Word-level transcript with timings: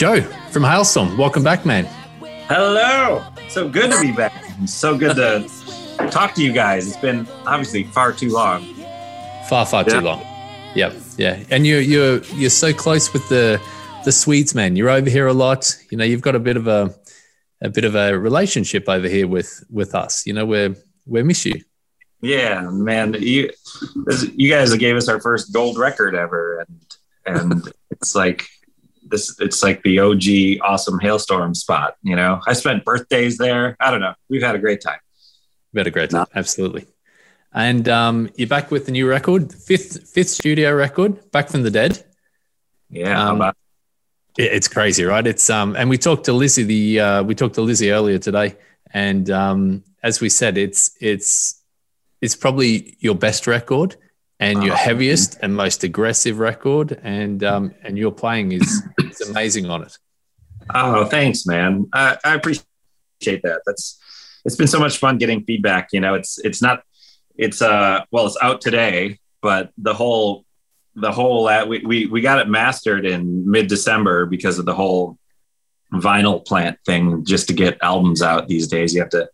Joe 0.00 0.22
from 0.50 0.62
Halestorm. 0.62 1.18
Welcome 1.18 1.44
back, 1.44 1.66
man. 1.66 1.84
Hello. 2.48 3.22
So 3.50 3.68
good 3.68 3.92
to 3.92 4.00
be 4.00 4.12
back. 4.12 4.32
So 4.64 4.96
good 4.96 5.14
to 5.16 5.46
talk 6.10 6.32
to 6.36 6.42
you 6.42 6.54
guys. 6.54 6.86
It's 6.86 6.96
been 6.96 7.28
obviously 7.44 7.84
far 7.84 8.14
too 8.14 8.30
long. 8.30 8.64
Far, 9.46 9.66
far 9.66 9.84
yeah. 9.86 9.92
too 9.92 10.00
long. 10.00 10.26
Yep. 10.74 10.94
Yeah. 11.18 11.44
And 11.50 11.66
you're 11.66 11.82
you're 11.82 12.22
you're 12.32 12.48
so 12.48 12.72
close 12.72 13.12
with 13.12 13.28
the 13.28 13.60
the 14.06 14.10
Swedes, 14.10 14.54
man. 14.54 14.74
You're 14.74 14.88
over 14.88 15.10
here 15.10 15.26
a 15.26 15.34
lot. 15.34 15.76
You 15.90 15.98
know, 15.98 16.04
you've 16.06 16.22
got 16.22 16.34
a 16.34 16.40
bit 16.40 16.56
of 16.56 16.66
a 16.66 16.94
a 17.60 17.68
bit 17.68 17.84
of 17.84 17.94
a 17.94 18.18
relationship 18.18 18.88
over 18.88 19.06
here 19.06 19.28
with 19.28 19.62
with 19.68 19.94
us. 19.94 20.26
You 20.26 20.32
know, 20.32 20.46
we're 20.46 20.76
we 21.04 21.22
miss 21.24 21.44
you. 21.44 21.60
Yeah, 22.22 22.62
man. 22.70 23.12
You 23.18 23.50
you 24.34 24.50
guys 24.50 24.74
gave 24.76 24.96
us 24.96 25.10
our 25.10 25.20
first 25.20 25.52
gold 25.52 25.76
record 25.76 26.14
ever, 26.14 26.60
and 26.60 26.96
and 27.26 27.72
it's 27.90 28.14
like 28.14 28.48
this. 29.10 29.38
It's 29.40 29.62
like 29.62 29.82
the 29.82 29.98
OG 29.98 30.62
awesome 30.62 30.98
Halestorm 30.98 31.56
spot. 31.56 31.96
You 32.02 32.16
know, 32.16 32.40
I 32.46 32.52
spent 32.52 32.84
birthdays 32.84 33.38
there. 33.38 33.76
I 33.80 33.90
don't 33.90 34.00
know. 34.00 34.14
We've 34.28 34.42
had 34.42 34.54
a 34.54 34.58
great 34.58 34.80
time. 34.80 34.98
We've 35.72 35.80
had 35.80 35.86
a 35.86 35.90
great 35.90 36.10
time. 36.10 36.20
No. 36.20 36.26
Absolutely. 36.34 36.86
And 37.52 37.88
um, 37.88 38.30
you're 38.36 38.48
back 38.48 38.70
with 38.70 38.86
the 38.86 38.92
new 38.92 39.08
record, 39.08 39.52
fifth 39.52 40.08
fifth 40.08 40.28
studio 40.28 40.72
record, 40.72 41.30
back 41.32 41.48
from 41.48 41.62
the 41.62 41.70
dead. 41.70 42.04
Yeah, 42.88 43.28
um, 43.28 43.52
it's 44.38 44.68
crazy, 44.68 45.04
right? 45.04 45.26
It's 45.26 45.50
um, 45.50 45.74
and 45.76 45.90
we 45.90 45.98
talked 45.98 46.24
to 46.26 46.30
Lzzy 46.32 46.64
the 46.64 47.00
uh, 47.00 47.22
we 47.24 47.34
talked 47.34 47.56
to 47.56 47.62
Lzzy 47.62 47.92
earlier 47.92 48.18
today, 48.18 48.56
and 48.92 49.28
um, 49.30 49.84
as 50.02 50.20
we 50.20 50.28
said, 50.28 50.58
it's 50.58 50.96
it's 51.00 51.60
it's 52.20 52.36
probably 52.36 52.96
your 53.00 53.14
best 53.14 53.46
record 53.46 53.96
and 54.40 54.64
your 54.64 54.74
heaviest 54.74 55.38
and 55.42 55.54
most 55.54 55.84
aggressive 55.84 56.38
record, 56.38 56.98
and 57.02 57.44
um, 57.44 57.74
and 57.82 57.98
your 57.98 58.10
playing 58.10 58.52
is 58.52 58.82
it's 58.98 59.28
amazing 59.28 59.66
on 59.66 59.82
it. 59.82 59.96
Oh, 60.74 61.04
thanks, 61.04 61.46
man. 61.46 61.88
I, 61.92 62.16
I 62.24 62.34
appreciate 62.34 62.64
that. 63.20 63.60
That's 63.66 64.00
it's 64.44 64.56
been 64.56 64.66
so 64.66 64.80
much 64.80 64.98
fun 64.98 65.18
getting 65.18 65.44
feedback. 65.44 65.90
You 65.92 66.00
know, 66.00 66.14
it's 66.14 66.38
it's 66.38 66.62
not 66.62 66.82
it's 67.36 67.60
uh 67.60 68.04
well 68.10 68.26
it's 68.26 68.38
out 68.40 68.62
today, 68.62 69.18
but 69.42 69.70
the 69.76 69.92
whole 69.94 70.44
the 70.96 71.12
whole 71.12 71.46
uh, 71.46 71.66
we, 71.66 71.84
we 71.84 72.06
we 72.06 72.20
got 72.22 72.38
it 72.38 72.48
mastered 72.48 73.04
in 73.04 73.48
mid 73.48 73.66
December 73.66 74.24
because 74.24 74.58
of 74.58 74.64
the 74.64 74.74
whole 74.74 75.18
vinyl 75.92 76.44
plant 76.44 76.78
thing. 76.86 77.26
Just 77.26 77.48
to 77.48 77.52
get 77.52 77.78
albums 77.82 78.22
out 78.22 78.48
these 78.48 78.68
days, 78.68 78.94
you 78.94 79.00
have 79.00 79.10
to 79.10 79.28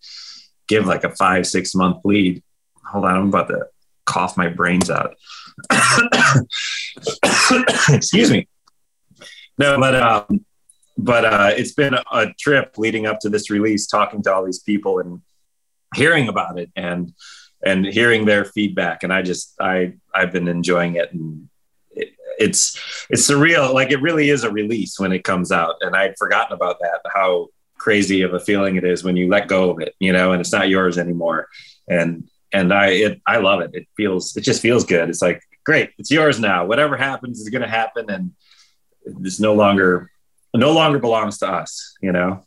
give 0.67 0.87
like 0.87 1.05
a 1.05 1.11
five 1.11 1.47
six 1.47 1.77
month 1.77 1.99
lead. 2.05 2.43
Hold 2.87 3.05
on, 3.05 3.15
I'm 3.15 3.29
about 3.29 3.49
to 3.49 3.67
cough 4.07 4.37
my 4.37 4.49
brains 4.49 4.91
out. 4.91 5.15
Excuse 7.89 8.31
me. 8.31 8.49
No, 9.59 9.79
but 9.79 9.95
um, 9.95 10.45
but 10.99 11.25
uh, 11.25 11.51
it's 11.53 11.73
been 11.73 11.95
a, 11.95 12.35
trip 12.39 12.75
leading 12.79 13.07
up 13.07 13.21
to 13.21 13.29
this 13.29 13.51
release, 13.51 13.87
talking 13.87 14.23
to 14.23 14.35
all 14.35 14.45
these 14.45 14.61
people 14.61 14.99
and 14.99 15.21
hearing 15.95 16.29
about 16.29 16.59
it 16.59 16.71
and 16.77 17.13
and 17.65 17.87
hearing 17.87 18.25
their 18.25 18.45
feedback 18.45 19.03
and 19.03 19.13
i 19.13 19.23
just 19.23 19.55
i 19.61 19.93
i've 20.15 20.33
been 20.33 20.49
enjoying 20.49 20.97
it 20.97 21.13
and 21.13 21.49
it, 21.93 22.09
it's 22.39 22.79
it's 23.09 23.29
surreal 23.29 23.73
like 23.73 23.91
it 23.91 24.03
really 24.03 24.31
is 24.31 24.45
a 24.45 24.51
release 24.51 24.99
when 24.99 25.13
it 25.13 25.25
comes 25.25 25.53
out 25.53 25.77
and 25.81 25.97
i'd 25.97 26.17
forgotten 26.19 26.55
about 26.55 26.79
that 26.81 27.01
how 27.15 27.49
crazy 27.79 28.23
of 28.23 28.35
a 28.35 28.41
feeling 28.41 28.77
it 28.77 28.85
is 28.85 29.05
when 29.05 29.17
you 29.17 29.29
let 29.29 29.49
go 29.49 29.71
of 29.71 29.81
it 29.81 29.95
you 30.01 30.13
know 30.13 30.33
and 30.33 30.41
it's 30.41 30.53
not 30.53 30.69
yours 30.69 30.99
anymore 30.99 31.49
and 31.89 32.29
and 32.57 32.73
i 32.73 32.89
it 32.89 33.21
i 33.27 33.37
love 33.39 33.61
it 33.61 33.71
it 33.75 33.87
feels 33.97 34.37
it 34.37 34.43
just 34.43 34.63
feels 34.63 34.85
good 34.85 35.09
it's 35.09 35.23
like 35.23 35.41
great 35.65 35.91
it's 35.99 36.11
yours 36.11 36.39
now 36.39 36.65
whatever 36.65 36.97
happens 36.97 37.41
is 37.41 37.49
going 37.49 37.63
to 37.63 37.69
happen 37.69 38.05
and 38.11 38.33
it's 39.25 39.41
no 39.41 39.55
longer 39.55 40.11
no 40.55 40.73
longer 40.73 40.99
belongs 40.99 41.39
to 41.39 41.47
us 41.47 41.95
you 42.01 42.13
know 42.13 42.45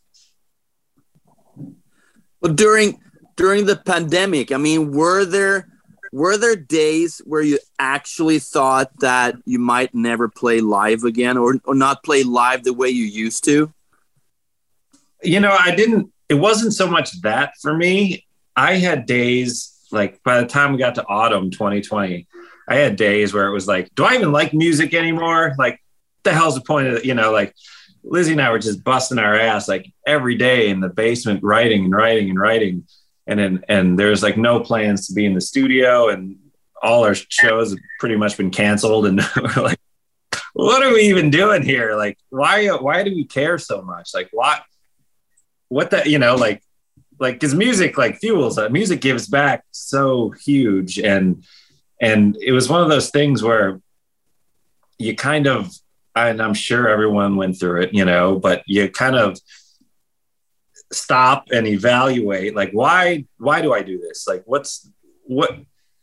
well 2.41 2.53
during 2.53 2.99
during 3.39 3.65
the 3.65 3.77
pandemic, 3.77 4.51
I 4.51 4.57
mean, 4.57 4.91
were 4.91 5.23
there 5.23 5.69
were 6.11 6.35
there 6.37 6.57
days 6.57 7.21
where 7.23 7.41
you 7.41 7.57
actually 7.79 8.39
thought 8.39 8.91
that 8.99 9.35
you 9.45 9.59
might 9.59 9.95
never 9.95 10.27
play 10.27 10.59
live 10.59 11.05
again 11.05 11.37
or, 11.37 11.55
or 11.63 11.73
not 11.73 12.03
play 12.03 12.23
live 12.23 12.65
the 12.65 12.73
way 12.73 12.89
you 12.89 13.05
used 13.05 13.45
to? 13.45 13.71
You 15.23 15.39
know, 15.39 15.55
I 15.57 15.73
didn't, 15.73 16.11
it 16.27 16.33
wasn't 16.33 16.73
so 16.73 16.89
much 16.89 17.21
that 17.21 17.53
for 17.61 17.73
me. 17.73 18.25
I 18.57 18.73
had 18.73 19.05
days 19.05 19.73
like 19.91 20.21
by 20.23 20.41
the 20.41 20.47
time 20.47 20.71
we 20.71 20.77
got 20.77 20.95
to 20.95 21.05
autumn 21.07 21.51
2020, 21.51 22.27
I 22.67 22.75
had 22.75 22.95
days 22.95 23.33
where 23.33 23.47
it 23.47 23.53
was 23.53 23.67
like, 23.67 23.93
do 23.95 24.03
I 24.05 24.15
even 24.15 24.31
like 24.31 24.53
music 24.53 24.93
anymore? 24.93 25.53
Like, 25.57 25.79
the 26.23 26.33
hell's 26.33 26.55
the 26.55 26.61
point 26.61 26.87
of 26.87 26.93
it? 26.95 27.05
You 27.05 27.13
know, 27.13 27.31
like 27.31 27.55
Lzzy 28.05 28.33
and 28.33 28.41
I 28.41 28.51
were 28.51 28.59
just 28.59 28.83
busting 28.83 29.19
our 29.19 29.35
ass 29.35 29.67
like 29.67 29.91
every 30.05 30.35
day 30.35 30.69
in 30.69 30.79
the 30.79 30.89
basement, 30.89 31.43
writing 31.43 31.85
and 31.85 31.93
writing 31.93 32.29
and 32.29 32.39
writing 32.39 32.85
and 33.29 33.39
then 33.39 33.63
and 33.69 33.97
there's 33.97 34.23
like 34.23 34.37
no 34.37 34.59
plans 34.59 35.07
to 35.07 35.13
be 35.13 35.25
in 35.25 35.35
the 35.35 35.41
studio 35.41 36.09
and 36.09 36.35
all 36.81 37.05
our 37.05 37.13
shows 37.13 37.69
have 37.69 37.79
pretty 37.99 38.17
much 38.17 38.35
been 38.35 38.49
canceled 38.49 39.05
and 39.05 39.21
we're 39.35 39.63
like 39.63 39.79
what 40.53 40.83
are 40.83 40.91
we 40.91 41.01
even 41.01 41.29
doing 41.29 41.61
here 41.61 41.95
like 41.95 42.17
why 42.29 42.67
why 42.67 43.03
do 43.03 43.11
we 43.11 43.23
care 43.23 43.57
so 43.57 43.81
much 43.83 44.09
like 44.13 44.29
what 44.31 44.63
what 45.67 45.91
that 45.91 46.07
you 46.07 46.17
know 46.17 46.35
like 46.35 46.63
like 47.19 47.35
because 47.35 47.53
music 47.53 47.97
like 47.97 48.17
fuels 48.17 48.55
that 48.55 48.71
music 48.71 49.01
gives 49.01 49.27
back 49.27 49.63
so 49.71 50.29
huge. 50.43 50.99
And 50.99 51.43
and 52.01 52.37
it 52.41 52.51
was 52.51 52.69
one 52.69 52.81
of 52.81 52.89
those 52.89 53.09
things 53.09 53.43
where 53.43 53.81
you 54.97 55.15
kind 55.15 55.47
of 55.47 55.71
and 56.15 56.41
i'm 56.41 56.53
sure 56.53 56.87
everyone 56.89 57.35
went 57.35 57.59
through 57.59 57.81
it 57.81 57.93
you 57.93 58.03
know 58.03 58.37
but 58.37 58.63
you 58.65 58.89
kind 58.89 59.15
of 59.15 59.39
stop 60.91 61.45
and 61.51 61.67
evaluate 61.67 62.55
like 62.55 62.71
why 62.71 63.25
why 63.37 63.61
do 63.61 63.73
i 63.73 63.81
do 63.81 63.99
this? 63.99 64.27
Like 64.27 64.43
what's 64.45 64.89
what 65.23 65.59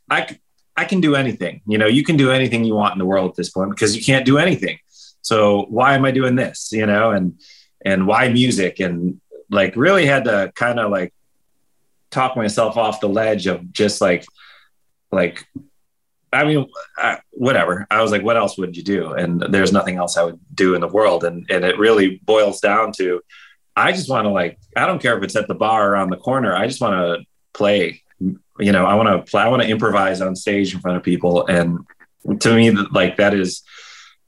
i 0.09 0.39
i 0.77 0.85
can 0.85 1.01
do 1.01 1.17
anything 1.17 1.61
you 1.67 1.77
know 1.77 1.87
you 1.87 2.05
can 2.05 2.17
do 2.17 2.31
anything 2.31 2.65
you 2.65 2.75
want 2.75 2.93
in 2.93 2.99
the 2.99 3.05
world 3.05 3.31
at 3.31 3.37
this 3.37 3.51
point 3.51 3.71
because 3.71 3.97
you 3.97 4.03
can't 4.03 4.25
do 4.25 4.39
anything. 4.39 4.79
So 5.23 5.67
why 5.69 5.95
am 5.95 6.05
i 6.05 6.13
doing 6.13 6.37
this 6.37 6.71
you 6.73 6.87
know 6.87 7.11
and 7.11 7.39
and 7.85 8.07
why 8.07 8.29
music? 8.29 8.81
And 8.81 9.21
like 9.51 9.77
really 9.77 10.07
had 10.07 10.25
to 10.25 10.53
kind 10.55 10.79
of 10.79 10.91
like 10.91 11.13
talk 12.11 12.37
myself 12.37 12.77
off 12.77 13.01
the 13.01 13.09
ledge 13.09 13.47
of 13.47 13.73
just 13.73 14.01
like 14.01 14.25
like 15.13 15.47
I 16.33 16.45
mean, 16.45 16.67
uh, 17.01 17.17
whatever. 17.31 17.87
I 17.91 18.03
was 18.03 18.11
like, 18.11 18.23
what 18.23 18.37
else 18.37 18.59
would 18.59 18.77
you 18.77 18.83
do? 18.83 19.13
And 19.13 19.41
there's 19.41 19.73
nothing 19.73 19.97
else 19.97 20.19
I 20.19 20.25
would 20.25 20.41
do 20.55 20.75
in 20.75 20.81
the 20.81 20.89
world. 20.89 21.25
And 21.25 21.47
and 21.51 21.65
it 21.65 21.79
really 21.79 22.21
boils 22.25 22.61
down 22.61 22.93
to 22.93 23.23
I 23.77 23.93
just 23.93 24.09
want 24.09 24.25
to 24.25 24.31
like, 24.31 24.59
I 24.75 24.87
don't 24.87 25.03
care 25.03 25.17
if 25.19 25.23
it's 25.23 25.37
at 25.37 25.49
the 25.49 25.55
bar 25.55 25.93
around 25.93 26.09
the 26.09 26.17
corner. 26.17 26.57
I 26.57 26.67
just 26.67 26.81
want 26.81 26.95
to 26.95 27.27
play. 27.53 28.03
You 28.19 28.73
know, 28.73 28.87
I 28.87 28.95
want 28.95 29.09
to 29.09 29.31
play. 29.31 29.43
I 29.43 29.49
want 29.49 29.63
to 29.63 29.69
improvise 29.69 30.23
on 30.23 30.35
stage 30.35 30.73
in 30.73 30.81
front 30.81 30.97
of 30.97 31.03
people, 31.03 31.47
and 31.47 31.81
to 32.41 32.55
me, 32.55 32.71
like 32.71 33.19
that 33.19 33.35
is 33.35 33.63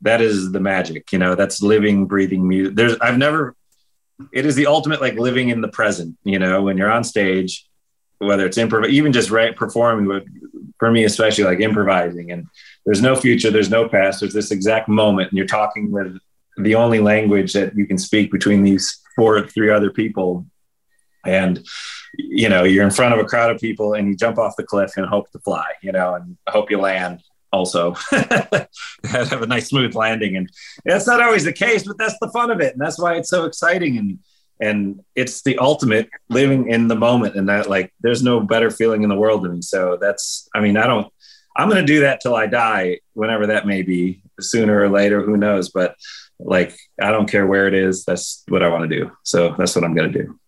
that 0.03 0.21
is 0.21 0.53
the 0.53 0.61
magic. 0.61 1.11
You 1.13 1.19
know, 1.19 1.35
that's 1.35 1.63
living, 1.63 2.05
breathing 2.05 2.47
music. 2.47 2.77
There's, 2.77 2.97
I've 2.99 3.17
never. 3.17 3.57
It 4.33 4.47
is 4.47 4.57
the 4.57 4.67
ultimate 4.67 5.01
like 5.01 5.15
living 5.15 5.49
in 5.49 5.61
the 5.61 5.69
present. 5.69 6.17
You 6.25 6.39
know, 6.39 6.63
when 6.63 6.77
you're 6.77 6.91
on 6.91 7.05
stage, 7.05 7.67
whether 8.19 8.47
it's 8.47 8.59
improv, 8.59 8.89
even 8.89 9.13
just 9.13 9.31
right 9.31 9.55
performing 9.55 10.27
for 10.79 10.91
me 10.91 11.05
especially 11.05 11.45
like 11.45 11.61
improvising, 11.61 12.31
and 12.33 12.47
there's 12.85 13.03
no 13.03 13.15
future, 13.17 13.51
there's 13.51 13.71
no 13.71 13.89
past. 13.89 14.21
There's 14.21 14.35
this 14.35 14.51
exact 14.51 14.89
moment, 14.89 15.31
and 15.31 15.39
you're 15.39 15.47
talking 15.47 15.91
with 15.91 16.19
the 16.57 16.75
only 16.75 16.99
language 16.99 17.53
that 17.53 17.77
you 17.77 17.87
can 17.87 17.99
speak 17.99 18.33
between 18.33 18.63
these 18.63 19.01
four 19.15 19.37
or 19.37 19.47
three 19.47 19.71
other 19.71 19.91
people 19.91 20.47
and 21.25 21.65
you 22.15 22.49
know 22.49 22.65
you're 22.65 22.85
in 22.85 22.91
front 22.91 23.15
of 23.15 23.21
a 23.21 23.25
crowd 23.25 23.51
of 23.51 23.61
people 23.61 23.95
and 23.95 24.09
you 24.09 24.17
jump 24.17 24.39
off 24.39 24.55
the 24.57 24.65
cliff 24.65 24.93
and 24.97 25.07
hope 25.07 25.31
to 25.31 25.39
fly 25.41 25.67
you 25.83 25.93
know 25.93 26.15
and 26.15 26.37
hope 26.49 26.71
you 26.71 26.79
land 26.79 27.23
also 27.53 27.93
have 29.05 29.43
a 29.43 29.47
nice 29.47 29.69
smooth 29.69 29.95
landing 29.95 30.37
and 30.37 30.51
that's 30.85 31.07
not 31.07 31.23
always 31.23 31.45
the 31.45 31.53
case 31.53 31.85
but 31.87 31.97
that's 31.99 32.19
the 32.21 32.31
fun 32.31 32.51
of 32.51 32.61
it 32.61 32.73
and 32.73 32.81
that's 32.81 32.99
why 32.99 33.15
it's 33.15 33.31
so 33.31 33.45
exciting 33.45 33.97
and 33.97 34.19
and 34.61 35.01
it's 35.15 35.43
the 35.43 35.57
ultimate 35.59 36.09
living 36.29 36.69
in 36.69 36.89
the 36.89 36.97
moment 36.97 37.37
and 37.37 37.49
that 37.49 37.69
like 37.69 37.93
there's 38.01 38.23
no 38.23 38.41
better 38.41 38.71
feeling 38.71 39.03
in 39.03 39.09
the 39.09 39.17
world 39.17 39.49
me 39.49 39.63
so 39.63 39.97
that's 40.01 40.49
i 40.55 40.61
mean 40.61 40.77
i 40.77 40.87
don't 40.87 41.13
i'm 41.57 41.69
going 41.69 41.81
to 41.81 41.93
do 41.93 42.01
that 42.01 42.21
till 42.21 42.35
i 42.35 42.47
die 42.47 42.99
whenever 43.15 43.47
that 43.47 43.67
may 43.67 43.83
be 43.83 44.21
sooner 44.41 44.81
or 44.81 44.89
later 44.89 45.23
who 45.23 45.37
knows 45.37 45.71
but 45.71 45.97
like 46.39 46.79
I 47.01 47.11
don't 47.11 47.31
care 47.31 47.47
where 47.47 47.67
it 47.67 47.75
is. 47.75 48.05
That's 48.05 48.45
what 48.49 48.63
I 48.63 48.69
want 48.69 48.89
to 48.89 48.97
do. 48.97 49.11
So 49.25 49.55
that's 49.59 49.75
what 49.75 49.85
I'm 49.85 49.95
going 49.95 50.13
to 50.13 50.23
do. 50.23 50.39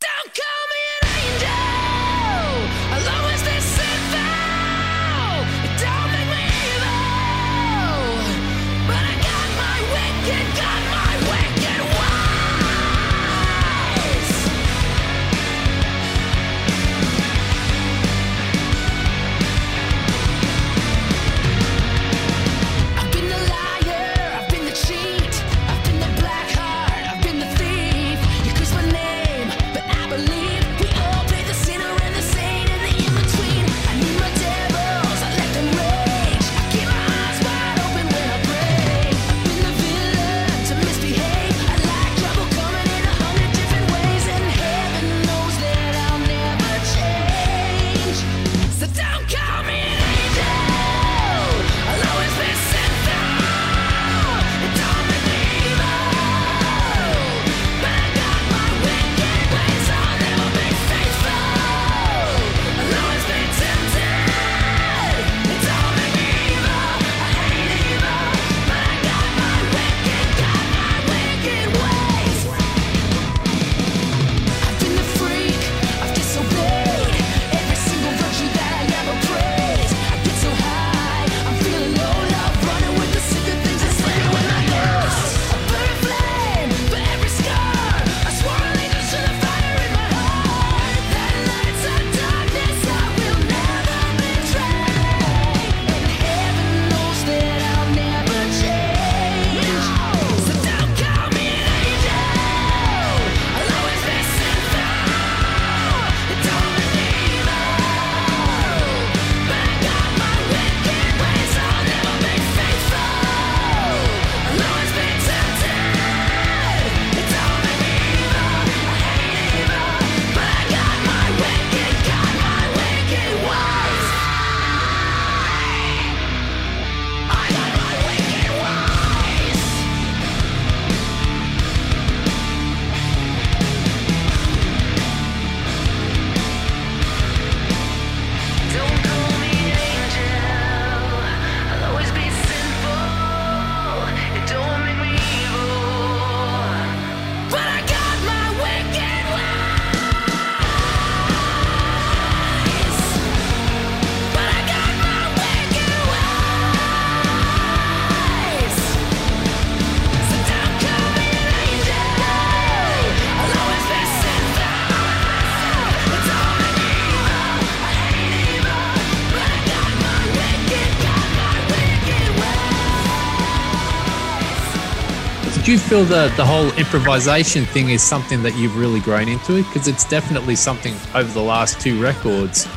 Feel 175.90 176.04
that 176.04 176.32
the 176.36 176.46
whole 176.46 176.70
improvisation 176.78 177.64
thing 177.64 177.90
is 177.90 178.00
something 178.00 178.44
that 178.44 178.54
you've 178.54 178.76
really 178.76 179.00
grown 179.00 179.28
into? 179.28 179.56
Because 179.64 179.88
it's 179.88 180.04
definitely 180.04 180.54
something 180.54 180.94
over 181.16 181.32
the 181.32 181.42
last 181.42 181.80
two 181.80 182.00
records, 182.00 182.68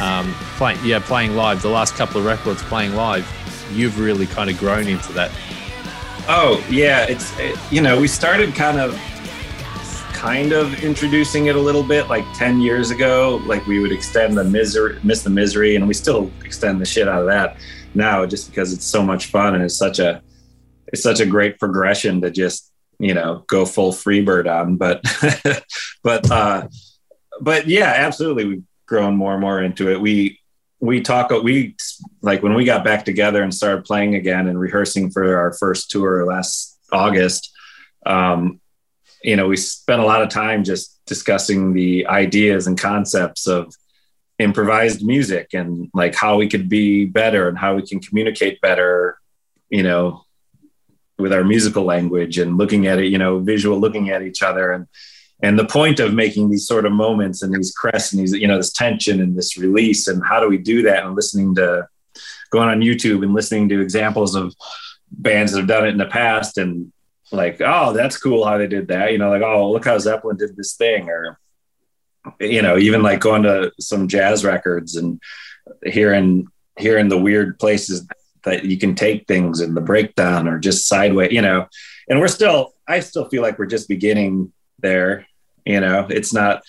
um, 0.00 0.32
playing 0.56 0.78
yeah, 0.82 0.98
playing 0.98 1.36
live. 1.36 1.60
The 1.60 1.68
last 1.68 1.96
couple 1.96 2.18
of 2.18 2.24
records 2.24 2.62
playing 2.62 2.94
live, 2.94 3.30
you've 3.74 4.00
really 4.00 4.24
kind 4.24 4.48
of 4.48 4.58
grown 4.58 4.88
into 4.88 5.12
that. 5.12 5.30
Oh 6.28 6.64
yeah, 6.70 7.04
it's 7.04 7.38
it, 7.38 7.58
you 7.70 7.82
know 7.82 8.00
we 8.00 8.08
started 8.08 8.54
kind 8.54 8.80
of 8.80 8.98
kind 10.14 10.52
of 10.52 10.82
introducing 10.82 11.48
it 11.48 11.56
a 11.56 11.60
little 11.60 11.82
bit 11.82 12.08
like 12.08 12.24
10 12.32 12.62
years 12.62 12.90
ago 12.90 13.42
like 13.44 13.66
we 13.66 13.80
would 13.80 13.90
extend 13.90 14.38
the 14.38 14.44
misery 14.44 14.96
miss 15.02 15.24
the 15.24 15.30
misery 15.30 15.74
and 15.74 15.88
we 15.88 15.92
still 15.92 16.30
extend 16.44 16.80
the 16.80 16.86
shit 16.86 17.08
out 17.08 17.20
of 17.20 17.26
that 17.26 17.56
now 17.94 18.24
just 18.24 18.48
because 18.48 18.72
it's 18.72 18.84
so 18.84 19.02
much 19.02 19.26
fun 19.26 19.56
and 19.56 19.64
it's 19.64 19.74
such 19.74 19.98
a 19.98 20.22
it's 20.92 21.02
such 21.02 21.20
a 21.20 21.26
great 21.26 21.58
progression 21.58 22.20
to 22.20 22.30
just 22.30 22.70
you 22.98 23.14
know 23.14 23.44
go 23.48 23.64
full 23.64 23.92
freebird 23.92 24.50
on 24.50 24.76
but 24.76 25.02
but 26.02 26.30
uh 26.30 26.68
but 27.40 27.66
yeah 27.66 27.92
absolutely. 27.96 28.44
We've 28.44 28.64
grown 28.86 29.16
more 29.16 29.32
and 29.32 29.40
more 29.40 29.62
into 29.62 29.90
it. 29.90 30.00
We 30.00 30.38
we 30.80 31.00
talk 31.00 31.30
we 31.30 31.76
like 32.22 32.42
when 32.42 32.54
we 32.54 32.64
got 32.64 32.84
back 32.84 33.04
together 33.04 33.42
and 33.42 33.54
started 33.54 33.84
playing 33.84 34.14
again 34.14 34.48
and 34.48 34.58
rehearsing 34.58 35.10
for 35.10 35.36
our 35.36 35.52
first 35.52 35.90
tour 35.90 36.26
last 36.26 36.76
august 36.92 37.52
um 38.04 38.60
you 39.22 39.36
know 39.36 39.46
we 39.46 39.56
spent 39.56 40.02
a 40.02 40.04
lot 40.04 40.22
of 40.22 40.28
time 40.28 40.64
just 40.64 41.00
discussing 41.06 41.72
the 41.72 42.04
ideas 42.08 42.66
and 42.66 42.80
concepts 42.80 43.46
of 43.46 43.72
improvised 44.40 45.06
music 45.06 45.54
and 45.54 45.88
like 45.94 46.16
how 46.16 46.36
we 46.36 46.48
could 46.48 46.68
be 46.68 47.04
better 47.04 47.48
and 47.48 47.56
how 47.56 47.76
we 47.76 47.86
can 47.86 48.00
communicate 48.00 48.60
better 48.60 49.16
you 49.70 49.84
know 49.84 50.24
with 51.22 51.32
our 51.32 51.44
musical 51.44 51.84
language 51.84 52.38
and 52.38 52.58
looking 52.58 52.86
at 52.86 52.98
it 52.98 53.06
you 53.06 53.18
know 53.18 53.38
visual 53.38 53.78
looking 53.78 54.10
at 54.10 54.22
each 54.22 54.42
other 54.42 54.72
and 54.72 54.86
and 55.42 55.58
the 55.58 55.64
point 55.64 55.98
of 55.98 56.14
making 56.14 56.50
these 56.50 56.66
sort 56.66 56.86
of 56.86 56.92
moments 56.92 57.42
and 57.42 57.52
these 57.52 57.72
crests 57.72 58.12
and 58.12 58.20
these 58.22 58.32
you 58.32 58.46
know 58.46 58.56
this 58.56 58.72
tension 58.72 59.20
and 59.20 59.36
this 59.36 59.56
release 59.56 60.08
and 60.08 60.22
how 60.24 60.40
do 60.40 60.48
we 60.48 60.58
do 60.58 60.82
that 60.82 61.04
and 61.04 61.14
listening 61.14 61.54
to 61.54 61.86
going 62.50 62.68
on 62.68 62.80
youtube 62.80 63.22
and 63.22 63.34
listening 63.34 63.68
to 63.68 63.80
examples 63.80 64.34
of 64.34 64.54
bands 65.10 65.52
that 65.52 65.58
have 65.58 65.68
done 65.68 65.86
it 65.86 65.90
in 65.90 65.98
the 65.98 66.06
past 66.06 66.58
and 66.58 66.92
like 67.32 67.60
oh 67.60 67.92
that's 67.92 68.18
cool 68.18 68.44
how 68.44 68.58
they 68.58 68.66
did 68.66 68.88
that. 68.88 69.12
You 69.12 69.18
know 69.18 69.30
like 69.30 69.42
oh 69.42 69.72
look 69.72 69.84
how 69.84 69.98
zeppelin 69.98 70.36
did 70.36 70.56
this 70.56 70.74
thing 70.74 71.08
or 71.08 71.38
you 72.40 72.62
know 72.62 72.78
even 72.78 73.02
like 73.02 73.20
going 73.20 73.42
to 73.44 73.72
some 73.80 74.08
jazz 74.08 74.44
records 74.44 74.96
and 74.96 75.20
hearing 75.84 76.46
hearing 76.78 77.08
the 77.08 77.18
weird 77.18 77.58
places 77.58 78.06
that 78.44 78.64
you 78.64 78.78
can 78.78 78.94
take 78.94 79.26
things 79.26 79.60
in 79.60 79.74
the 79.74 79.80
breakdown 79.80 80.48
or 80.48 80.58
just 80.58 80.86
sideways 80.86 81.32
you 81.32 81.42
know? 81.42 81.66
And 82.08 82.20
we're 82.20 82.28
still 82.28 82.72
i 82.88 83.00
still 83.00 83.28
feel 83.28 83.42
like 83.42 83.58
we're 83.58 83.66
just 83.66 83.88
beginning 83.88 84.52
there 84.78 85.26
you 85.64 85.80
know? 85.80 86.06
It's 86.10 86.32
not 86.32 86.62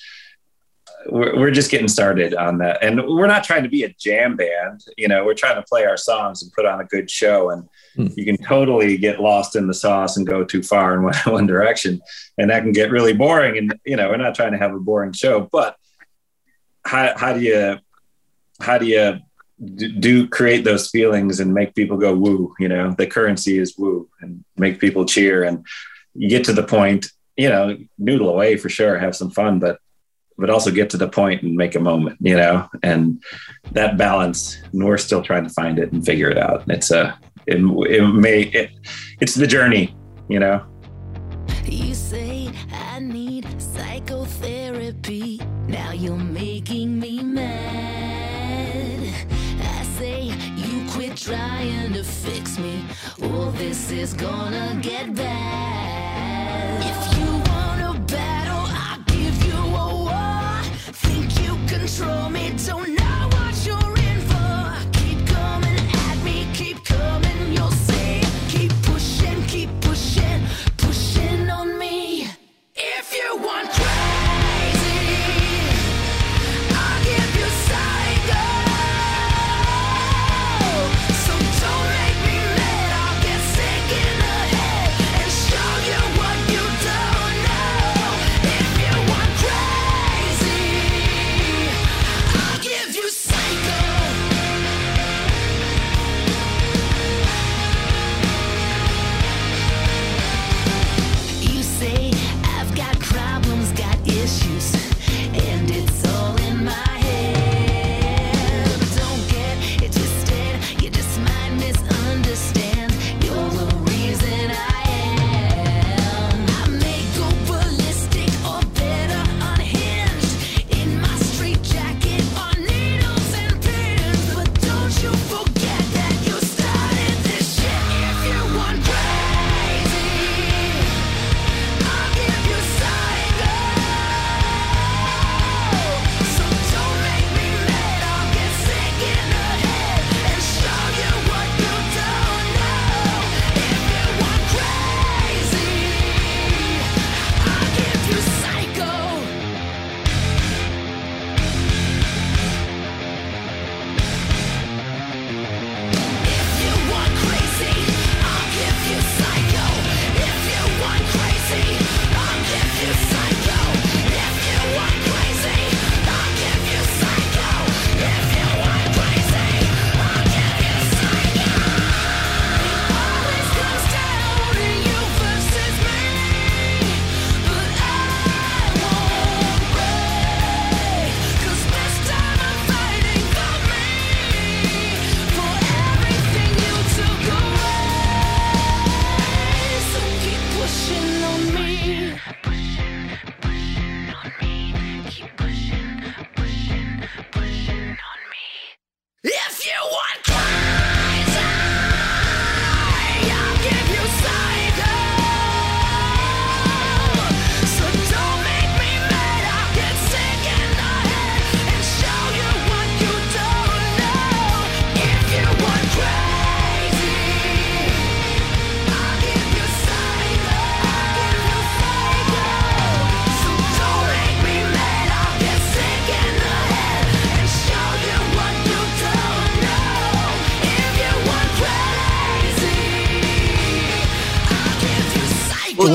we're, 1.10 1.38
we're 1.38 1.51
just 1.51 1.70
getting 1.70 1.89
started 1.89 2.34
on 2.34 2.60
that. 2.60 2.82
And 2.82 3.06
we're 3.06 3.27
not 3.27 3.44
trying 3.44 3.63
to 3.63 3.70
be 3.70 3.84
a 3.84 3.94
jam 3.94 4.36
band 4.36 4.82
you 4.98 5.08
know? 5.08 5.25
We're 5.25 5.34
trying 5.34 5.56
to 5.56 5.63
play 5.63 5.86
our 5.86 5.98
songs 5.98 6.44
and 6.44 6.51
put 6.53 6.65
on 6.65 6.82
a 6.82 6.86
good 6.86 7.10
show. 7.10 7.50
And 7.50 7.68
hmm. 7.96 8.08
you 8.15 8.25
can 8.25 8.38
totally 8.38 8.98
get 8.98 9.20
lost 9.20 9.56
in 9.56 9.68
the 9.68 9.74
sauce 9.74 10.18
and 10.18 10.27
go 10.27 10.44
too 10.44 10.63
far 10.63 10.96
in 10.96 11.03
one, 11.03 11.15
one 11.25 11.48
direction. 11.48 12.01
And 12.38 12.50
that 12.50 12.62
can 12.62 12.72
get 12.72 12.92
really 12.92 13.13
boring 13.13 13.58
and 13.58 13.80
you 13.86 13.96
know 13.96 14.10
we're 14.10 14.18
not 14.18 14.36
trying 14.36 14.53
to 14.53 14.58
have 14.58 14.74
a 14.74 14.80
boring 14.80 15.13
show. 15.13 15.50
But 15.51 15.77
how, 16.86 17.13
how 17.18 17.34
do 17.34 17.42
you 17.42 17.80
how 18.60 18.77
do 18.77 18.86
you 18.86 19.20
do 20.00 20.28
create 20.28 20.64
those 20.64 20.90
feelings 20.90 21.40
and 21.40 21.54
make 21.54 21.76
people 21.76 21.98
go 21.98 22.14
woo 22.14 22.54
you 22.60 22.68
know 22.68 22.94
the 22.98 23.08
currency 23.08 23.58
is 23.58 23.78
woo 23.78 24.10
and 24.22 24.44
make 24.58 24.80
people 24.80 25.06
cheer 25.06 25.44
and 25.44 25.66
you 26.16 26.28
get 26.28 26.44
to 26.44 26.54
the 26.54 26.64
point 26.64 27.08
you 27.38 27.48
know 27.48 27.78
noodle 27.98 28.30
away 28.30 28.58
for 28.58 28.70
sure 28.70 28.98
have 28.98 29.16
some 29.16 29.30
fun 29.30 29.60
but 29.60 29.80
but 30.38 30.50
also 30.50 30.72
get 30.72 30.90
to 30.92 30.98
the 30.98 31.08
point 31.08 31.44
and 31.44 31.56
make 31.56 31.76
a 31.76 31.80
moment, 31.80 32.18
you 32.20 32.36
know, 32.36 32.68
and 32.82 33.24
that 33.72 33.98
balance. 33.98 34.58
And 34.72 34.84
we're 34.84 34.98
still 34.98 35.22
trying 35.22 35.44
to 35.44 35.50
find 35.50 35.80
it 35.80 35.92
and 35.92 36.06
figure 36.06 36.30
it 36.30 36.38
out. 36.38 36.64
It's 36.68 36.92
a, 36.92 37.18
it, 37.46 37.58
it 37.58 38.08
may, 38.14 38.42
it, 38.44 38.72
it's 39.20 39.36
the 39.36 39.48
journey, 39.48 39.96
you 40.28 40.40
know. 40.40 40.66
You 41.66 41.94
say 41.94 42.52
I 42.72 43.00
need 43.00 43.46
psychotherapy. 43.62 45.42
Now 45.68 45.92
you're 45.92 46.18
making 46.18 47.00
me 47.00 47.24
mad. 47.24 47.83
Trying 51.24 51.94
to 51.94 52.03
fix 52.03 52.60
me, 52.60 52.84
or 53.22 53.50
this 53.53 53.92
is 53.92 54.13
gonna 54.13 54.77
get 54.82 55.15
bad. 55.15 56.03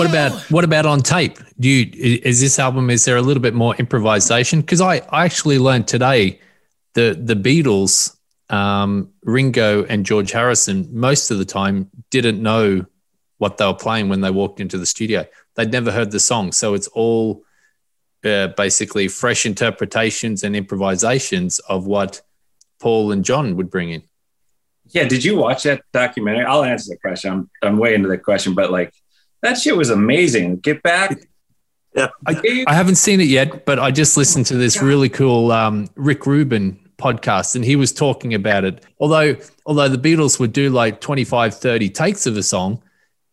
About 0.08 0.32
what 0.50 0.64
about 0.64 0.86
on 0.86 1.00
tape? 1.00 1.38
Do 1.60 1.68
you 1.68 1.90
is 1.94 2.40
this 2.40 2.58
album? 2.58 2.90
Is 2.90 3.04
there 3.04 3.16
a 3.16 3.22
little 3.22 3.42
bit 3.42 3.54
more 3.54 3.74
improvisation? 3.76 4.60
Because 4.60 4.80
I 4.80 4.96
I 5.10 5.24
actually 5.24 5.58
learned 5.58 5.86
today 5.86 6.40
the 6.94 7.18
the 7.20 7.34
Beatles, 7.34 8.16
um, 8.48 9.10
Ringo 9.22 9.84
and 9.84 10.06
George 10.06 10.30
Harrison, 10.30 10.88
most 10.92 11.30
of 11.30 11.38
the 11.38 11.44
time 11.44 11.90
didn't 12.10 12.42
know 12.42 12.86
what 13.38 13.58
they 13.58 13.66
were 13.66 13.74
playing 13.74 14.08
when 14.08 14.20
they 14.20 14.30
walked 14.30 14.60
into 14.60 14.78
the 14.78 14.86
studio. 14.86 15.26
They'd 15.54 15.70
never 15.70 15.92
heard 15.92 16.10
the 16.10 16.20
song, 16.20 16.52
so 16.52 16.74
it's 16.74 16.88
all 16.88 17.44
uh, 18.24 18.48
basically 18.48 19.08
fresh 19.08 19.46
interpretations 19.46 20.42
and 20.42 20.56
improvisations 20.56 21.58
of 21.60 21.86
what 21.86 22.22
Paul 22.80 23.12
and 23.12 23.24
John 23.24 23.56
would 23.56 23.70
bring 23.70 23.90
in. 23.90 24.02
Yeah, 24.90 25.06
did 25.06 25.22
you 25.22 25.36
watch 25.36 25.64
that 25.64 25.82
documentary? 25.92 26.46
I'll 26.46 26.64
answer 26.64 26.94
the 26.94 26.98
question. 26.98 27.30
I'm 27.30 27.50
I'm 27.62 27.76
way 27.76 27.94
into 27.94 28.08
the 28.08 28.18
question, 28.18 28.54
but 28.54 28.70
like 28.70 28.94
that 29.42 29.58
shit 29.58 29.76
was 29.76 29.90
amazing. 29.90 30.56
Get 30.56 30.82
back. 30.82 31.18
Yeah. 31.94 32.08
I, 32.26 32.64
I 32.66 32.74
haven't 32.74 32.96
seen 32.96 33.20
it 33.20 33.28
yet, 33.28 33.64
but 33.64 33.78
I 33.78 33.90
just 33.90 34.16
listened 34.16 34.46
to 34.46 34.56
this 34.56 34.80
really 34.82 35.08
cool 35.08 35.50
um, 35.52 35.88
Rick 35.96 36.26
Rubin 36.26 36.78
podcast 36.98 37.54
and 37.54 37.64
he 37.64 37.76
was 37.76 37.92
talking 37.92 38.34
about 38.34 38.64
it. 38.64 38.84
Although 39.00 39.36
although 39.66 39.88
the 39.88 39.96
Beatles 39.98 40.38
would 40.40 40.52
do 40.52 40.70
like 40.70 41.00
25, 41.00 41.54
30 41.54 41.88
takes 41.90 42.26
of 42.26 42.36
a 42.36 42.42
song, 42.42 42.82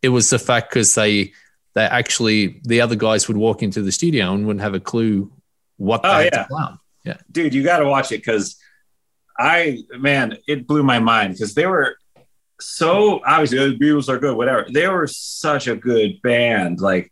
it 0.01 0.09
was 0.09 0.29
the 0.29 0.39
fact 0.39 0.69
because 0.69 0.95
they 0.95 1.33
they 1.73 1.83
actually 1.83 2.61
the 2.63 2.81
other 2.81 2.95
guys 2.95 3.27
would 3.27 3.37
walk 3.37 3.61
into 3.63 3.81
the 3.81 3.91
studio 3.91 4.33
and 4.33 4.45
wouldn't 4.47 4.63
have 4.63 4.73
a 4.75 4.79
clue 4.79 5.31
what 5.77 6.03
they 6.03 6.09
Oh, 6.09 6.13
had 6.13 6.23
yeah. 6.33 6.43
to 6.43 6.47
play. 6.47 6.63
Yeah. 7.03 7.17
dude, 7.31 7.53
you 7.53 7.63
got 7.63 7.79
to 7.79 7.85
watch 7.87 8.11
it 8.11 8.17
because 8.19 8.55
I, 9.37 9.79
man, 9.99 10.37
it 10.47 10.65
blew 10.65 10.81
my 10.81 10.99
mind 10.99 11.33
because 11.33 11.53
they 11.53 11.65
were 11.67 11.97
so 12.59 13.21
obviously 13.25 13.57
the 13.57 13.77
Beatles 13.77 14.09
are 14.09 14.19
good, 14.19 14.37
whatever. 14.37 14.65
They 14.69 14.87
were 14.87 15.07
such 15.07 15.67
a 15.67 15.75
good 15.75 16.21
band. 16.21 16.79
Like 16.79 17.11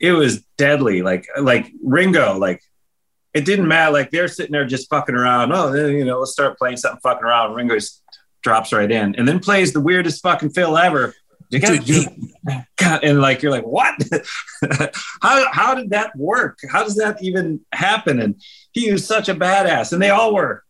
it 0.00 0.12
was 0.12 0.42
deadly. 0.56 1.02
Like, 1.02 1.26
like 1.40 1.72
Ringo, 1.82 2.38
like 2.38 2.62
it 3.32 3.44
didn't 3.44 3.68
matter. 3.68 3.92
Like 3.92 4.10
they're 4.10 4.28
sitting 4.28 4.52
there 4.52 4.64
just 4.64 4.88
fucking 4.88 5.14
around. 5.14 5.52
Oh, 5.52 5.72
eh, 5.72 5.88
you 5.88 6.04
know, 6.04 6.20
let's 6.20 6.32
start 6.32 6.58
playing 6.58 6.76
something 6.76 7.00
fucking 7.02 7.24
around. 7.24 7.54
Ringo 7.54 7.74
just 7.74 8.02
drops 8.42 8.72
right 8.72 8.90
in 8.90 9.14
and 9.16 9.26
then 9.26 9.40
plays 9.40 9.72
the 9.72 9.80
weirdest 9.80 10.22
fucking 10.22 10.50
fill 10.50 10.76
ever. 10.76 11.14
Dude, 11.50 12.08
God, 12.76 13.04
and 13.04 13.20
like 13.20 13.42
you're 13.42 13.52
like, 13.52 13.66
what? 13.66 13.94
how 15.22 15.52
how 15.52 15.74
did 15.74 15.90
that 15.90 16.16
work? 16.16 16.58
How 16.68 16.82
does 16.82 16.96
that 16.96 17.22
even 17.22 17.60
happen? 17.72 18.20
And 18.20 18.40
he 18.72 18.90
was 18.90 19.06
such 19.06 19.28
a 19.28 19.34
badass, 19.34 19.92
and 19.92 20.02
they 20.02 20.10
all 20.10 20.34
were. 20.34 20.62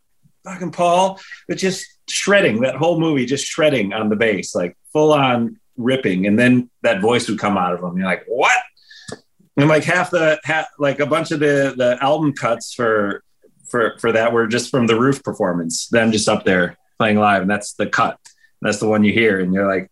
Fucking 0.44 0.72
Paul, 0.72 1.18
but 1.48 1.56
just 1.56 1.86
shredding 2.08 2.60
that 2.60 2.76
whole 2.76 2.98
movie, 2.98 3.26
just 3.26 3.46
shredding 3.46 3.92
on 3.92 4.08
the 4.08 4.16
bass, 4.16 4.54
like 4.54 4.76
full 4.92 5.12
on 5.12 5.58
ripping, 5.76 6.26
and 6.26 6.38
then 6.38 6.70
that 6.82 7.00
voice 7.00 7.28
would 7.28 7.38
come 7.38 7.56
out 7.56 7.74
of 7.74 7.82
him. 7.82 7.96
You're 7.96 8.06
like, 8.06 8.24
what? 8.26 8.56
And 9.56 9.68
like 9.68 9.84
half 9.84 10.10
the 10.10 10.40
half, 10.44 10.66
like 10.78 11.00
a 11.00 11.06
bunch 11.06 11.30
of 11.30 11.40
the 11.40 11.74
the 11.76 11.96
album 12.00 12.32
cuts 12.32 12.74
for 12.74 13.22
for 13.68 13.96
for 13.98 14.12
that 14.12 14.32
were 14.32 14.46
just 14.46 14.70
from 14.70 14.86
the 14.86 14.98
roof 14.98 15.22
performance. 15.22 15.88
Them 15.88 16.12
just 16.12 16.28
up 16.28 16.44
there 16.44 16.76
playing 16.98 17.18
live, 17.18 17.42
and 17.42 17.50
that's 17.50 17.74
the 17.74 17.86
cut. 17.86 18.18
That's 18.60 18.78
the 18.78 18.88
one 18.88 19.04
you 19.04 19.12
hear, 19.12 19.40
and 19.40 19.52
you're 19.52 19.66
like, 19.66 19.90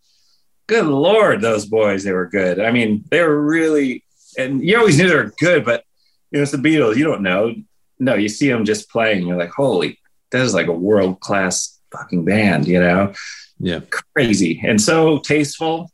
good 0.66 0.86
lord, 0.86 1.40
those 1.40 1.66
boys, 1.66 2.04
they 2.04 2.12
were 2.12 2.28
good. 2.28 2.58
I 2.58 2.70
mean, 2.70 3.04
they 3.10 3.20
were 3.20 3.40
really, 3.40 4.04
and 4.38 4.64
you 4.64 4.78
always 4.78 4.98
knew 4.98 5.08
they 5.08 5.14
were 5.14 5.34
good, 5.38 5.64
but 5.64 5.84
you 6.30 6.38
know, 6.38 6.42
it's 6.42 6.52
the 6.52 6.58
Beatles. 6.58 6.96
You 6.96 7.04
don't 7.04 7.22
know. 7.22 7.54
No, 7.98 8.14
you 8.14 8.28
see 8.28 8.48
them 8.48 8.64
just 8.64 8.90
playing. 8.90 9.26
You're 9.26 9.36
like, 9.36 9.50
holy, 9.50 10.00
that 10.30 10.40
is 10.40 10.54
like 10.54 10.66
a 10.66 10.72
world 10.72 11.20
class 11.20 11.78
fucking 11.92 12.24
band. 12.24 12.66
You 12.66 12.80
know, 12.80 13.12
Yeah. 13.58 13.80
crazy 14.14 14.60
and 14.66 14.80
so 14.80 15.18
tasteful. 15.18 15.90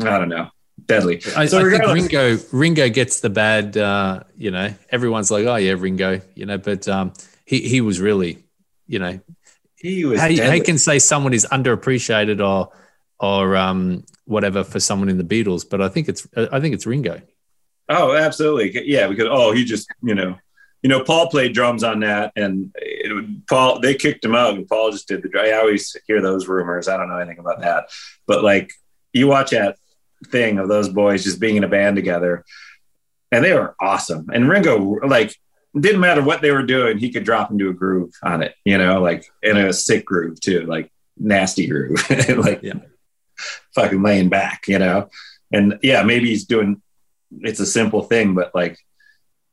I 0.00 0.18
don't 0.18 0.28
know, 0.30 0.48
deadly. 0.86 1.16
I, 1.36 1.46
So 1.46 1.58
I 1.58 1.70
think 1.70 1.84
Ringo 2.12 2.38
Ringo 2.50 2.88
gets 2.88 3.20
the 3.20 3.30
bad. 3.30 3.76
Uh, 3.76 4.20
you 4.36 4.50
know, 4.50 4.74
everyone's 4.90 5.30
like, 5.30 5.46
"Oh 5.46 5.56
yeah, 5.56 5.74
Ringo," 5.78 6.20
you 6.34 6.46
know, 6.46 6.58
but 6.58 6.88
um, 6.88 7.12
he 7.44 7.60
he 7.68 7.80
was 7.80 8.00
really, 8.00 8.42
you 8.86 8.98
know, 8.98 9.20
He 9.76 10.04
was. 10.04 10.18
how, 10.18 10.26
how 10.26 10.52
you 10.54 10.62
can 10.62 10.78
say 10.78 10.98
someone 10.98 11.34
is 11.34 11.46
underappreciated 11.52 12.40
or 12.44 12.72
or 13.20 13.54
um, 13.56 14.04
whatever 14.24 14.64
for 14.64 14.80
someone 14.80 15.08
in 15.08 15.18
the 15.18 15.24
Beatles, 15.24 15.64
but 15.68 15.80
I 15.80 15.88
think 15.88 16.08
it's 16.08 16.26
I 16.34 16.58
think 16.58 16.74
it's 16.74 16.86
Ringo. 16.86 17.20
Oh, 17.88 18.16
absolutely. 18.16 18.88
Yeah, 18.88 19.06
because 19.08 19.28
oh, 19.30 19.52
he 19.52 19.64
just 19.64 19.88
you 20.02 20.14
know, 20.14 20.36
you 20.82 20.88
know, 20.88 21.04
Paul 21.04 21.28
played 21.28 21.52
drums 21.52 21.84
on 21.84 22.00
that, 22.00 22.32
and 22.34 22.74
Paul 23.48 23.80
they 23.80 23.94
kicked 23.94 24.24
him 24.24 24.34
out, 24.34 24.54
and 24.54 24.66
Paul 24.68 24.90
just 24.92 25.08
did 25.08 25.22
the. 25.22 25.30
I 25.40 25.52
always 25.52 25.96
hear 26.06 26.20
those 26.20 26.48
rumors. 26.48 26.88
I 26.88 26.96
don't 26.96 27.08
know 27.08 27.18
anything 27.18 27.38
about 27.38 27.60
that, 27.60 27.88
but 28.26 28.42
like 28.44 28.72
you 29.12 29.26
watch 29.28 29.50
that 29.50 29.76
thing 30.28 30.58
of 30.58 30.68
those 30.68 30.88
boys 30.88 31.24
just 31.24 31.40
being 31.40 31.56
in 31.56 31.64
a 31.64 31.68
band 31.68 31.96
together, 31.96 32.44
and 33.30 33.44
they 33.44 33.52
were 33.54 33.74
awesome. 33.80 34.28
And 34.32 34.48
Ringo, 34.48 34.78
like, 35.06 35.34
didn't 35.78 36.00
matter 36.00 36.22
what 36.22 36.42
they 36.42 36.50
were 36.50 36.62
doing, 36.64 36.98
he 36.98 37.10
could 37.10 37.24
drop 37.24 37.50
into 37.50 37.68
a 37.68 37.74
groove 37.74 38.12
on 38.22 38.42
it. 38.42 38.54
You 38.64 38.78
know, 38.78 39.00
like 39.02 39.26
in 39.42 39.56
a 39.56 39.72
sick 39.72 40.04
groove 40.06 40.40
too, 40.40 40.66
like 40.66 40.90
nasty 41.16 41.66
groove, 41.66 41.98
like 42.36 42.62
Yeah. 42.62 42.74
fucking 43.74 44.02
laying 44.02 44.28
back. 44.28 44.68
You 44.68 44.78
know, 44.78 45.10
and 45.50 45.78
yeah, 45.82 46.02
maybe 46.02 46.28
he's 46.28 46.44
doing 46.44 46.80
it's 47.40 47.60
a 47.60 47.66
simple 47.66 48.02
thing, 48.02 48.34
but 48.34 48.54
like 48.54 48.78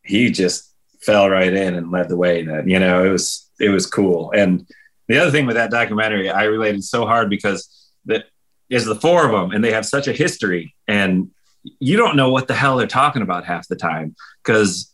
he 0.03 0.31
just 0.31 0.73
fell 1.01 1.29
right 1.29 1.53
in 1.53 1.75
and 1.75 1.91
led 1.91 2.09
the 2.09 2.17
way. 2.17 2.43
Then 2.43 2.67
you 2.69 2.79
know 2.79 3.05
it 3.05 3.09
was 3.09 3.48
it 3.59 3.69
was 3.69 3.85
cool. 3.85 4.31
And 4.35 4.67
the 5.07 5.19
other 5.19 5.31
thing 5.31 5.45
with 5.45 5.55
that 5.55 5.71
documentary, 5.71 6.29
I 6.29 6.43
related 6.43 6.83
so 6.83 7.05
hard 7.05 7.29
because 7.29 7.91
that 8.05 8.25
is 8.69 8.85
the 8.85 8.95
four 8.95 9.25
of 9.25 9.31
them, 9.31 9.51
and 9.51 9.63
they 9.63 9.71
have 9.71 9.85
such 9.85 10.07
a 10.07 10.13
history, 10.13 10.75
and 10.87 11.31
you 11.79 11.97
don't 11.97 12.15
know 12.15 12.29
what 12.29 12.47
the 12.47 12.53
hell 12.53 12.77
they're 12.77 12.87
talking 12.87 13.21
about 13.21 13.45
half 13.45 13.67
the 13.67 13.75
time 13.75 14.15
because 14.43 14.91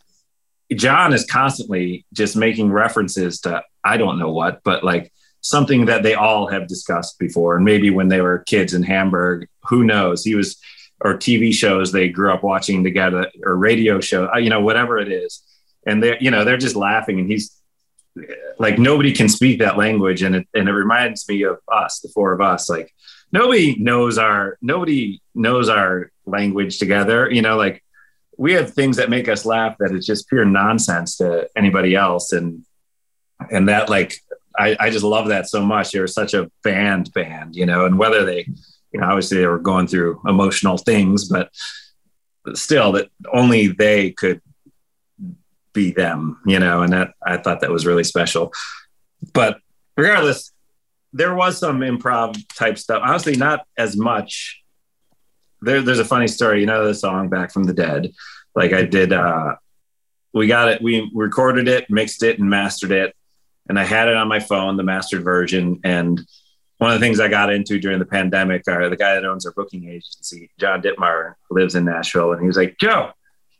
John 0.74 1.14
is 1.14 1.26
constantly 1.26 2.06
just 2.12 2.36
making 2.36 2.72
references 2.72 3.40
to 3.42 3.64
I 3.84 3.98
don't 3.98 4.18
know 4.18 4.32
what, 4.32 4.62
but 4.64 4.84
like 4.84 5.12
something 5.42 5.86
that 5.86 6.02
they 6.02 6.16
all 6.16 6.48
have 6.48 6.68
discussed 6.68 7.20
before, 7.20 7.56
and 7.56 7.66
maybe 7.66 7.92
when 7.92 8.08
they 8.08 8.22
were 8.22 8.40
kids 8.40 8.74
in 8.74 8.84
Hamburg, 8.84 9.48
who 9.64 9.84
knows? 9.84 10.24
He 10.24 10.36
was 10.36 10.58
or 11.02 11.16
TV 11.16 11.54
shows 11.54 11.92
they 11.92 12.10
grew 12.10 12.32
up 12.32 12.44
watching 12.44 12.84
together 12.84 13.30
or 13.44 13.56
radio 13.56 14.00
show, 14.00 14.30
uh, 14.34 14.38
you 14.38 14.50
know, 14.50 14.62
whatever 14.62 14.98
it 14.98 15.12
is. 15.12 15.44
And 15.86 16.02
they're, 16.02 16.18
you 16.22 16.32
know, 16.32 16.44
they're 16.44 16.58
just 16.58 16.76
laughing 16.76 17.20
and 17.20 17.30
he's 17.30 17.56
like, 18.58 18.80
nobody 18.80 19.12
can 19.12 19.30
speak 19.30 19.60
that 19.60 19.78
language. 19.78 20.24
And 20.24 20.36
it, 20.36 20.48
and 20.54 20.70
it 20.70 20.74
reminds 20.74 21.28
me 21.28 21.44
of 21.44 21.58
us, 21.72 22.00
the 22.00 22.10
four 22.10 22.34
of 22.34 22.42
us, 22.42 22.70
like 22.70 22.94
nobody 23.32 23.76
knows 23.78 24.18
our, 24.18 24.58
nobody 24.62 25.22
knows 25.34 25.70
our 25.70 26.12
language 26.26 26.80
together. 26.80 27.30
You 27.30 27.42
know, 27.42 27.58
like 27.58 27.84
we 28.38 28.54
have 28.54 28.74
things 28.74 28.98
that 28.98 29.10
make 29.10 29.28
us 29.28 29.46
laugh 29.46 29.78
that 29.80 29.92
is 29.92 30.06
just 30.06 30.30
pure 30.30 30.46
nonsense 30.46 31.18
to 31.18 31.50
anybody 31.56 31.96
else. 31.96 32.32
And, 32.32 32.66
and 33.52 33.70
that 33.70 33.90
like, 33.90 34.16
I, 34.58 34.78
I 34.80 34.90
just 34.90 35.04
love 35.04 35.28
that 35.28 35.50
so 35.50 35.62
much. 35.62 35.92
They're 35.92 36.08
such 36.08 36.34
a 36.34 36.50
band 36.64 37.12
band, 37.14 37.58
you 37.58 37.66
know, 37.66 37.86
and 37.86 38.00
whether 38.00 38.24
they, 38.24 38.48
you 38.94 39.02
know, 39.02 39.08
obviously 39.08 39.40
they 39.40 39.48
were 39.48 39.60
going 39.60 39.88
through 39.88 40.22
emotional 40.26 40.78
things, 40.78 41.28
but 41.28 41.50
still 42.54 42.94
that 42.94 43.10
only 43.34 43.68
they 43.68 44.12
could 44.12 44.42
be 45.76 45.92
them, 45.92 46.40
you 46.48 46.58
know, 46.58 46.82
and 46.82 46.94
that 46.94 47.12
I 47.24 47.38
thought 47.38 47.62
that 47.62 47.70
was 47.70 47.86
really 47.86 48.04
special. 48.04 48.52
But 49.34 49.60
regardless, 49.96 50.52
there 51.14 51.36
was 51.36 51.60
some 51.60 51.82
improv 51.82 52.42
type 52.56 52.80
stuff. 52.80 53.04
Honestly, 53.06 53.36
not 53.36 53.66
as 53.78 53.96
much. 53.96 54.64
There, 55.62 55.82
there's 55.82 56.00
a 56.00 56.06
funny 56.06 56.28
story, 56.28 56.62
you 56.62 56.66
know, 56.66 56.88
the 56.88 56.96
song 56.96 57.30
Back 57.30 57.52
from 57.52 57.66
the 57.66 57.74
Dead. 57.74 58.12
Like 58.56 58.74
I 58.74 58.86
did, 58.86 59.14
uh, 59.14 59.56
we 60.34 60.48
got 60.48 60.70
it, 60.70 60.82
we 60.82 61.12
recorded 61.14 61.68
it, 61.68 61.90
mixed 61.90 62.24
it, 62.24 62.40
and 62.40 62.50
mastered 62.50 62.92
it. 62.92 63.16
And 63.70 63.80
I 63.80 63.84
had 63.84 64.08
it 64.08 64.16
on 64.16 64.28
my 64.28 64.40
phone, 64.40 64.78
the 64.78 64.84
mastered 64.84 65.24
version. 65.24 65.80
And 65.84 66.22
one 66.78 66.92
of 66.92 67.00
the 67.00 67.06
things 67.06 67.20
I 67.20 67.28
got 67.28 67.54
into 67.54 67.80
during 67.80 68.00
the 68.00 68.06
pandemic, 68.06 68.64
are 68.68 68.90
the 68.90 68.98
guy 68.98 69.16
that 69.16 69.26
owns 69.26 69.46
our 69.46 69.54
booking 69.54 69.90
agency, 69.90 70.52
John 70.60 70.82
Dittmar, 70.82 71.36
lives 71.50 71.76
in 71.76 71.86
Nashville, 71.86 72.34
and 72.34 72.42
he 72.42 72.48
was 72.48 72.58
like, 72.58 72.78
"Joe, 72.80 73.12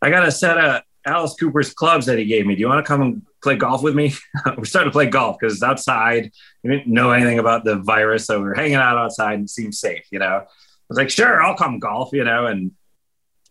I 0.02 0.10
got 0.10 0.28
a 0.28 0.32
set 0.32 0.58
of 0.58 0.82
Alice 1.06 1.36
Cooper's 1.40 1.74
clubs 1.74 2.06
that 2.08 2.18
he 2.18 2.26
gave 2.26 2.46
me. 2.46 2.56
Do 2.56 2.62
you 2.62 2.68
want 2.68 2.86
to 2.86 2.88
come 2.88 3.02
and 3.02 3.22
play 3.44 3.56
golf 3.56 3.84
with 3.84 3.96
me?" 3.96 4.14
we 4.58 4.66
started 4.66 4.90
to 4.90 4.92
play 4.92 5.08
golf 5.08 5.38
because 5.40 5.54
it's 5.54 5.64
outside. 5.64 6.32
We 6.64 6.72
didn't 6.72 6.88
know 6.88 7.12
anything 7.12 7.40
about 7.40 7.64
the 7.64 7.78
virus, 7.78 8.26
so 8.26 8.40
we 8.40 8.46
were 8.46 8.56
hanging 8.56 8.76
out 8.76 8.98
outside 8.98 9.36
and 9.36 9.46
it 9.46 9.50
seemed 9.50 9.76
safe. 9.76 10.06
You 10.12 10.20
know, 10.20 10.26
I 10.26 10.46
was 10.90 10.98
like, 10.98 11.10
"Sure, 11.10 11.42
I'll 11.42 11.56
come 11.56 11.80
golf." 11.80 12.10
You 12.14 12.24
know, 12.24 12.48
and 12.48 12.72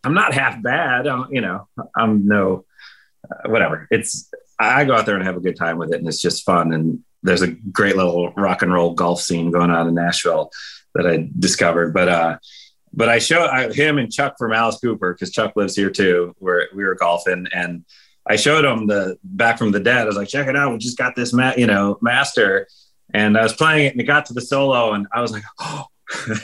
I'm 0.05 0.15
not 0.15 0.35
half 0.35 0.63
bad. 0.63 1.07
I'm, 1.07 1.27
you 1.33 1.41
know, 1.41 1.69
I'm 1.97 2.27
no 2.27 2.65
uh, 3.31 3.49
whatever. 3.49 3.89
It's 3.91 4.31
I 4.59 4.85
go 4.85 4.95
out 4.95 5.07
there 5.07 5.17
and 5.17 5.25
have 5.25 5.37
a 5.37 5.41
good 5.41 5.57
time 5.57 5.79
with 5.79 5.93
it, 5.93 5.99
and 5.99 6.09
it's 6.09 6.21
just 6.21 6.45
fun. 6.45 6.73
And 6.73 7.03
there's 7.23 7.43
a 7.43 7.49
great 7.53 7.97
little 7.97 8.33
rock 8.35 8.63
and 8.63 8.73
roll 8.73 8.95
golf 8.95 9.21
scene 9.21 9.51
going 9.51 9.71
on 9.71 9.89
in 9.89 9.95
Nashville 9.95 10.51
that 10.95 11.07
I 11.07 11.29
discovered. 11.39 11.95
But 11.95 12.09
uh, 12.09 12.39
but 12.97 13.09
I 13.09 13.19
showed 13.19 13.49
I, 13.49 13.73
him 13.73 13.99
and 13.99 14.13
Chuck 14.13 14.37
from 14.39 14.53
Alice 14.53 14.79
Cooper 14.81 15.13
because 15.13 15.31
Chuck 15.31 15.55
lives 15.57 15.77
here 15.77 15.91
too. 15.91 16.35
Where 16.39 16.69
we 16.75 16.85
were 16.85 16.95
golfing, 16.95 17.47
and 17.53 17.85
I 18.27 18.37
showed 18.37 18.65
him 18.65 18.87
the 18.87 19.19
back 19.23 19.59
from 19.59 19.73
the 19.73 19.81
dead. 19.81 20.03
I 20.03 20.05
was 20.05 20.17
like, 20.17 20.29
check 20.29 20.49
it 20.49 20.57
out. 20.57 20.73
We 20.73 20.79
just 20.79 20.99
got 20.99 21.15
this, 21.17 21.33
ma- 21.33 21.55
you 21.57 21.67
know, 21.67 21.99
master. 22.01 22.69
And 23.13 23.37
I 23.37 23.43
was 23.43 23.53
playing 23.53 23.87
it, 23.87 23.93
and 23.93 24.01
it 24.01 24.05
got 24.05 24.27
to 24.27 24.35
the 24.35 24.41
solo, 24.41 24.93
and 24.93 25.07
I 25.13 25.21
was 25.21 25.33
like, 25.33 25.45
oh. 25.61 25.87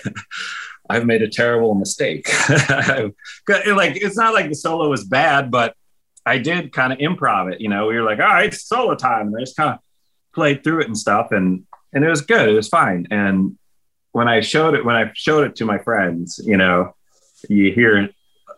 I've 0.91 1.07
made 1.07 1.23
a 1.23 1.29
terrible 1.29 1.77
mistake. 1.77 2.27
like 2.49 3.15
it's 3.49 4.17
not 4.17 4.35
like 4.35 4.49
the 4.49 4.57
solo 4.57 4.89
was 4.89 5.05
bad, 5.05 5.49
but 5.53 5.77
I 6.27 6.39
did 6.39 6.73
kind 6.73 6.93
of 6.93 6.99
improv 6.99 7.53
it. 7.53 7.61
You 7.61 7.69
know, 7.69 7.87
we 7.87 7.95
were 7.95 8.03
like, 8.03 8.19
all 8.19 8.27
right, 8.27 8.53
solo 8.53 8.97
time, 8.97 9.29
and 9.29 9.37
I 9.37 9.41
just 9.41 9.57
kind 9.57 9.75
of 9.75 9.79
played 10.35 10.65
through 10.65 10.81
it 10.81 10.87
and 10.87 10.99
stuff, 10.99 11.31
and 11.31 11.65
and 11.93 12.05
it 12.05 12.09
was 12.09 12.23
good. 12.23 12.49
It 12.49 12.55
was 12.55 12.69
fine. 12.69 13.07
And 13.13 13.57
when 14.13 14.29
I 14.29 14.41
showed 14.41 14.75
it, 14.75 14.85
when 14.85 14.97
I 14.97 15.11
showed 15.15 15.47
it 15.47 15.57
to 15.57 15.65
my 15.65 15.79
friends, 15.79 16.41
you 16.45 16.57
know, 16.57 16.95
you 17.49 17.73
hear 17.73 18.11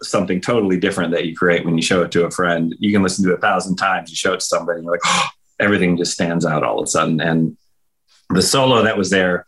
something 0.02 0.40
totally 0.40 0.78
different 0.78 1.12
that 1.12 1.26
you 1.26 1.36
create 1.36 1.64
when 1.64 1.76
you 1.76 1.82
show 1.82 2.02
it 2.02 2.10
to 2.12 2.24
a 2.24 2.30
friend. 2.30 2.74
You 2.78 2.92
can 2.92 3.02
listen 3.02 3.24
to 3.24 3.32
it 3.32 3.38
a 3.38 3.40
thousand 3.40 3.76
times. 3.76 4.10
You 4.10 4.16
show 4.16 4.32
it 4.32 4.40
to 4.40 4.46
somebody, 4.46 4.78
and 4.78 4.84
you're 4.84 4.94
like, 4.94 5.00
oh, 5.04 5.28
everything 5.60 5.96
just 5.96 6.12
stands 6.12 6.44
out 6.44 6.64
all 6.64 6.78
of 6.78 6.84
a 6.84 6.90
sudden. 6.90 7.20
And 7.20 7.56
the 8.30 8.42
solo 8.42 8.82
that 8.82 8.96
was 8.96 9.10
there 9.10 9.46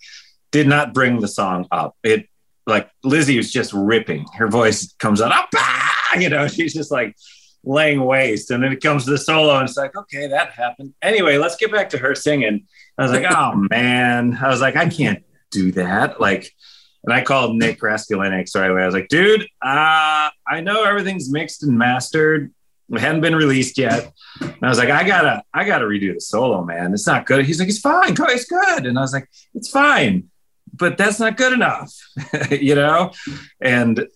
did 0.53 0.69
not 0.69 0.95
bring 0.95 1.21
the 1.21 1.29
song 1.29 1.67
up. 1.71 1.97
It 2.03 2.29
like 2.67 2.91
Lzzy 3.05 3.37
was 3.37 3.51
just 3.51 3.73
ripping. 3.73 4.27
Her 4.37 4.49
voice 4.49 4.95
comes 4.99 5.21
out, 5.21 5.33
ah! 5.55 6.19
you 6.19 6.29
know, 6.29 6.49
she's 6.49 6.75
just 6.75 6.91
like 6.91 7.17
laying 7.65 8.05
waste. 8.05 8.51
And 8.51 8.63
then 8.63 8.73
it 8.73 8.83
comes 8.83 9.05
to 9.05 9.11
the 9.11 9.19
solo, 9.19 9.57
and 9.57 9.69
it's 9.69 9.77
like, 9.77 9.97
okay, 9.97 10.29
that 10.29 10.51
happened. 10.51 10.95
Anyway, 11.03 11.39
let's 11.39 11.57
get 11.57 11.73
back 11.73 11.91
to 11.91 11.99
her 11.99 12.15
singing. 12.15 12.67
I 12.99 13.03
was 13.03 13.13
like, 13.13 13.27
oh 13.29 13.67
man. 13.71 14.39
I 14.41 14.49
was 14.49 14.61
like, 14.61 14.77
I 14.77 14.89
can't 14.89 15.25
do 15.55 15.73
that. 15.73 16.21
Like, 16.21 16.53
and 17.05 17.13
I 17.13 17.23
called 17.23 17.57
Nick 17.57 17.81
Raskulinecz 17.81 18.57
right 18.57 18.71
away. 18.71 18.83
I 18.83 18.87
was 18.87 18.95
like, 18.95 19.09
dude, 19.09 19.43
uh, 19.63 20.31
I 20.47 20.61
know 20.63 20.85
everything's 20.85 21.31
mixed 21.31 21.63
and 21.63 21.79
mastered. 21.79 22.53
It 22.91 23.01
hadn't 23.01 23.21
been 23.21 23.37
released 23.37 23.79
yet. 23.79 24.13
And 24.41 24.59
I 24.63 24.69
was 24.69 24.79
like, 24.79 24.91
I 24.91 25.05
gotta, 25.05 25.43
I 25.53 25.65
gotta 25.65 25.85
redo 25.85 26.15
the 26.15 26.21
solo, 26.21 26.65
man. 26.65 26.93
It's 26.93 27.07
not 27.07 27.27
good. 27.27 27.45
He's 27.45 27.61
like, 27.61 27.69
it's 27.69 27.81
fine. 27.81 28.15
It's 28.19 28.47
good. 28.47 28.87
And 28.87 28.99
I 28.99 29.03
was 29.03 29.13
like, 29.13 29.29
it's 29.55 29.71
fine, 29.71 30.31
but 30.73 30.99
that's 30.99 31.21
not 31.21 31.37
good 31.37 31.53
enough, 31.53 31.95
you 32.51 32.75
know? 32.75 33.13
And 33.61 34.07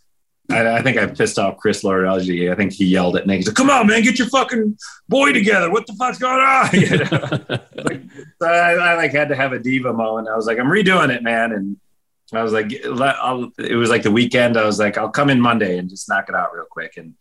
I, 0.50 0.78
I, 0.78 0.82
think 0.82 0.96
I 0.96 1.06
pissed 1.06 1.38
off 1.38 1.58
Chris 1.58 1.84
Lord-Alge. 1.84 2.50
I 2.50 2.54
think 2.54 2.72
he 2.72 2.86
yelled 2.86 3.16
at 3.16 3.26
Nick. 3.26 3.36
He's 3.36 3.46
like, 3.46 3.56
"Come 3.56 3.68
on, 3.68 3.86
man, 3.86 4.02
get 4.02 4.18
your 4.18 4.28
fucking 4.28 4.78
boy 5.08 5.32
together. 5.32 5.70
What 5.70 5.86
the 5.86 5.92
fuck's 5.94 6.18
going 6.18 6.40
on?" 6.40 6.70
You 6.72 6.98
know? 6.98 7.84
like, 7.84 8.02
so 8.40 8.48
I, 8.48 8.72
I, 8.72 8.94
like 8.94 9.12
had 9.12 9.28
to 9.28 9.36
have 9.36 9.52
a 9.52 9.58
diva 9.58 9.92
moment. 9.92 10.28
I 10.28 10.36
was 10.36 10.46
like, 10.46 10.58
"I'm 10.58 10.68
redoing 10.68 11.14
it, 11.14 11.22
man," 11.22 11.52
and 11.52 11.76
I 12.32 12.42
was 12.42 12.52
like, 12.52 12.72
I'll, 12.84 13.50
"It 13.58 13.76
was 13.76 13.90
like 13.90 14.02
the 14.02 14.10
weekend." 14.10 14.56
I 14.56 14.64
was 14.64 14.78
like, 14.78 14.96
"I'll 14.96 15.10
come 15.10 15.28
in 15.28 15.40
Monday 15.40 15.76
and 15.76 15.90
just 15.90 16.08
knock 16.08 16.28
it 16.28 16.34
out 16.34 16.54
real 16.54 16.66
quick." 16.70 16.96
And 16.96 17.14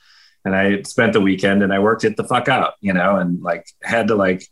and 0.45 0.55
I 0.55 0.81
spent 0.83 1.11
the 1.11 1.21
weekend 1.21 1.61
and 1.61 1.73
I 1.73 1.79
worked 1.79 2.05
it 2.05 2.15
the 2.15 2.23
fuck 2.23 2.47
out, 2.47 2.75
you 2.79 2.93
know, 2.93 3.17
and 3.17 3.41
like 3.41 3.67
had 3.83 4.07
to 4.07 4.15
like 4.15 4.47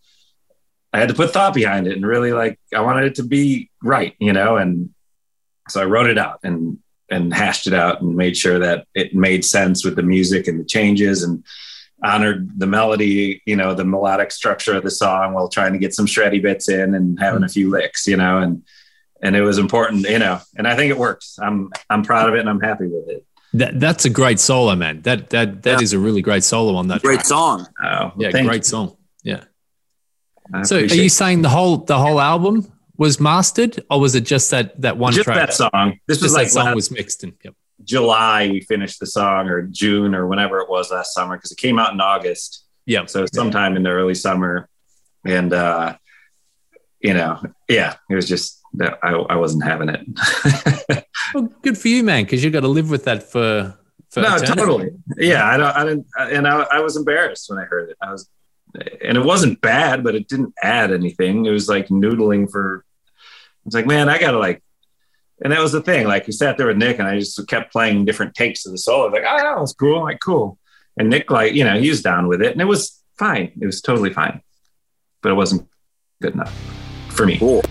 I 0.92 1.00
had 1.00 1.10
to 1.10 1.16
put 1.16 1.32
thought 1.32 1.54
behind 1.54 1.88
it 1.88 1.96
and 1.96 2.06
really 2.06 2.34
like 2.34 2.60
I 2.74 2.82
wanted 2.82 3.06
it 3.06 3.16
to 3.16 3.24
be 3.24 3.70
right, 3.82 4.14
you 4.20 4.34
know, 4.34 4.58
and 4.58 4.90
so 5.70 5.82
I 5.82 5.86
wrote 5.86 6.10
it 6.10 6.18
out 6.18 6.40
and 6.44 6.80
and 7.10 7.34
hashed 7.34 7.68
it 7.68 7.74
out 7.74 8.02
and 8.02 8.16
made 8.16 8.36
sure 8.36 8.60
that 8.60 8.88
it 8.96 9.14
made 9.14 9.46
sense 9.46 9.86
with 9.86 9.96
the 9.96 10.04
music 10.04 10.48
and 10.48 10.60
the 10.60 10.66
changes 10.66 11.24
and 11.24 11.44
honored 12.04 12.50
the 12.60 12.68
melody, 12.68 13.42
you 13.46 13.56
know, 13.56 13.74
the 13.74 13.86
melodic 13.86 14.32
structure 14.32 14.76
of 14.76 14.84
the 14.84 14.92
song 14.92 15.34
while 15.34 15.48
trying 15.48 15.74
to 15.74 15.80
get 15.80 15.94
some 15.94 16.06
shreddy 16.06 16.42
bits 16.42 16.70
in 16.70 16.96
and 16.96 17.20
having 17.20 17.44
a 17.44 17.48
hmm. 17.48 17.52
few 17.52 17.70
licks, 17.70 18.08
you 18.08 18.18
know, 18.18 18.40
and 18.40 18.64
and 19.22 19.36
it 19.36 19.42
was 19.42 19.58
important, 19.58 20.08
you 20.08 20.20
know, 20.20 20.40
and 20.56 20.68
I 20.68 20.76
think 20.76 20.92
it 20.92 20.98
works. 20.98 21.40
I'm 21.42 21.72
I'm 21.90 22.04
proud 22.04 22.30
of 22.30 22.36
it 22.36 22.40
and 22.40 22.50
I'm 22.50 22.60
happy 22.60 22.88
with 22.88 23.10
it. 23.10 23.26
That 23.54 23.80
that's 23.80 24.06
a 24.06 24.10
great 24.10 24.40
solo, 24.40 24.76
man. 24.76 25.02
That 25.02 25.30
that 25.30 25.64
that 25.64 25.80
yeah. 25.80 25.84
is 25.84 25.94
a 25.94 26.00
really 26.00 26.22
great 26.22 26.44
solo 26.44 26.76
on 26.76 26.90
that. 26.90 27.02
Great 27.02 27.16
track. 27.16 27.26
song. 27.26 27.68
Oh, 27.82 28.12
yeah, 28.18 28.32
great 28.32 28.58
you. 28.58 28.64
song. 28.64 28.98
Yeah. 29.24 29.46
so 30.64 30.78
are 30.78 30.84
you 30.84 31.10
saying 31.10 31.42
the 31.42 31.50
whole 31.50 31.78
the 31.78 31.98
whole 31.98 32.20
album 32.20 32.72
was 32.98 33.20
mastered, 33.20 33.84
or 33.90 34.00
was 34.00 34.16
it 34.16 34.26
just 34.26 34.52
that 34.52 34.80
that 34.82 34.98
one 34.98 35.14
just 35.14 35.26
track? 35.26 35.38
that 35.38 35.54
song? 35.54 36.00
This 36.08 36.18
just 36.20 36.24
was 36.24 36.34
like 36.34 36.48
song 36.50 36.76
was 36.76 36.92
mixed 36.92 37.24
in. 37.24 37.34
Yep. 37.44 37.54
July 37.84 38.50
we 38.50 38.62
finished 38.62 39.00
the 39.00 39.06
song, 39.06 39.50
or 39.50 39.64
June, 39.64 40.16
or 40.16 40.28
whenever 40.28 40.60
it 40.60 40.70
was 40.70 40.92
last 40.92 41.14
summer, 41.14 41.38
because 41.38 41.52
it 41.52 41.58
came 41.58 41.78
out 41.80 41.94
in 41.94 42.00
August. 42.00 42.64
Yeah. 42.86 43.06
So 43.06 43.26
sometime 43.34 43.74
yeah. 43.74 43.78
in 43.78 43.84
the 43.84 43.90
early 43.90 44.16
summer, 44.16 44.70
and 45.26 45.52
uh, 45.52 45.98
you 47.00 47.14
know, 47.14 47.42
yeah, 47.68 47.96
it 48.10 48.16
was 48.16 48.28
just 48.28 48.62
that 48.76 49.00
I, 49.04 49.12
I 49.12 49.36
wasn't 49.36 49.64
having 49.64 49.90
it. 49.90 51.06
well, 51.34 51.50
good 51.62 51.78
for 51.78 51.88
you, 51.88 52.04
man, 52.04 52.24
because 52.24 52.44
you 52.44 52.50
got 52.50 52.62
to 52.62 52.68
live 52.68 52.90
with 52.90 53.06
that 53.06 53.24
for. 53.24 53.78
for 54.10 54.22
no, 54.22 54.36
eternity. 54.36 54.56
totally. 54.56 54.90
Yeah, 55.18 55.46
I 55.46 55.58
don't. 55.58 55.76
I 55.76 55.84
didn't, 55.84 56.08
and 56.18 56.48
I, 56.48 56.66
I 56.72 56.80
was 56.80 56.96
embarrassed 56.96 57.50
when 57.50 57.60
I 57.60 57.66
heard 57.66 57.90
it. 57.90 57.98
I 58.02 58.12
was 58.12 58.30
and 59.04 59.18
it 59.18 59.24
wasn't 59.24 59.62
bad, 59.62 60.04
but 60.04 60.16
it 60.16 60.28
didn't 60.28 60.54
add 60.62 60.92
anything. 60.92 61.46
It 61.46 61.52
was 61.52 61.68
like 61.70 61.88
noodling 61.88 62.50
for. 62.50 62.85
It's 63.66 63.76
like, 63.76 63.88
man, 63.88 64.10
I 64.10 64.20
gotta 64.20 64.38
like, 64.38 64.62
and 65.44 65.52
that 65.52 65.60
was 65.60 65.72
the 65.72 65.82
thing. 65.82 66.08
Like, 66.08 66.28
we 66.28 66.34
sat 66.34 66.58
there 66.58 66.68
with 66.68 66.78
Nick, 66.78 67.00
and 67.00 67.08
I 67.08 67.20
just 67.20 67.46
kept 67.48 67.72
playing 67.72 68.06
different 68.06 68.36
takes 68.36 68.66
of 68.66 68.72
the 68.72 68.78
solo. 68.78 69.08
Like, 69.08 69.24
oh, 69.28 69.38
that 69.38 69.60
was 69.60 69.74
cool. 69.74 69.98
I'm 69.98 70.04
like, 70.04 70.20
cool. 70.20 70.58
And 70.98 71.10
Nick, 71.10 71.30
like, 71.30 71.54
you 71.54 71.64
know, 71.64 71.80
he 71.80 71.90
was 71.90 72.02
down 72.02 72.28
with 72.28 72.42
it, 72.42 72.54
and 72.54 72.62
it 72.62 72.66
was 72.66 73.04
fine. 73.18 73.52
It 73.60 73.66
was 73.66 73.82
totally 73.82 74.14
fine, 74.14 74.42
but 75.22 75.32
it 75.32 75.36
wasn't 75.36 75.68
good 76.22 76.34
enough 76.34 76.54
for 77.10 77.26
me. 77.26 77.38
Cool. 77.38 77.64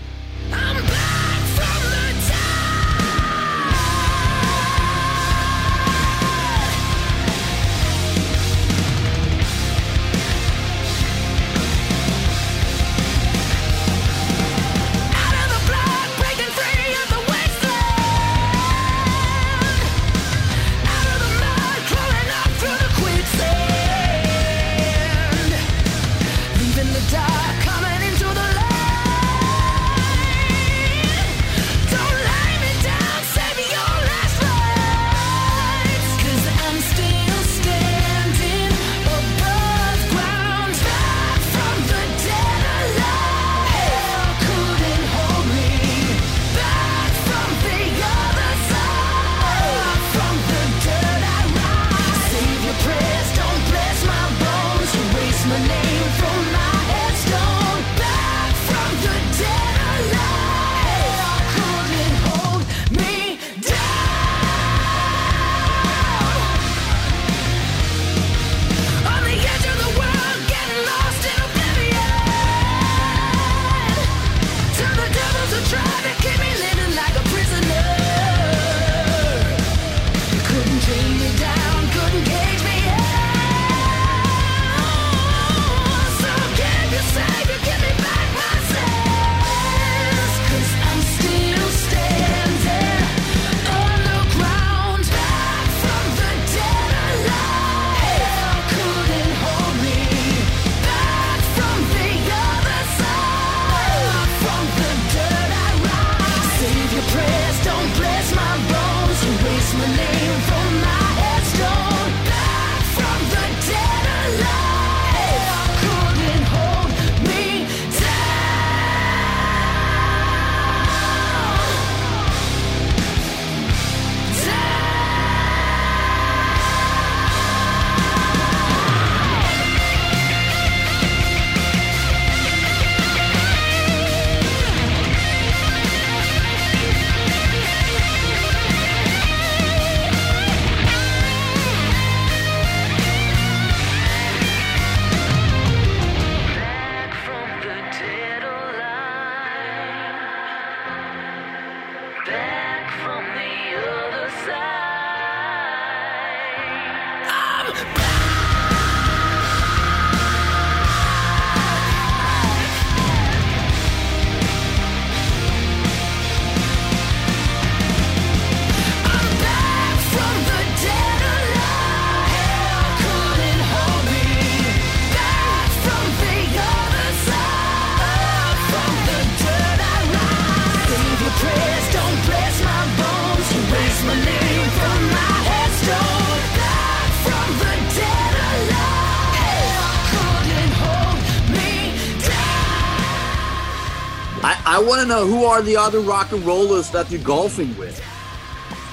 To 195.05 195.09
know 195.15 195.25
who 195.27 195.45
are 195.45 195.61
the 195.61 195.77
other 195.77 195.99
rock 195.99 196.31
and 196.31 196.43
rollers 196.45 196.89
that 196.91 197.09
you're 197.11 197.21
golfing 197.21 197.75
with? 197.77 198.01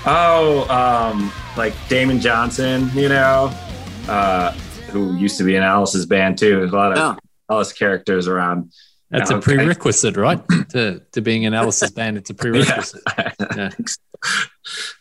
Oh, 0.05 0.67
um, 0.69 1.33
like 1.57 1.75
Damon 1.89 2.21
Johnson, 2.21 2.91
you 2.95 3.09
know, 3.09 3.51
uh, 4.09 4.53
who 4.91 5.17
used 5.17 5.39
to 5.39 5.45
be 5.45 5.57
in 5.57 5.63
Alice's 5.63 6.07
band 6.07 6.39
too. 6.39 6.59
There's 6.59 6.73
a 6.73 6.77
lot 6.77 6.93
of 6.93 6.99
Yeah. 6.99 7.15
Alice 7.51 7.73
characters 7.73 8.27
around. 8.29 8.73
That's 9.11 9.31
a 9.31 9.37
Okay. 9.37 9.57
prerequisite, 9.57 10.17
right? 10.17 10.41
to 10.71 11.01
to 11.13 11.21
being 11.21 11.43
in 11.45 11.55
Alice's 11.55 11.91
band, 11.91 12.17
it's 12.17 12.31
a 12.31 12.35
prerequisite. 12.35 13.03
Yeah. 13.57 13.71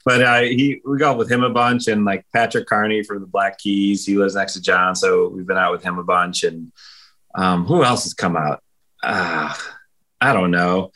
but 0.04 0.22
uh, 0.24 0.42
he 0.42 0.82
we 0.86 0.98
golf 0.98 1.16
with 1.18 1.32
him 1.32 1.44
a 1.44 1.50
bunch 1.50 1.88
and 1.88 2.04
like 2.06 2.26
Patrick 2.34 2.66
Carney 2.68 3.04
from 3.04 3.22
the 3.22 3.28
Black 3.28 3.60
Keys. 3.60 4.06
He 4.06 4.18
lives 4.18 4.36
next 4.36 4.54
to 4.54 4.62
John, 4.62 4.96
so 4.96 5.30
we've 5.30 5.46
been 5.48 5.58
out 5.60 5.72
with 5.72 5.84
him 5.84 5.98
a 6.00 6.04
bunch. 6.04 6.44
And 6.44 6.72
um, 7.36 7.66
who 7.66 7.84
else 7.84 8.04
has 8.04 8.14
come 8.14 8.36
out? 8.36 8.62
Uh, 9.04 9.54
I 10.22 10.34
don't 10.34 10.52
know. 10.52 10.92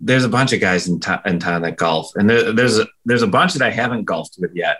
There's 0.00 0.24
a 0.24 0.28
bunch 0.28 0.52
of 0.52 0.60
guys 0.60 0.88
in, 0.88 1.00
in 1.24 1.38
town 1.38 1.62
that 1.62 1.76
golf, 1.76 2.12
and 2.16 2.28
there, 2.28 2.52
there's 2.52 2.78
a, 2.78 2.86
there's 3.04 3.22
a 3.22 3.26
bunch 3.26 3.54
that 3.54 3.62
I 3.62 3.70
haven't 3.70 4.04
golfed 4.04 4.36
with 4.38 4.54
yet 4.54 4.78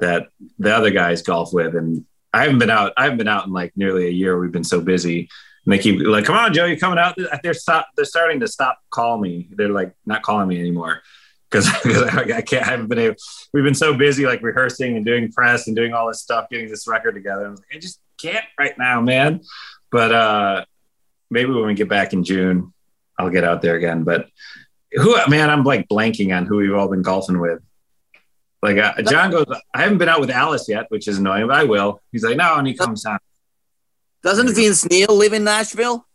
that 0.00 0.28
the 0.58 0.74
other 0.74 0.90
guys 0.90 1.22
golf 1.22 1.52
with, 1.52 1.74
and 1.74 2.04
I 2.32 2.42
haven't 2.42 2.58
been 2.58 2.70
out. 2.70 2.92
I 2.96 3.04
haven't 3.04 3.18
been 3.18 3.28
out 3.28 3.46
in 3.46 3.52
like 3.52 3.72
nearly 3.76 4.06
a 4.06 4.10
year. 4.10 4.38
We've 4.38 4.52
been 4.52 4.64
so 4.64 4.80
busy. 4.80 5.28
And 5.64 5.72
they 5.72 5.78
keep 5.78 6.00
like, 6.00 6.24
"Come 6.24 6.36
on, 6.36 6.54
Joe, 6.54 6.66
you're 6.66 6.78
coming 6.78 6.98
out?" 6.98 7.18
They're 7.42 7.54
stop. 7.54 7.88
They're 7.96 8.04
starting 8.04 8.40
to 8.40 8.48
stop 8.48 8.78
calling 8.90 9.20
me. 9.20 9.48
They're 9.50 9.68
like 9.68 9.92
not 10.06 10.22
calling 10.22 10.48
me 10.48 10.58
anymore 10.58 11.02
because 11.50 11.68
I, 11.84 12.36
I 12.36 12.40
can't. 12.42 12.62
I 12.62 12.70
haven't 12.70 12.88
been 12.88 12.98
able. 12.98 13.16
We've 13.52 13.64
been 13.64 13.74
so 13.74 13.94
busy, 13.94 14.26
like 14.26 14.42
rehearsing 14.42 14.96
and 14.96 15.04
doing 15.04 15.32
press 15.32 15.66
and 15.66 15.74
doing 15.74 15.92
all 15.92 16.08
this 16.08 16.20
stuff, 16.20 16.48
getting 16.50 16.68
this 16.68 16.86
record 16.86 17.14
together. 17.14 17.46
I, 17.46 17.50
like, 17.50 17.58
I 17.74 17.78
just 17.78 18.00
can't 18.20 18.44
right 18.58 18.76
now, 18.78 19.00
man. 19.00 19.42
But 19.90 20.12
uh 20.12 20.64
maybe 21.30 21.52
when 21.52 21.66
we 21.66 21.74
get 21.74 21.88
back 21.88 22.12
in 22.12 22.24
June, 22.24 22.72
I'll 23.18 23.30
get 23.30 23.44
out 23.44 23.62
there 23.62 23.76
again. 23.76 24.04
But 24.04 24.28
who, 24.92 25.16
man, 25.28 25.50
I'm 25.50 25.64
like 25.64 25.88
blanking 25.88 26.36
on 26.36 26.46
who 26.46 26.56
we've 26.56 26.74
all 26.74 26.88
been 26.88 27.02
golfing 27.02 27.40
with. 27.40 27.62
Like 28.62 28.78
uh, 28.78 29.02
John 29.02 29.30
goes, 29.30 29.46
I 29.74 29.82
haven't 29.82 29.98
been 29.98 30.08
out 30.08 30.20
with 30.20 30.30
Alice 30.30 30.68
yet, 30.68 30.86
which 30.88 31.08
is 31.08 31.18
annoying, 31.18 31.46
but 31.46 31.56
I 31.56 31.64
will. 31.64 32.00
He's 32.10 32.24
like, 32.24 32.36
no, 32.36 32.56
and 32.56 32.66
he 32.66 32.74
comes 32.74 33.02
down. 33.02 33.18
Doesn't 34.22 34.54
Vince 34.54 34.88
Neil 34.88 35.14
live 35.14 35.32
in 35.32 35.44
Nashville? 35.44 36.06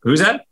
Who's 0.00 0.20
that? 0.20 0.46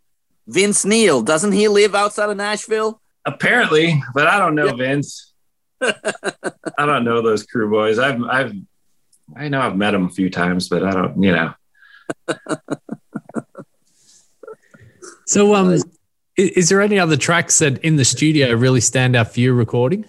Vince 0.47 0.85
Neil. 0.85 1.23
doesn't 1.23 1.53
he 1.53 1.67
live 1.69 1.95
outside 1.95 2.31
of 2.31 2.37
Nashville? 2.37 3.01
Apparently, 3.25 4.01
but 4.15 4.29
I 4.29 4.39
don't 4.39 4.55
know 4.55 4.75
Vince. 4.77 5.33
I 5.81 6.87
don't 6.87 7.05
know 7.05 7.23
those 7.23 7.45
Crüe 7.45 7.69
boys. 7.69 7.99
I've, 7.99 8.23
I've, 8.23 8.55
I 9.35 9.49
know 9.49 9.61
I've 9.61 9.77
met 9.77 9.91
them 9.93 10.07
a 10.07 10.11
few 10.11 10.31
times, 10.31 10.69
but 10.69 10.85
I 10.85 10.93
don't, 10.93 11.21
you 11.21 11.33
know. 11.33 11.55
So, 15.27 15.55
um, 15.55 15.73
i- 15.73 15.79
is 16.39 16.69
there 16.69 16.81
any 16.81 16.99
other 16.99 17.17
tracks 17.17 17.59
that 17.59 17.79
in 17.79 17.97
the 17.97 18.05
studio 18.05 18.53
really 18.55 18.81
stand 18.81 19.17
out 19.17 19.33
for 19.35 19.41
you 19.41 19.53
recording? 19.53 20.05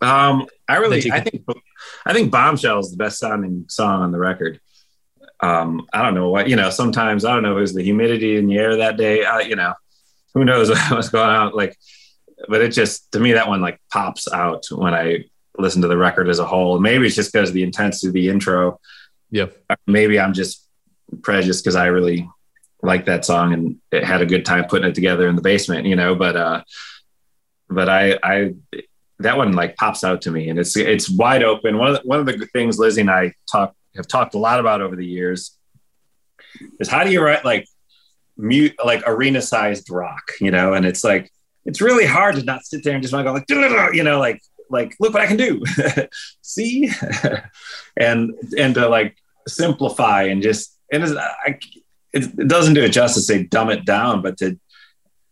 Um, 0.00 0.46
I 0.68 0.76
really, 0.76 1.10
I 1.12 1.20
think, 1.20 1.44
I 2.04 2.12
think 2.12 2.30
"Bombshell" 2.32 2.80
is 2.80 2.90
the 2.90 2.96
best 2.96 3.18
sounding 3.18 3.66
song 3.68 4.02
on 4.02 4.10
the 4.12 4.18
record. 4.18 4.60
Um, 5.40 5.86
I 5.92 6.02
don't 6.02 6.14
know 6.14 6.28
what 6.28 6.48
you 6.48 6.56
know. 6.56 6.70
Sometimes 6.70 7.24
I 7.24 7.32
don't 7.34 7.42
know 7.42 7.52
if 7.52 7.58
it 7.58 7.60
was 7.60 7.74
the 7.74 7.82
humidity 7.82 8.36
in 8.36 8.46
the 8.46 8.56
air 8.58 8.76
that 8.78 8.96
day. 8.96 9.24
Uh, 9.24 9.38
you 9.38 9.54
know, 9.56 9.74
who 10.34 10.44
knows 10.44 10.70
what's 10.90 11.08
going 11.08 11.28
on? 11.28 11.52
Like, 11.52 11.76
but 12.48 12.60
it 12.60 12.70
just 12.70 13.12
to 13.12 13.20
me 13.20 13.32
that 13.32 13.48
one 13.48 13.60
like 13.60 13.80
pops 13.92 14.30
out 14.32 14.66
when 14.72 14.92
I 14.94 15.24
listen 15.58 15.82
to 15.82 15.88
the 15.88 15.96
record 15.96 16.28
as 16.28 16.38
a 16.40 16.46
whole. 16.46 16.78
Maybe 16.80 17.06
it's 17.06 17.14
just 17.16 17.32
because 17.32 17.50
of 17.50 17.54
the 17.54 17.62
intensity 17.62 18.08
of 18.08 18.14
the 18.14 18.28
intro. 18.28 18.80
Yeah. 19.30 19.46
Maybe 19.86 20.18
I'm 20.18 20.32
just 20.32 20.66
prejudiced 21.22 21.62
because 21.62 21.76
I 21.76 21.86
really 21.86 22.28
like 22.82 23.06
that 23.06 23.24
song 23.24 23.52
and 23.52 23.76
it 23.92 24.04
had 24.04 24.22
a 24.22 24.26
good 24.26 24.44
time 24.44 24.64
putting 24.64 24.88
it 24.88 24.94
together 24.94 25.28
in 25.28 25.36
the 25.36 25.42
basement. 25.42 25.86
You 25.86 25.96
know, 25.96 26.14
but 26.14 26.36
uh, 26.36 26.62
but 27.68 27.88
I 27.88 28.18
I 28.22 28.54
that 29.20 29.36
one 29.36 29.52
like 29.52 29.76
pops 29.76 30.04
out 30.04 30.22
to 30.22 30.30
me 30.30 30.48
and 30.48 30.58
it's 30.58 30.76
it's 30.76 31.08
wide 31.08 31.42
open. 31.42 31.78
One 31.78 31.90
of 31.94 32.02
the, 32.02 32.08
one 32.08 32.20
of 32.20 32.26
the 32.26 32.46
things 32.52 32.78
Lzzy 32.78 33.00
and 33.00 33.10
I 33.10 33.34
talk 33.50 33.74
have 33.96 34.08
talked 34.08 34.34
a 34.34 34.38
lot 34.38 34.60
about 34.60 34.80
over 34.80 34.96
the 34.96 35.06
years 35.06 35.56
is 36.80 36.88
how 36.88 37.04
do 37.04 37.10
you 37.10 37.22
write 37.22 37.44
like 37.44 37.66
mute 38.36 38.74
like 38.84 39.02
arena 39.06 39.42
sized 39.42 39.90
rock, 39.90 40.32
you 40.40 40.50
know? 40.50 40.74
And 40.74 40.84
it's 40.84 41.04
like 41.04 41.30
it's 41.64 41.80
really 41.80 42.06
hard 42.06 42.36
to 42.36 42.42
not 42.42 42.64
sit 42.64 42.82
there 42.84 42.94
and 42.94 43.02
just 43.02 43.14
want 43.14 43.24
to 43.24 43.30
go 43.30 43.34
like 43.34 43.94
you 43.94 44.02
know 44.02 44.18
like 44.18 44.40
like 44.70 44.96
look 44.98 45.12
what 45.12 45.22
I 45.22 45.26
can 45.26 45.36
do, 45.36 45.62
see, 46.42 46.90
and 47.96 48.32
and 48.56 48.74
to 48.74 48.88
like 48.88 49.16
simplify 49.46 50.24
and 50.24 50.42
just 50.42 50.78
and 50.90 51.04
I, 51.04 51.58
it, 52.12 52.24
it 52.38 52.48
doesn't 52.48 52.74
do 52.74 52.82
it 52.82 52.90
justice 52.90 53.26
to 53.26 53.32
say 53.32 53.42
dumb 53.44 53.70
it 53.70 53.84
down, 53.84 54.22
but 54.22 54.38
to 54.38 54.58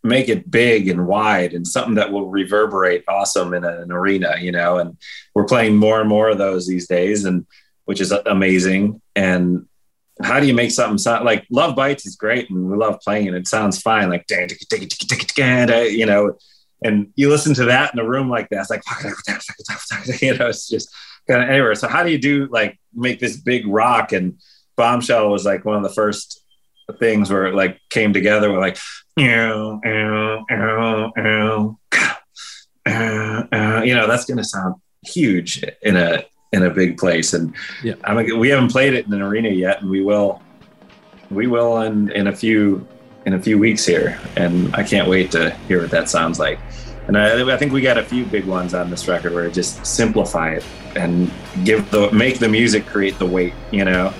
make 0.03 0.29
it 0.29 0.49
big 0.49 0.87
and 0.87 1.05
wide 1.05 1.53
and 1.53 1.67
something 1.67 1.95
that 1.95 2.11
will 2.11 2.29
reverberate 2.29 3.03
awesome 3.07 3.53
in 3.53 3.63
an 3.63 3.91
arena, 3.91 4.35
you 4.39 4.51
know. 4.51 4.79
And 4.79 4.97
we're 5.35 5.45
playing 5.45 5.75
more 5.75 5.99
and 5.99 6.09
more 6.09 6.29
of 6.29 6.37
those 6.37 6.67
these 6.67 6.87
days, 6.87 7.25
and 7.25 7.45
which 7.85 8.01
is 8.01 8.11
amazing. 8.11 9.01
And 9.15 9.67
how 10.23 10.39
do 10.39 10.47
you 10.47 10.53
make 10.53 10.71
something 10.71 10.97
sound 10.97 11.25
like 11.25 11.45
Love 11.49 11.75
Bites 11.75 12.05
is 12.05 12.15
great 12.15 12.49
and 12.49 12.69
we 12.69 12.77
love 12.77 12.99
playing 13.01 13.27
it. 13.27 13.33
It 13.33 13.47
sounds 13.47 13.81
fine, 13.81 14.09
like 14.09 14.25
you 14.29 16.05
know. 16.05 16.37
And 16.83 17.13
you 17.15 17.29
listen 17.29 17.53
to 17.55 17.65
that 17.65 17.93
in 17.93 17.99
a 17.99 18.07
room 18.07 18.27
like 18.27 18.49
that, 18.49 18.61
it's 18.61 18.69
like 18.71 18.81
you 20.21 20.35
know, 20.35 20.47
it's 20.47 20.67
just 20.67 20.89
kind 21.27 21.43
of 21.43 21.49
anywhere. 21.49 21.75
So 21.75 21.87
how 21.87 22.03
do 22.03 22.11
you 22.11 22.17
do 22.17 22.47
like 22.51 22.79
make 22.93 23.19
this 23.19 23.37
big 23.37 23.67
rock? 23.67 24.13
And 24.13 24.39
Bombshell 24.77 25.29
was 25.29 25.45
like 25.45 25.63
one 25.63 25.77
of 25.77 25.83
the 25.83 25.89
first 25.89 26.40
things 26.93 27.29
where 27.31 27.45
it 27.47 27.55
like 27.55 27.79
came 27.89 28.13
together 28.13 28.51
with 28.51 28.59
like 28.59 28.77
uh, 32.85 33.81
you 33.83 33.93
know 33.93 34.07
that's 34.07 34.25
going 34.25 34.37
to 34.37 34.43
sound 34.43 34.75
huge 35.05 35.63
in 35.81 35.95
a 35.95 36.23
in 36.51 36.63
a 36.63 36.69
big 36.69 36.97
place. 36.97 37.33
And 37.33 37.53
Yeah. 37.83 37.95
I'm 38.03 38.17
mean, 38.17 38.39
we 38.39 38.49
haven't 38.49 38.71
played 38.71 38.93
it 38.93 39.05
in 39.05 39.13
an 39.13 39.21
arena 39.21 39.49
yet 39.49 39.81
and 39.81 39.89
we 39.89 40.01
will 40.01 40.41
we 41.29 41.47
will 41.47 41.81
in 41.81 42.11
in 42.11 42.27
a 42.27 42.35
few 42.35 42.85
in 43.25 43.33
a 43.33 43.41
few 43.41 43.57
weeks 43.57 43.85
here. 43.85 44.19
And 44.35 44.75
I 44.75 44.83
can't 44.83 45.07
wait 45.07 45.31
to 45.31 45.51
hear 45.67 45.81
what 45.81 45.91
that 45.91 46.09
sounds 46.09 46.39
like. 46.39 46.59
And 47.07 47.17
I, 47.17 47.53
I 47.53 47.57
think 47.57 47.71
we 47.71 47.81
got 47.81 47.97
a 47.97 48.03
few 48.03 48.25
big 48.25 48.45
ones 48.45 48.73
on 48.73 48.89
this 48.89 49.07
record 49.07 49.33
where 49.33 49.45
it 49.45 49.53
just 49.53 49.85
simplify 49.85 50.53
it 50.53 50.65
and 50.95 51.31
give 51.63 51.89
the 51.91 52.11
make 52.11 52.39
the 52.39 52.49
music 52.49 52.85
create 52.85 53.17
the 53.17 53.25
weight 53.25 53.53
you 53.71 53.85
know 53.85 54.13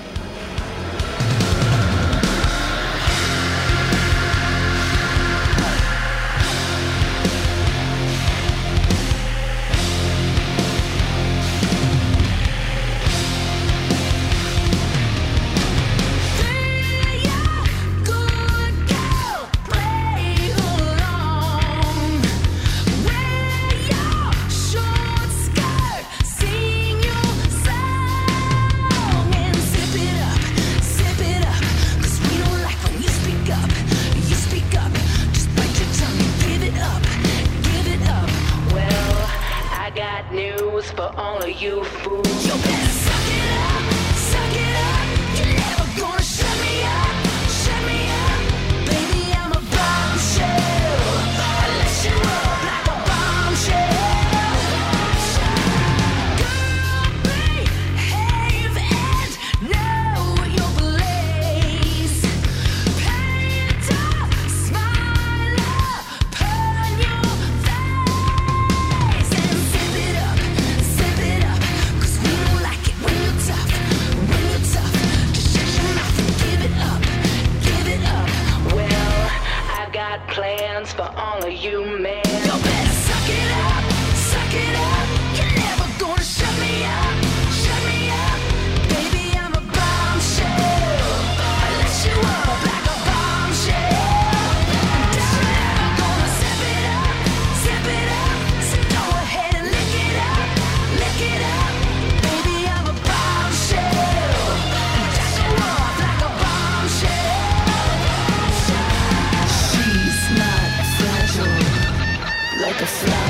the. 112.81 113.20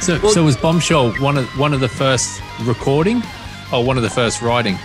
So, 0.00 0.18
Well- 0.22 0.32
so 0.32 0.44
was 0.44 0.56
Bombshell 0.56 1.12
one 1.14 1.36
of 1.36 1.46
one 1.58 1.74
of 1.74 1.80
the 1.80 1.88
first 1.88 2.40
recording, 2.62 3.22
or 3.72 3.84
one 3.84 3.96
of 3.96 4.02
the 4.02 4.10
first 4.10 4.40
writing? 4.42 4.78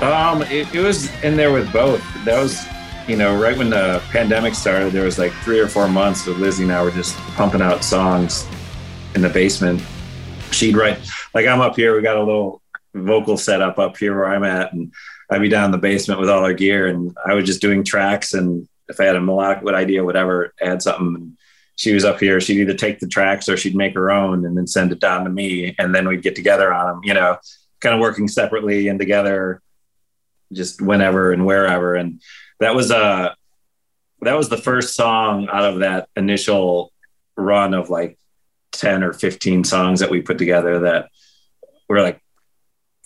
Um, 0.00 0.42
it, 0.42 0.72
it 0.74 0.80
was 0.80 1.10
in 1.22 1.36
there 1.36 1.52
with 1.52 1.70
both. 1.72 2.02
That 2.24 2.40
was, 2.40 2.64
you 3.06 3.16
know, 3.16 3.38
right 3.38 3.56
when 3.58 3.68
the 3.70 4.00
pandemic 4.10 4.54
started, 4.54 4.92
there 4.92 5.04
was 5.04 5.18
like 5.18 5.32
three 5.44 5.58
or 5.58 5.68
four 5.68 5.88
months 5.88 6.24
that 6.24 6.36
Lzzy 6.36 6.62
and 6.62 6.72
I 6.72 6.82
were 6.82 6.90
just 6.92 7.16
pumping 7.36 7.60
out 7.60 7.82
songs 7.84 8.46
in 9.14 9.22
the 9.22 9.28
basement. 9.28 9.82
She'd 10.52 10.76
write, 10.76 10.98
like, 11.34 11.46
I'm 11.46 11.60
up 11.60 11.76
here, 11.76 11.94
we 11.96 12.00
got 12.02 12.16
a 12.16 12.22
little 12.22 12.62
vocal 12.94 13.36
setup 13.36 13.78
up 13.78 13.96
here 13.96 14.14
where 14.16 14.26
I'm 14.26 14.44
at, 14.44 14.72
and 14.72 14.92
I'd 15.30 15.42
be 15.42 15.48
down 15.48 15.66
in 15.66 15.70
the 15.72 15.78
basement 15.78 16.20
with 16.20 16.30
all 16.30 16.42
our 16.44 16.54
gear, 16.54 16.86
and 16.86 17.14
I 17.26 17.34
was 17.34 17.44
just 17.44 17.60
doing 17.60 17.84
tracks. 17.84 18.32
And 18.34 18.66
if 18.88 18.98
I 19.00 19.04
had 19.04 19.16
a 19.16 19.20
melodic 19.20 19.62
what 19.62 19.74
idea, 19.74 20.04
whatever, 20.04 20.54
add 20.62 20.80
something. 20.80 21.36
She 21.78 21.94
was 21.94 22.04
up 22.04 22.18
here, 22.18 22.40
she'd 22.40 22.60
either 22.60 22.74
take 22.74 22.98
the 22.98 23.06
tracks 23.06 23.48
or 23.48 23.56
she'd 23.56 23.76
make 23.76 23.94
her 23.94 24.10
own 24.10 24.44
and 24.44 24.58
then 24.58 24.66
send 24.66 24.90
it 24.90 24.98
down 24.98 25.24
to 25.24 25.30
me, 25.30 25.74
and 25.78 25.94
then 25.94 26.08
we'd 26.08 26.22
get 26.22 26.34
together 26.34 26.72
on 26.72 26.86
them, 26.86 27.00
you 27.04 27.14
know, 27.14 27.38
kind 27.80 27.94
of 27.94 28.00
working 28.00 28.26
separately 28.26 28.88
and 28.88 28.98
together 28.98 29.62
just 30.52 30.82
whenever 30.82 31.32
and 31.32 31.46
wherever. 31.46 31.94
And 31.94 32.20
that 32.60 32.74
was 32.74 32.90
uh 32.90 33.32
that 34.22 34.36
was 34.36 34.48
the 34.48 34.56
first 34.56 34.96
song 34.96 35.48
out 35.52 35.64
of 35.64 35.78
that 35.78 36.08
initial 36.16 36.92
run 37.36 37.74
of 37.74 37.90
like 37.90 38.18
10 38.72 39.04
or 39.04 39.12
15 39.12 39.62
songs 39.62 40.00
that 40.00 40.10
we 40.10 40.20
put 40.20 40.38
together 40.38 40.80
that 40.80 41.08
we're 41.88 42.02
like, 42.02 42.20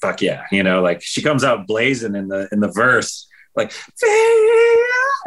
fuck 0.01 0.23
yeah, 0.23 0.45
you 0.51 0.63
know, 0.63 0.81
like 0.81 1.03
she 1.03 1.21
comes 1.21 1.45
out 1.45 1.67
blazing 1.67 2.17
in 2.17 2.29
the 2.29 2.49
in 2.51 2.61
the 2.61 2.73
verse, 2.73 3.29
like 3.55 3.73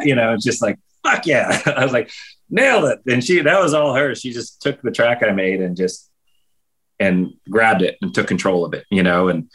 you 0.00 0.16
know, 0.16 0.34
it's 0.34 0.44
just 0.44 0.60
like 0.60 0.78
fuck 1.04 1.26
yeah. 1.26 1.62
I 1.76 1.84
was 1.84 1.92
like, 1.92 2.10
nailed 2.50 2.84
it. 2.84 3.00
And 3.12 3.22
she 3.22 3.40
that 3.40 3.60
was 3.60 3.74
all 3.74 3.94
her. 3.94 4.14
She 4.14 4.32
just 4.32 4.62
took 4.62 4.80
the 4.82 4.90
track 4.90 5.22
I 5.22 5.32
made 5.32 5.60
and 5.60 5.76
just 5.76 6.10
and 6.98 7.34
grabbed 7.50 7.82
it 7.82 7.98
and 8.00 8.14
took 8.14 8.26
control 8.26 8.64
of 8.64 8.72
it, 8.72 8.86
you 8.90 9.02
know, 9.02 9.28
and 9.28 9.50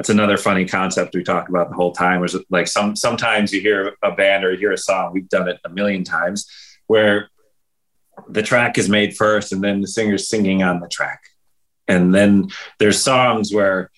that's 0.00 0.08
another 0.08 0.38
funny 0.38 0.64
concept 0.64 1.14
we 1.14 1.22
talk 1.22 1.50
about 1.50 1.68
the 1.68 1.76
whole 1.76 1.92
time 1.92 2.22
was 2.22 2.34
like 2.48 2.66
some 2.66 2.96
sometimes 2.96 3.52
you 3.52 3.60
hear 3.60 3.94
a 4.02 4.12
band 4.12 4.44
or 4.44 4.52
you 4.52 4.56
hear 4.56 4.72
a 4.72 4.78
song 4.78 5.12
we've 5.12 5.28
done 5.28 5.46
it 5.46 5.58
a 5.64 5.68
million 5.68 6.04
times 6.04 6.48
where 6.86 7.28
the 8.26 8.42
track 8.42 8.78
is 8.78 8.88
made 8.88 9.14
first 9.14 9.52
and 9.52 9.62
then 9.62 9.82
the 9.82 9.86
singer's 9.86 10.26
singing 10.26 10.62
on 10.62 10.80
the 10.80 10.88
track 10.88 11.20
and 11.86 12.14
then 12.14 12.48
there's 12.78 12.98
songs 12.98 13.52
where 13.52 13.90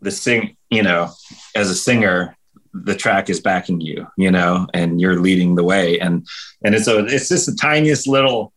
the 0.00 0.10
sing 0.10 0.56
you 0.70 0.82
know 0.82 1.08
as 1.54 1.70
a 1.70 1.74
singer 1.74 2.36
the 2.74 2.94
track 2.94 3.30
is 3.30 3.40
backing 3.40 3.80
you 3.80 4.06
you 4.16 4.30
know 4.30 4.66
and 4.74 5.00
you're 5.00 5.20
leading 5.20 5.54
the 5.54 5.64
way. 5.64 5.98
And 5.98 6.26
and 6.64 6.74
it's 6.74 6.88
a 6.88 7.04
it's 7.06 7.28
just 7.28 7.46
the 7.46 7.56
tiniest 7.56 8.06
little 8.06 8.52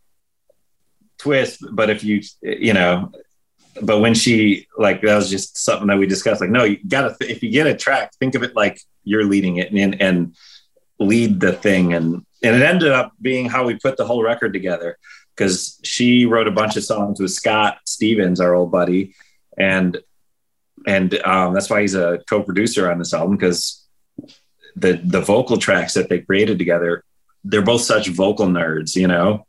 twist 1.18 1.66
but 1.72 1.90
if 1.90 2.04
you 2.04 2.22
you 2.44 2.74
know 2.74 3.12
but 3.82 4.00
when 4.00 4.14
she 4.14 4.68
like 4.78 5.02
that 5.02 5.16
was 5.16 5.32
just 5.32 5.58
something 5.58 5.88
that 5.88 5.98
we 5.98 6.06
discussed 6.06 6.42
like 6.42 6.52
no 6.52 6.64
you 6.64 6.78
gotta 6.88 7.16
if 7.22 7.42
you 7.42 7.50
get 7.50 7.66
a 7.66 7.76
track 7.76 8.14
think 8.20 8.36
of 8.36 8.44
it 8.44 8.56
like 8.56 8.80
you're 9.04 9.26
leading 9.26 9.58
it 9.58 9.72
and 9.72 10.00
and 10.00 10.36
lead 11.00 11.40
the 11.40 11.54
thing. 11.54 11.94
And 11.94 12.26
and 12.44 12.56
it 12.56 12.62
ended 12.62 12.92
up 12.92 13.14
being 13.22 13.50
how 13.50 13.66
we 13.66 13.76
put 13.76 13.98
the 13.98 14.06
whole 14.06 14.24
record 14.24 14.54
together 14.54 14.98
because 15.36 15.80
she 15.84 16.26
wrote 16.26 16.48
a 16.48 16.52
bunch 16.52 16.78
of 16.78 16.84
songs 16.84 17.20
with 17.20 17.32
scott 17.32 17.80
stevens 17.86 18.40
our 18.40 18.54
old 18.54 18.72
buddy. 18.72 19.16
And 19.58 19.98
and 20.86 21.14
um, 21.26 21.54
that's 21.54 21.70
why 21.70 21.82
he's 21.82 21.96
a 21.96 22.20
co-producer 22.30 22.90
on 22.92 23.00
this 23.00 23.14
album 23.14 23.36
because 23.36 23.87
the 24.78 25.02
the 25.04 25.22
vocal 25.22 25.58
tracks 25.58 25.94
that 25.94 26.10
they 26.10 26.20
created 26.20 26.58
together 26.58 27.04
they're 27.44 27.62
both 27.62 27.82
such 27.82 28.08
vocal 28.10 28.48
nerds 28.48 28.96
you 28.96 29.08
know? 29.08 29.46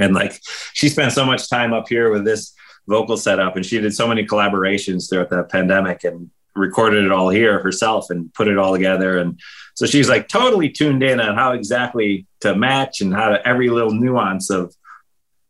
And 0.00 0.14
like 0.14 0.40
she 0.72 0.88
spent 0.88 1.12
so 1.12 1.24
much 1.24 1.48
time 1.48 1.72
up 1.72 1.88
here 1.88 2.10
with 2.10 2.24
this 2.24 2.54
vocal 2.88 3.16
setup 3.16 3.56
and 3.56 3.64
she 3.64 3.78
did 3.78 3.94
so 3.94 4.08
many 4.08 4.26
collaborations 4.26 5.08
throughout 5.08 5.30
the 5.30 5.44
pandemic 5.44 6.04
and 6.04 6.30
recorded 6.54 7.04
it 7.04 7.12
all 7.12 7.28
here 7.28 7.60
herself 7.60 8.10
and 8.10 8.32
put 8.34 8.48
it 8.48 8.58
all 8.58 8.72
together. 8.72 9.18
And 9.18 9.38
so 9.74 9.86
she's 9.86 10.08
like 10.08 10.28
totally 10.28 10.68
tuned 10.68 11.02
in 11.02 11.20
on 11.20 11.34
how 11.34 11.52
exactly 11.52 12.26
to 12.40 12.54
match 12.54 13.00
and 13.00 13.14
how 13.14 13.30
to 13.30 13.46
every 13.46 13.70
little 13.70 13.92
nuance 13.92 14.50
of 14.50 14.74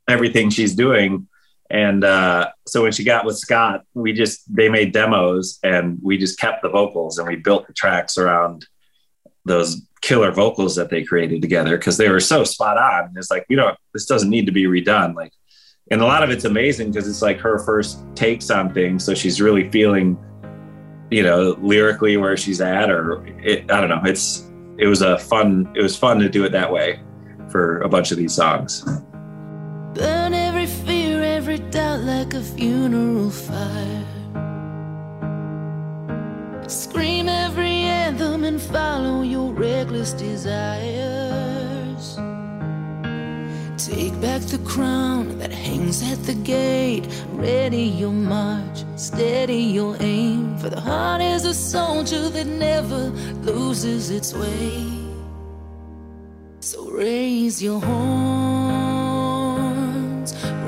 everything 0.08 0.50
she's 0.50 0.74
doing. 0.74 1.28
And 1.70 2.04
uh, 2.04 2.50
so 2.66 2.82
when 2.82 2.92
she 2.92 3.02
got 3.04 3.24
with 3.24 3.38
scott 3.38 3.84
we 3.94 4.12
just 4.12 4.42
they 4.54 4.68
made 4.68 4.92
demos 4.92 5.58
and 5.62 5.98
we 6.02 6.18
just 6.18 6.38
kept 6.38 6.62
the 6.62 6.68
vocals 6.68 7.18
and 7.18 7.26
we 7.26 7.36
built 7.36 7.66
the 7.66 7.72
tracks 7.72 8.18
around 8.18 8.66
those 9.44 9.82
killer 10.00 10.32
vocals 10.32 10.74
that 10.76 10.90
they 10.90 11.02
created 11.02 11.40
together 11.40 11.76
because 11.76 11.96
they 11.96 12.08
were 12.08 12.20
so 12.20 12.44
spot 12.44 12.76
on 12.76 13.12
it's 13.16 13.30
like 13.30 13.44
you 13.48 13.56
know 13.56 13.74
this 13.92 14.06
doesn't 14.06 14.30
need 14.30 14.46
to 14.46 14.52
be 14.52 14.64
redone 14.64 15.14
like 15.14 15.32
and 15.90 16.00
a 16.00 16.04
lot 16.04 16.22
of 16.22 16.30
it's 16.30 16.44
amazing 16.44 16.90
because 16.90 17.08
it's 17.08 17.22
like 17.22 17.38
her 17.38 17.58
first 17.60 18.00
takes 18.14 18.50
on 18.50 18.72
things 18.72 19.04
so 19.04 19.14
she's 19.14 19.40
really 19.40 19.70
feeling 19.70 20.18
you 21.10 21.22
know 21.22 21.56
lyrically 21.60 22.16
where 22.16 22.36
she's 22.36 22.60
at 22.60 22.90
or 22.90 23.24
it, 23.40 23.70
i 23.70 23.80
don't 23.80 23.90
know 23.90 24.00
it's 24.04 24.50
it 24.78 24.86
was 24.86 25.02
a 25.02 25.18
fun 25.18 25.70
it 25.76 25.82
was 25.82 25.96
fun 25.96 26.18
to 26.18 26.28
do 26.28 26.44
it 26.44 26.50
that 26.50 26.70
way 26.70 27.00
for 27.48 27.80
a 27.82 27.88
bunch 27.88 28.10
of 28.10 28.18
these 28.18 28.34
songs 28.34 28.84
Burn 29.94 30.32
every 30.32 30.64
fear, 30.64 31.22
every 31.22 31.58
doubt 31.58 32.00
like 32.00 32.32
a 32.32 32.40
funeral 32.40 33.28
fire. 33.28 34.06
Scream 36.66 37.28
every 37.28 37.81
desires. 40.12 42.16
Take 43.76 44.20
back 44.20 44.42
the 44.42 44.58
crown 44.64 45.38
that 45.38 45.50
hangs 45.50 46.02
at 46.12 46.22
the 46.24 46.34
gate. 46.34 47.08
Ready 47.32 47.82
your 47.82 48.12
march, 48.12 48.84
steady 48.96 49.62
your 49.78 49.96
aim. 50.00 50.56
For 50.58 50.70
the 50.70 50.80
heart 50.80 51.20
is 51.20 51.44
a 51.44 51.54
soldier 51.54 52.28
that 52.28 52.46
never 52.46 53.10
loses 53.42 54.10
its 54.10 54.32
way. 54.32 54.86
So 56.60 56.88
raise 56.90 57.60
your 57.60 57.80
horns, 57.80 57.92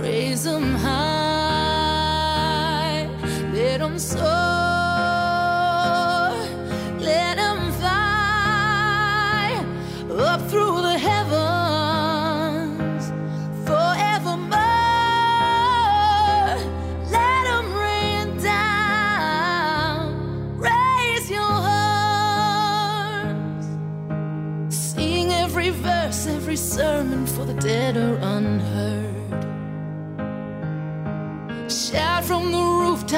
raise 0.01 0.43
them 0.43 0.75
high, 0.75 1.07
let 3.53 3.79
them 3.79 3.97
soar, 3.99 4.34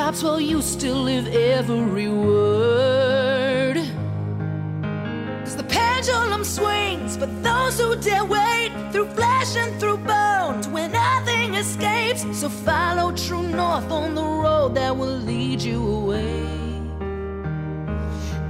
rooftops 0.07 0.23
while 0.23 0.41
you 0.41 0.63
still 0.63 1.03
live 1.03 1.27
every 1.29 2.09
word. 2.09 3.77
Cause 5.45 5.57
the 5.57 5.65
pendulum 5.65 6.45
swings, 6.45 7.17
but 7.17 7.43
those 7.43 7.81
who 7.81 7.97
dare 7.97 8.25
wait 8.25 8.71
through 8.93 9.09
flesh 9.09 9.57
and 9.57 9.81
through 9.81 9.97
bones 9.99 10.69
where 10.69 10.89
nothing 10.89 11.55
escapes. 11.55 12.25
So 12.39 12.49
follow 12.49 13.11
true 13.13 13.43
north 13.43 13.91
on 13.91 14.15
the 14.15 14.23
road 14.23 14.77
that 14.77 14.97
will 14.97 15.19
lead 15.31 15.61
you 15.61 15.85
away 15.85 16.47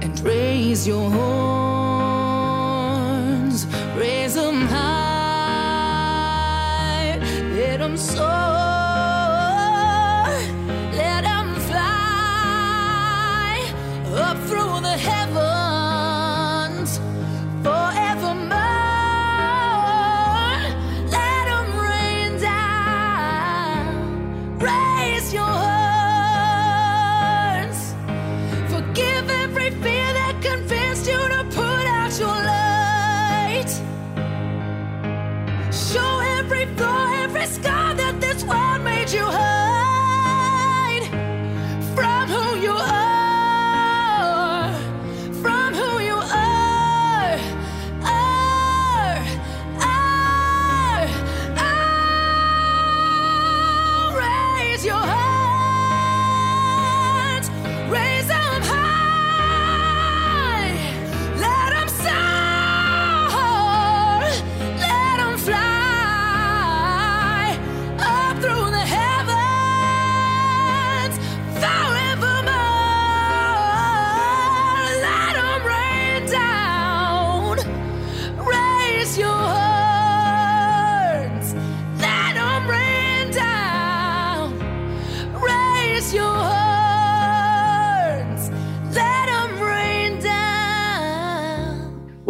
and 0.01 0.19
raise 0.19 0.87
your 0.87 1.09
horns, 1.09 2.37
raise 3.95 4.35
them 4.35 4.67
high, 4.67 4.87
let 7.55 7.79
them 7.79 7.97
soar, 7.97 8.36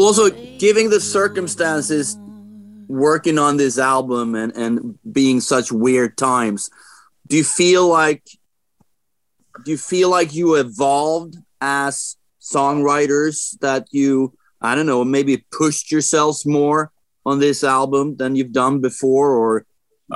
Also, 0.08 0.30
giving 0.58 0.90
the 0.90 1.02
circumstances, 1.02 2.18
working 2.88 3.38
on 3.38 3.58
this 3.58 3.78
album 3.78 4.36
and 4.36 4.56
and 4.56 4.98
being 5.12 5.42
such 5.42 5.70
weird 5.70 6.18
times, 6.18 6.70
do 7.28 7.36
you 7.36 7.44
feel 7.44 7.90
like 7.90 8.24
do 9.66 9.72
you 9.72 9.78
feel 9.78 10.10
like 10.10 10.34
you 10.34 10.56
evolved 10.56 11.36
as 11.60 12.16
songwriters 12.40 13.60
that 13.60 13.84
you 13.92 14.32
I 14.62 14.76
don't 14.76 14.86
know 14.86 15.04
maybe 15.04 15.46
pushed 15.52 15.92
yourselves 15.92 16.46
more 16.46 16.90
on 17.26 17.40
this 17.40 17.62
album 17.66 18.16
than 18.16 18.38
you've 18.38 18.54
done 18.54 18.80
before 18.80 19.32
or 19.32 19.66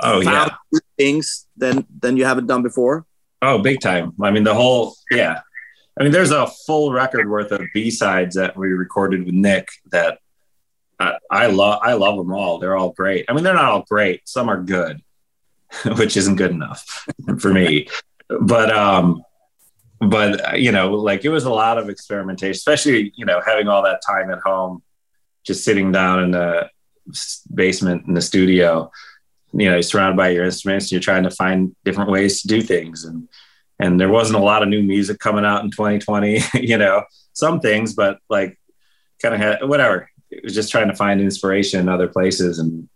Oh 0.02 0.20
yeah. 0.22 0.56
things 0.96 1.46
than 1.54 1.84
than 2.00 2.16
you 2.16 2.24
haven't 2.24 2.46
done 2.46 2.62
before? 2.62 3.04
Oh, 3.42 3.58
big 3.58 3.80
time. 3.80 4.14
I 4.22 4.30
mean, 4.30 4.44
the 4.44 4.54
whole, 4.54 4.94
yeah. 5.10 5.40
I 5.98 6.02
mean, 6.02 6.12
there's 6.12 6.30
a 6.30 6.46
full 6.46 6.92
record 6.92 7.28
worth 7.28 7.52
of 7.52 7.60
B 7.74 7.90
sides 7.90 8.36
that 8.36 8.56
we 8.56 8.68
recorded 8.68 9.24
with 9.24 9.34
Nick 9.34 9.68
that 9.90 10.18
I, 10.98 11.18
I 11.30 11.46
love. 11.46 11.80
I 11.82 11.92
love 11.94 12.16
them 12.16 12.32
all. 12.32 12.58
They're 12.58 12.76
all 12.76 12.90
great. 12.90 13.26
I 13.28 13.34
mean, 13.34 13.44
they're 13.44 13.54
not 13.54 13.66
all 13.66 13.84
great. 13.88 14.26
Some 14.26 14.48
are 14.48 14.60
good, 14.60 15.02
which 15.96 16.16
isn't 16.16 16.36
good 16.36 16.50
enough 16.50 17.06
for 17.38 17.52
me. 17.52 17.88
But, 18.28 18.70
um, 18.70 19.22
but 20.00 20.60
you 20.60 20.72
know, 20.72 20.94
like 20.94 21.24
it 21.24 21.28
was 21.28 21.44
a 21.44 21.50
lot 21.50 21.78
of 21.78 21.88
experimentation, 21.88 22.52
especially 22.52 23.12
you 23.14 23.24
know 23.24 23.40
having 23.44 23.68
all 23.68 23.82
that 23.82 24.00
time 24.04 24.30
at 24.30 24.40
home, 24.40 24.82
just 25.44 25.64
sitting 25.64 25.92
down 25.92 26.22
in 26.22 26.30
the 26.32 26.68
basement 27.54 28.06
in 28.06 28.14
the 28.14 28.22
studio 28.22 28.90
you 29.52 29.70
know, 29.70 29.80
surrounded 29.80 30.16
by 30.16 30.30
your 30.30 30.44
instruments. 30.44 30.90
You're 30.90 31.00
trying 31.00 31.24
to 31.24 31.30
find 31.30 31.74
different 31.84 32.10
ways 32.10 32.42
to 32.42 32.48
do 32.48 32.62
things, 32.62 33.04
and 33.04 33.28
and 33.78 34.00
there 34.00 34.08
wasn't 34.08 34.38
a 34.38 34.42
lot 34.42 34.62
of 34.62 34.68
new 34.68 34.82
music 34.82 35.18
coming 35.18 35.44
out 35.44 35.64
in 35.64 35.70
2020. 35.70 36.40
you 36.60 36.78
know, 36.78 37.04
some 37.32 37.60
things, 37.60 37.94
but 37.94 38.18
like 38.28 38.58
kind 39.20 39.34
of 39.34 39.40
had 39.40 39.68
whatever. 39.68 40.08
It 40.30 40.44
was 40.44 40.54
just 40.54 40.70
trying 40.70 40.88
to 40.88 40.96
find 40.96 41.20
inspiration 41.20 41.80
in 41.80 41.88
other 41.88 42.08
places 42.08 42.58
and 42.58 42.88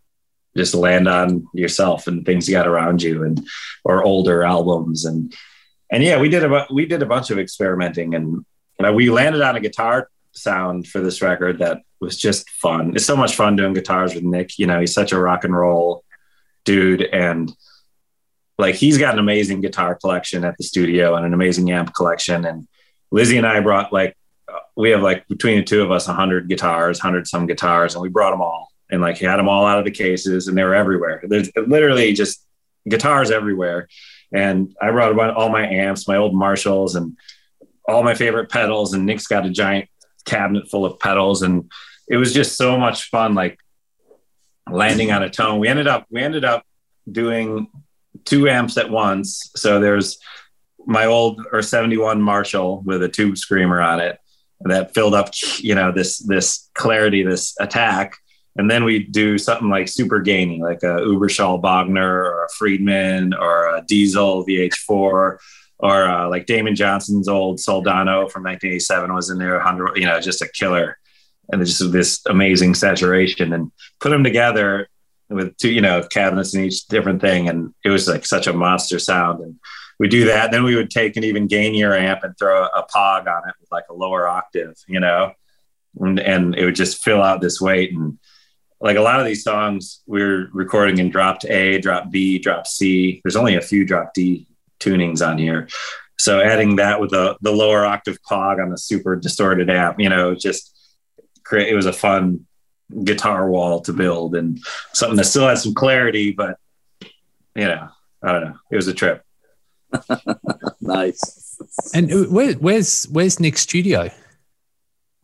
just 0.57 0.74
land 0.74 1.07
on 1.07 1.47
yourself 1.53 2.07
and 2.07 2.24
things 2.24 2.49
you 2.49 2.55
got 2.55 2.66
around 2.66 3.03
you, 3.03 3.24
and 3.24 3.47
or 3.85 4.03
older 4.03 4.43
albums 4.43 5.05
and 5.05 5.35
and 5.91 6.03
yeah, 6.03 6.18
we 6.18 6.29
did 6.29 6.45
a 6.45 6.66
we 6.70 6.87
did 6.87 7.03
a 7.03 7.07
bunch 7.07 7.31
of 7.31 7.39
experimenting, 7.39 8.14
and 8.14 8.29
you 8.29 8.83
know, 8.83 8.93
we 8.93 9.11
landed 9.11 9.43
on 9.43 9.57
a 9.57 9.61
guitar 9.61 10.11
sound 10.33 10.87
for 10.87 11.01
this 11.01 11.22
record 11.22 11.59
that 11.59 11.83
was 12.01 12.16
just 12.16 12.51
fun. 12.51 12.93
It's 12.95 13.07
so 13.07 13.16
much 13.16 13.37
fun 13.37 13.57
doing 13.57 13.72
guitars 13.72 14.14
with 14.14 14.24
Nick. 14.24 14.59
You 14.59 14.66
know, 14.66 14.81
he's 14.81 14.93
such 14.93 15.12
a 15.12 15.18
rock 15.18 15.45
and 15.45 15.57
roll 15.57 16.05
dude 16.64 17.03
and 17.03 17.53
like 18.59 18.74
he's 18.74 18.98
got 18.98 19.14
an 19.14 19.20
amazing 19.20 19.61
guitar 19.61 19.94
collection 19.94 20.44
at 20.44 20.57
the 20.57 20.64
studio 20.64 21.14
and 21.14 21.26
an 21.26 21.34
amazing 21.34 21.70
amp 21.70 21.94
collection. 21.94 22.44
And 22.44 22.66
Lzzy 23.12 23.36
and 23.36 23.46
i 23.46 23.61
brought 23.61 23.92
like 23.92 24.16
uh, 24.48 24.59
we 24.76 24.90
have 24.90 25.02
like 25.02 25.26
between 25.28 25.59
the 25.59 25.64
two 25.64 25.82
of 25.82 25.90
us 25.90 26.07
100 26.07 26.48
guitars 26.48 26.98
100 26.98 27.26
some 27.26 27.46
guitars 27.46 27.94
and 27.94 28.02
we 28.02 28.09
brought 28.09 28.30
them 28.30 28.40
all. 28.40 28.68
And 28.90 29.00
like 29.02 29.18
he 29.18 29.26
had 29.26 29.36
them 29.36 29.48
all 29.48 29.66
out 29.66 29.78
of 29.78 29.84
the 29.84 29.90
cases 29.90 30.48
and 30.48 30.57
they 30.57 30.62
were 30.62 30.74
everywhere. 30.74 31.22
There's 31.26 31.50
literally 31.57 32.12
just 32.12 32.44
guitars 32.88 33.30
everywhere. 33.30 33.88
And 34.32 34.74
i 34.80 34.90
brought 34.90 35.36
all 35.36 35.50
my 35.50 35.66
amps 35.66 36.09
my 36.09 36.16
old 36.16 36.34
marshalls 36.34 36.96
and 36.96 37.16
all 37.88 38.02
my 38.02 38.14
favorite 38.14 38.50
pedals 38.50 38.94
and 38.94 39.07
nick's 39.07 39.26
got 39.26 39.46
a 39.46 39.50
giant 39.50 39.88
cabinet 40.24 40.70
full 40.70 40.84
of 40.84 40.98
pedals. 40.98 41.42
And 41.42 41.70
it 42.09 42.16
was 42.16 42.32
just 42.32 42.57
so 42.57 42.78
much 42.78 43.11
fun 43.11 43.34
like 43.34 43.59
landing 44.70 45.12
on 45.12 45.22
a 45.22 45.30
tone. 45.30 45.61
We 45.61 45.68
ended 45.68 45.86
up 45.86 46.07
we 46.11 46.22
ended 46.22 46.44
up 46.44 46.64
doing 47.11 47.68
two 48.27 48.49
amps 48.49 48.77
at 48.77 48.91
once. 48.91 49.51
So 49.57 49.81
there's 49.81 50.18
my 50.87 51.07
old 51.07 51.45
or 51.53 51.62
71 51.62 52.20
Marshall 52.20 52.83
with 52.85 53.03
a 53.03 53.09
tube 53.09 53.39
screamer 53.39 53.81
on 53.81 54.01
it 54.01 54.18
that 54.61 54.95
filled 54.95 55.14
up, 55.14 55.31
you 55.59 55.74
know, 55.74 55.93
this 55.93 56.18
this 56.18 56.70
clarity, 56.74 57.22
this 57.22 57.55
attack. 57.61 58.16
And 58.59 58.70
then 58.70 58.85
we 58.85 59.05
do 59.05 59.37
something 59.37 59.68
like 59.68 59.89
super 59.89 60.20
gainy, 60.20 60.61
like 60.61 60.83
a 60.83 61.01
Uberschall 61.03 61.61
Bogner 61.61 62.09
or 62.09 62.45
a 62.45 62.49
Friedman 62.57 63.35
or 63.35 63.77
a 63.77 63.83
Diezel 63.83 64.47
VH4 64.49 65.39
or 65.79 66.05
uh, 66.09 66.29
like 66.29 66.47
Damon 66.47 66.74
Johnson's 66.74 67.29
old 67.29 67.59
Soldano 67.59 68.31
from 68.31 68.45
1987 68.45 69.14
was 69.14 69.29
in 69.29 69.39
there, 69.39 69.57
100, 69.57 69.97
you 69.97 70.07
know, 70.07 70.20
just 70.20 70.41
a 70.41 70.49
killer 70.49 70.99
and 71.53 71.64
just 71.64 71.93
this 71.93 72.20
amazing 72.27 72.74
saturation 72.74 73.53
and 73.53 73.70
put 74.01 74.09
them 74.09 74.24
together 74.24 74.89
with 75.29 75.57
two, 75.57 75.70
you 75.70 75.81
know, 75.81 76.03
cabinets 76.03 76.55
in 76.55 76.64
each 76.64 76.87
different 76.87 77.20
thing. 77.20 77.49
And 77.49 77.74
it 77.85 77.91
was 77.91 78.09
like 78.09 78.24
such 78.24 78.47
a 78.47 78.53
monster 78.53 78.99
sound. 78.99 79.41
And 79.41 79.57
we 79.99 80.09
do 80.09 80.27
that. 80.27 80.51
Then 80.51 80.64
we 80.64 80.77
would 80.77 80.91
take 80.91 81.16
an 81.16 81.24
even 81.24 81.47
gainier 81.47 81.95
amp 81.95 82.22
and 82.22 82.37
throw 82.39 82.64
a, 82.64 82.66
a 82.66 82.87
pog 82.95 83.27
on 83.27 83.49
it 83.49 83.55
with 83.61 83.70
like 83.72 83.85
a 83.91 83.95
lower 83.95 84.29
octave, 84.29 84.74
you 84.87 85.01
know, 85.01 85.33
and, 86.01 86.20
and 86.20 86.55
it 86.55 86.64
would 86.64 86.77
just 86.77 87.03
fill 87.03 87.22
out 87.22 87.41
this 87.41 87.61
weight. 87.61 87.93
And 87.93 88.18
like 88.81 88.97
a 88.97 89.03
lot 89.03 89.20
of 89.20 89.27
these 89.27 89.43
songs 89.43 90.03
we're 90.07 90.49
recording 90.53 90.99
in 90.99 91.11
drop 91.11 91.45
A, 91.47 91.79
drop 91.79 92.11
B, 92.11 92.39
drop 92.39 92.66
C. 92.66 93.20
There's 93.24 93.37
only 93.37 93.57
a 93.57 93.62
few 93.62 93.85
drop 93.85 94.12
D 94.14 94.47
tunings 94.81 95.27
on 95.27 95.39
here. 95.39 95.68
So 96.18 96.41
adding 96.41 96.77
that 96.77 97.01
with 97.01 97.11
the, 97.11 97.37
the 97.41 97.53
lower 97.53 97.85
octave 97.85 98.18
pog 98.22 98.62
on 98.62 98.70
the 98.70 98.79
super 98.79 99.16
distorted 99.16 99.70
amp, 99.70 100.01
you 100.01 100.09
know, 100.09 100.35
just 100.35 100.74
create, 101.45 101.68
it 101.68 101.74
was 101.74 101.87
a 101.87 101.93
fun 101.93 102.47
guitar 103.05 103.49
wall 103.49 103.80
to 103.80 103.93
build 103.93 104.34
and 104.34 104.61
something 104.93 105.16
that 105.16 105.24
still 105.24 105.49
has 105.49 105.62
some 105.62 105.74
clarity, 105.74 106.32
but 106.32 106.59
you 107.55 107.64
know, 107.64 107.89
I 108.22 108.32
don't 108.32 108.45
know. 108.45 108.57
It 108.70 108.76
was 108.76 108.89
a 108.89 108.95
trip. 108.95 109.22
Nice. 110.80 111.59
And 111.95 112.30
where, 112.30 112.53
where's 112.55 113.05
where's 113.05 113.41
Nick's 113.41 113.62
studio? 113.62 114.11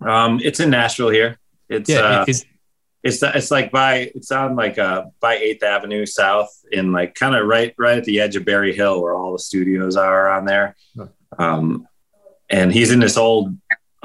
Um, 0.00 0.40
it's 0.42 0.60
in 0.60 0.70
Nashville 0.70 1.10
here. 1.10 1.38
It's 1.68 1.88
Yeah, 1.88 2.00
uh, 2.00 2.24
is, 2.26 2.44
it's 3.02 3.22
it's 3.22 3.50
like 3.50 3.70
by 3.70 4.10
it's 4.14 4.30
on 4.30 4.56
like 4.56 4.78
uh 4.78 5.04
by 5.20 5.36
Eighth 5.36 5.62
Avenue 5.62 6.06
South 6.06 6.50
in 6.70 6.92
like 6.92 7.14
kind 7.14 7.34
of 7.34 7.46
right 7.46 7.74
right 7.78 7.98
at 7.98 8.04
the 8.04 8.20
edge 8.20 8.36
of 8.36 8.44
Berry 8.44 8.74
Hill 8.74 9.02
where 9.02 9.14
all 9.14 9.32
the 9.32 9.38
studios 9.38 9.96
are 9.96 10.30
on 10.30 10.44
there. 10.44 10.76
Um, 11.38 11.86
and 12.50 12.72
he's 12.72 12.90
in 12.90 13.00
this 13.00 13.16
old 13.16 13.56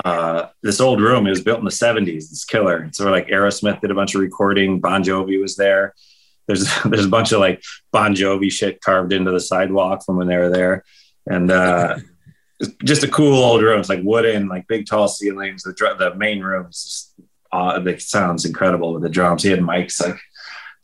uh 0.06 0.48
this 0.64 0.80
old 0.80 1.02
room. 1.02 1.26
It 1.28 1.32
was 1.32 1.42
built 1.42 1.60
in 1.60 1.66
the 1.66 1.72
seventies. 1.72 2.32
It's 2.32 2.46
killer. 2.46 2.90
So 2.94 3.10
like 3.10 3.28
Aerosmith 3.28 3.82
did 3.82 3.92
a 3.92 3.96
bunch 3.96 4.16
of 4.16 4.22
recording. 4.22 4.80
Bon 4.80 5.04
Jovi 5.04 5.42
was 5.42 5.56
there. 5.56 5.94
There's 6.48 6.68
there's 6.86 7.06
a 7.06 7.10
bunch 7.10 7.32
of 7.32 7.40
like 7.40 7.64
Bon 7.92 8.16
Jovi 8.16 8.52
shit 8.52 8.82
carved 8.82 9.14
into 9.14 9.32
the 9.32 9.40
sidewalk 9.40 10.04
from 10.06 10.18
when 10.18 10.28
they 10.28 10.38
were 10.38 10.50
there, 10.50 10.84
and 11.26 11.52
uh, 11.52 11.98
just 12.84 13.04
a 13.04 13.08
cool 13.08 13.44
old 13.44 13.62
room. 13.62 13.80
It's 13.80 13.90
like 13.90 14.04
wooden, 14.04 14.48
like 14.48 14.68
big 14.68 14.88
tall 14.88 15.08
ceilings. 15.08 15.64
The 15.64 15.74
dr- 15.74 16.00
the 16.00 16.16
main 16.16 16.42
room 16.42 16.68
is 16.70 17.14
uh, 17.52 17.82
it 17.86 18.02
sounds 18.02 18.46
incredible 18.46 18.94
with 18.94 19.04
the 19.04 19.10
drums. 19.10 19.44
He 19.44 19.50
had 19.50 19.60
mics 19.60 20.02
like 20.06 20.20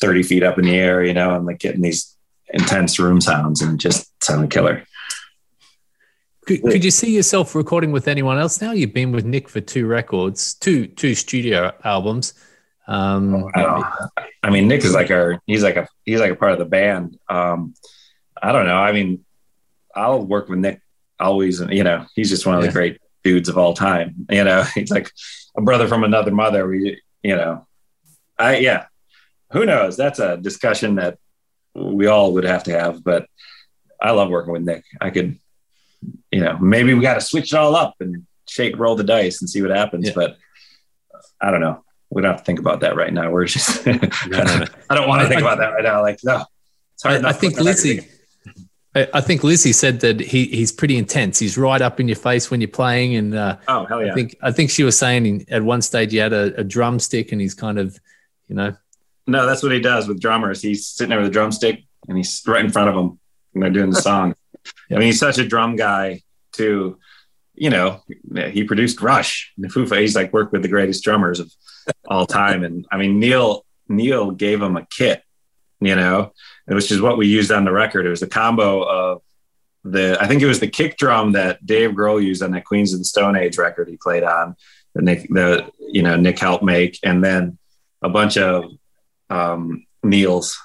30 0.01 0.23
feet 0.23 0.43
up 0.43 0.57
in 0.57 0.65
the 0.65 0.75
air, 0.75 1.03
you 1.03 1.13
know, 1.13 1.35
and 1.35 1.45
like 1.45 1.59
getting 1.59 1.81
these 1.81 2.15
intense 2.49 2.99
room 2.99 3.21
sounds 3.21 3.61
and 3.61 3.79
just 3.79 4.11
sounded 4.23 4.51
killer. 4.51 4.85
Could, 6.45 6.61
could 6.63 6.83
you 6.83 6.91
see 6.91 7.15
yourself 7.15 7.55
recording 7.55 7.91
with 7.91 8.07
anyone 8.07 8.37
else 8.37 8.61
now? 8.61 8.71
You've 8.71 8.93
been 8.93 9.11
with 9.11 9.25
Nick 9.25 9.49
for 9.49 9.61
two 9.61 9.87
records, 9.87 10.53
two 10.55 10.87
two 10.87 11.15
studio 11.15 11.73
albums. 11.83 12.33
Um, 12.87 13.49
I. 13.55 14.07
I 14.43 14.49
mean, 14.49 14.67
Nick 14.67 14.83
is 14.83 14.93
like 14.93 15.09
our, 15.09 15.41
he's 15.47 15.63
like 15.63 15.77
a, 15.77 15.87
he's 16.03 16.19
like 16.19 16.31
a 16.31 16.35
part 16.35 16.51
of 16.51 16.59
the 16.59 16.65
band. 16.65 17.17
Um, 17.29 17.73
I 18.41 18.51
don't 18.51 18.65
know. 18.65 18.75
I 18.75 18.91
mean, 18.91 19.23
I'll 19.95 20.21
work 20.25 20.49
with 20.49 20.59
Nick 20.59 20.81
always, 21.19 21.61
and 21.61 21.71
you 21.73 21.83
know, 21.83 22.05
he's 22.13 22.29
just 22.29 22.45
one 22.45 22.55
of 22.55 22.61
the 22.61 22.67
Yeah. 22.67 22.73
great 22.73 22.97
dudes 23.23 23.47
of 23.47 23.57
all 23.57 23.73
time. 23.73 24.27
You 24.29 24.43
know, 24.43 24.63
he's 24.75 24.91
like 24.91 25.09
a 25.55 25.61
brother 25.61 25.87
from 25.87 26.03
another 26.03 26.31
mother. 26.31 26.67
We, 26.67 27.01
you 27.21 27.35
know, 27.37 27.65
I, 28.37 28.57
yeah, 28.57 28.87
who 29.51 29.65
knows? 29.65 29.95
That's 29.95 30.19
a 30.19 30.35
discussion 30.35 30.95
that 30.95 31.17
we 31.73 32.07
all 32.07 32.33
would 32.33 32.43
have 32.43 32.65
to 32.65 32.71
have, 32.77 33.01
but 33.03 33.27
I 34.01 34.11
love 34.11 34.29
working 34.29 34.51
with 34.51 34.63
Nick. 34.63 34.83
I 34.99 35.09
could, 35.09 35.39
you 36.31 36.41
know, 36.41 36.57
maybe 36.57 36.93
we 36.93 37.01
got 37.01 37.15
to 37.15 37.21
switch 37.21 37.53
it 37.53 37.57
all 37.57 37.75
up 37.75 37.95
and 37.99 38.25
shake, 38.47 38.77
roll 38.77 38.95
the 38.95 39.03
dice 39.03 39.41
and 39.41 39.49
see 39.49 39.61
what 39.61 39.71
happens. 39.71 40.07
Yeah. 40.07 40.13
But 40.15 40.37
I 41.41 41.51
don't 41.51 41.61
know. 41.61 41.83
We 42.09 42.21
don't 42.21 42.31
have 42.31 42.41
to 42.41 42.45
think 42.45 42.59
about 42.59 42.81
that 42.81 42.95
right 42.95 43.11
now. 43.11 43.31
We're 43.31 43.45
just, 43.45 43.85
no, 43.87 43.93
no. 43.93 44.65
I 44.89 44.95
don't 44.95 45.07
want 45.07 45.21
to 45.23 45.27
think 45.27 45.41
about 45.41 45.57
that 45.57 45.73
right 45.73 45.83
now. 45.83 46.01
Like, 46.01 46.19
no, 46.23 46.45
it's 46.93 47.03
hard 47.03 47.15
I, 47.15 47.19
enough 47.19 47.35
I 47.35 47.37
think 47.37 47.55
Lzzy. 47.55 48.07
I 48.95 49.07
I 49.15 49.21
think 49.21 49.41
Lzzy 49.41 49.73
said 49.73 50.01
that 50.01 50.19
he 50.19 50.45
he's 50.45 50.71
pretty 50.71 50.97
intense. 50.97 51.39
He's 51.39 51.57
right 51.57 51.81
up 51.81 51.99
in 51.99 52.07
your 52.07 52.15
face 52.15 52.51
when 52.51 52.61
you're 52.61 52.67
playing, 52.67 53.15
and 53.15 53.33
uh. 53.33 53.57
Oh, 53.67 53.85
hell 53.85 54.05
yeah. 54.05 54.11
I 54.11 54.15
think 54.15 54.35
I 54.43 54.51
think 54.51 54.69
she 54.69 54.83
was 54.83 54.97
saying 54.97 55.25
in, 55.25 55.45
at 55.49 55.63
one 55.63 55.81
stage 55.81 56.11
he 56.11 56.17
had 56.17 56.33
a, 56.33 56.59
a 56.59 56.63
drumstick, 56.63 57.31
and 57.31 57.41
he's 57.41 57.55
kind 57.55 57.79
of, 57.79 57.99
you 58.47 58.55
know, 58.55 58.75
No, 59.25 59.47
that's 59.47 59.63
what 59.63 59.71
he 59.71 59.79
does 59.79 60.07
with 60.07 60.21
drummers. 60.21 60.61
He's 60.61 60.85
sitting 60.85 61.09
there 61.09 61.19
with 61.19 61.29
a 61.29 61.31
drumstick 61.31 61.83
and 62.07 62.17
he's 62.17 62.43
right 62.45 62.63
in 62.63 62.71
front 62.71 62.89
of 62.89 62.95
them 62.95 63.19
and 63.53 63.63
they're 63.63 63.69
doing 63.69 63.89
the 63.89 64.01
song. 64.01 64.35
I 64.89 64.95
mean, 64.95 65.03
he's 65.03 65.19
such 65.19 65.37
a 65.37 65.47
drum 65.47 65.75
guy 65.75 66.21
too. 66.51 66.99
You 67.55 67.69
know, 67.69 68.01
he 68.51 68.63
produced 68.63 69.01
Rush, 69.01 69.53
Fighters. 69.61 69.91
He's 69.91 70.15
like 70.15 70.33
worked 70.33 70.53
with 70.53 70.63
the 70.63 70.67
greatest 70.67 71.03
drummers 71.03 71.39
of 71.39 71.51
all 72.07 72.25
time. 72.25 72.63
And 72.63 72.85
I 72.91 72.97
mean, 72.97 73.19
Neil 73.19 73.65
Neil 73.87 74.31
gave 74.31 74.61
him 74.61 74.75
a 74.75 74.85
kit, 74.85 75.23
you 75.79 75.95
know, 75.95 76.33
which 76.65 76.91
is 76.91 77.01
what 77.01 77.17
we 77.17 77.27
used 77.27 77.51
on 77.51 77.65
the 77.65 77.71
record. 77.71 78.05
It 78.05 78.09
was 78.09 78.23
a 78.23 78.27
combo 78.27 78.81
of 78.81 79.21
the 79.83 80.17
I 80.19 80.27
think 80.27 80.41
it 80.41 80.47
was 80.47 80.59
the 80.59 80.67
kick 80.67 80.97
drum 80.97 81.33
that 81.33 81.65
Dave 81.65 81.91
Grohl 81.91 82.23
used 82.23 82.41
on 82.41 82.51
that 82.51 82.65
Queens 82.65 82.93
of 82.93 82.99
the 82.99 83.05
Stone 83.05 83.35
Age 83.35 83.57
record 83.57 83.89
he 83.89 83.97
played 83.97 84.23
on, 84.23 84.55
that 84.95 85.03
Nick, 85.03 85.27
the 85.29 85.69
you 85.79 86.01
know 86.01 86.15
Nick 86.15 86.39
helped 86.39 86.63
make, 86.63 86.99
and 87.03 87.23
then 87.23 87.57
a 88.01 88.09
bunch 88.09 88.37
of 88.37 88.65
um, 89.29 89.85
Neil's 90.03 90.57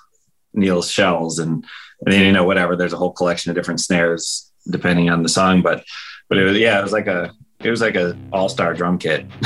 Neil's 0.54 0.90
shells, 0.90 1.38
and 1.38 1.64
and 2.04 2.12
then 2.12 2.22
you 2.22 2.32
know 2.32 2.44
whatever. 2.44 2.76
There's 2.76 2.92
a 2.92 2.96
whole 2.96 3.12
collection 3.12 3.50
of 3.50 3.56
different 3.56 3.80
snares 3.80 4.50
depending 4.70 5.10
on 5.10 5.22
the 5.22 5.28
song, 5.28 5.62
but 5.62 5.84
but 6.28 6.38
it 6.38 6.44
was 6.44 6.56
yeah, 6.58 6.78
it 6.78 6.82
was 6.82 6.92
like 6.92 7.06
a 7.06 7.32
it 7.60 7.70
was 7.70 7.80
like 7.80 7.96
a 7.96 8.16
all 8.32 8.48
star 8.48 8.74
drum 8.74 8.98
kit. 8.98 9.26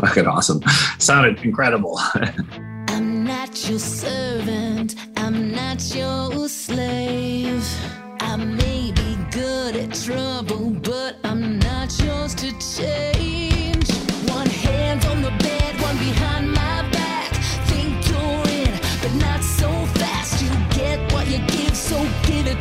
fucking 0.00 0.26
awesome. 0.26 0.60
Sounded 0.98 1.42
incredible. 1.44 1.98
I'm 2.88 3.24
not 3.24 3.68
your 3.68 3.78
servant, 3.78 4.96
I'm 5.16 5.52
not 5.52 5.94
your 5.94 6.48
slave. 6.48 7.64
I 8.20 8.36
may 8.36 8.92
be 8.92 9.16
good 9.30 9.76
at 9.76 9.94
trouble, 9.94 10.53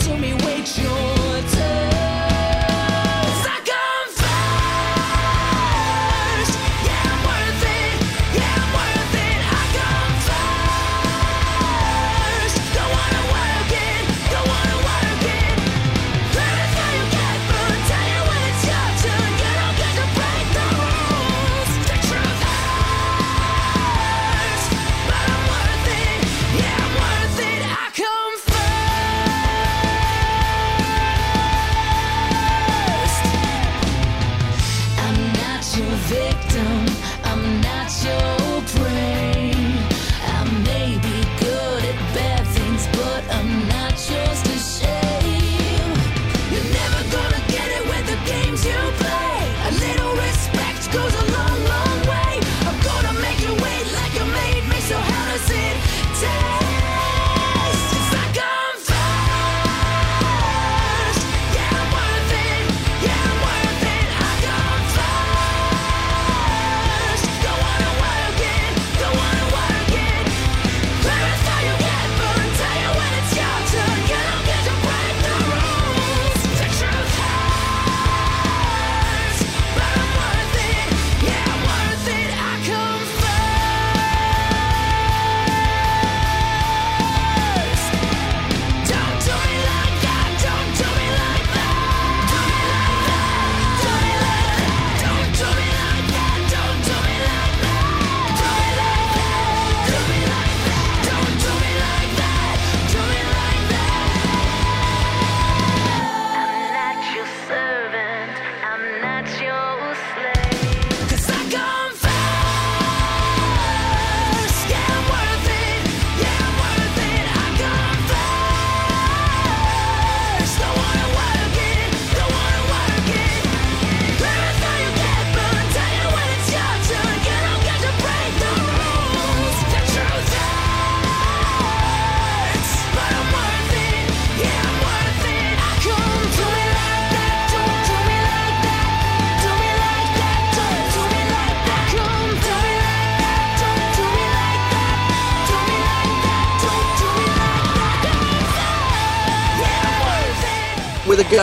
to 0.03 0.17
me. 0.17 0.33
Wait 0.33 0.77
your 0.77 1.22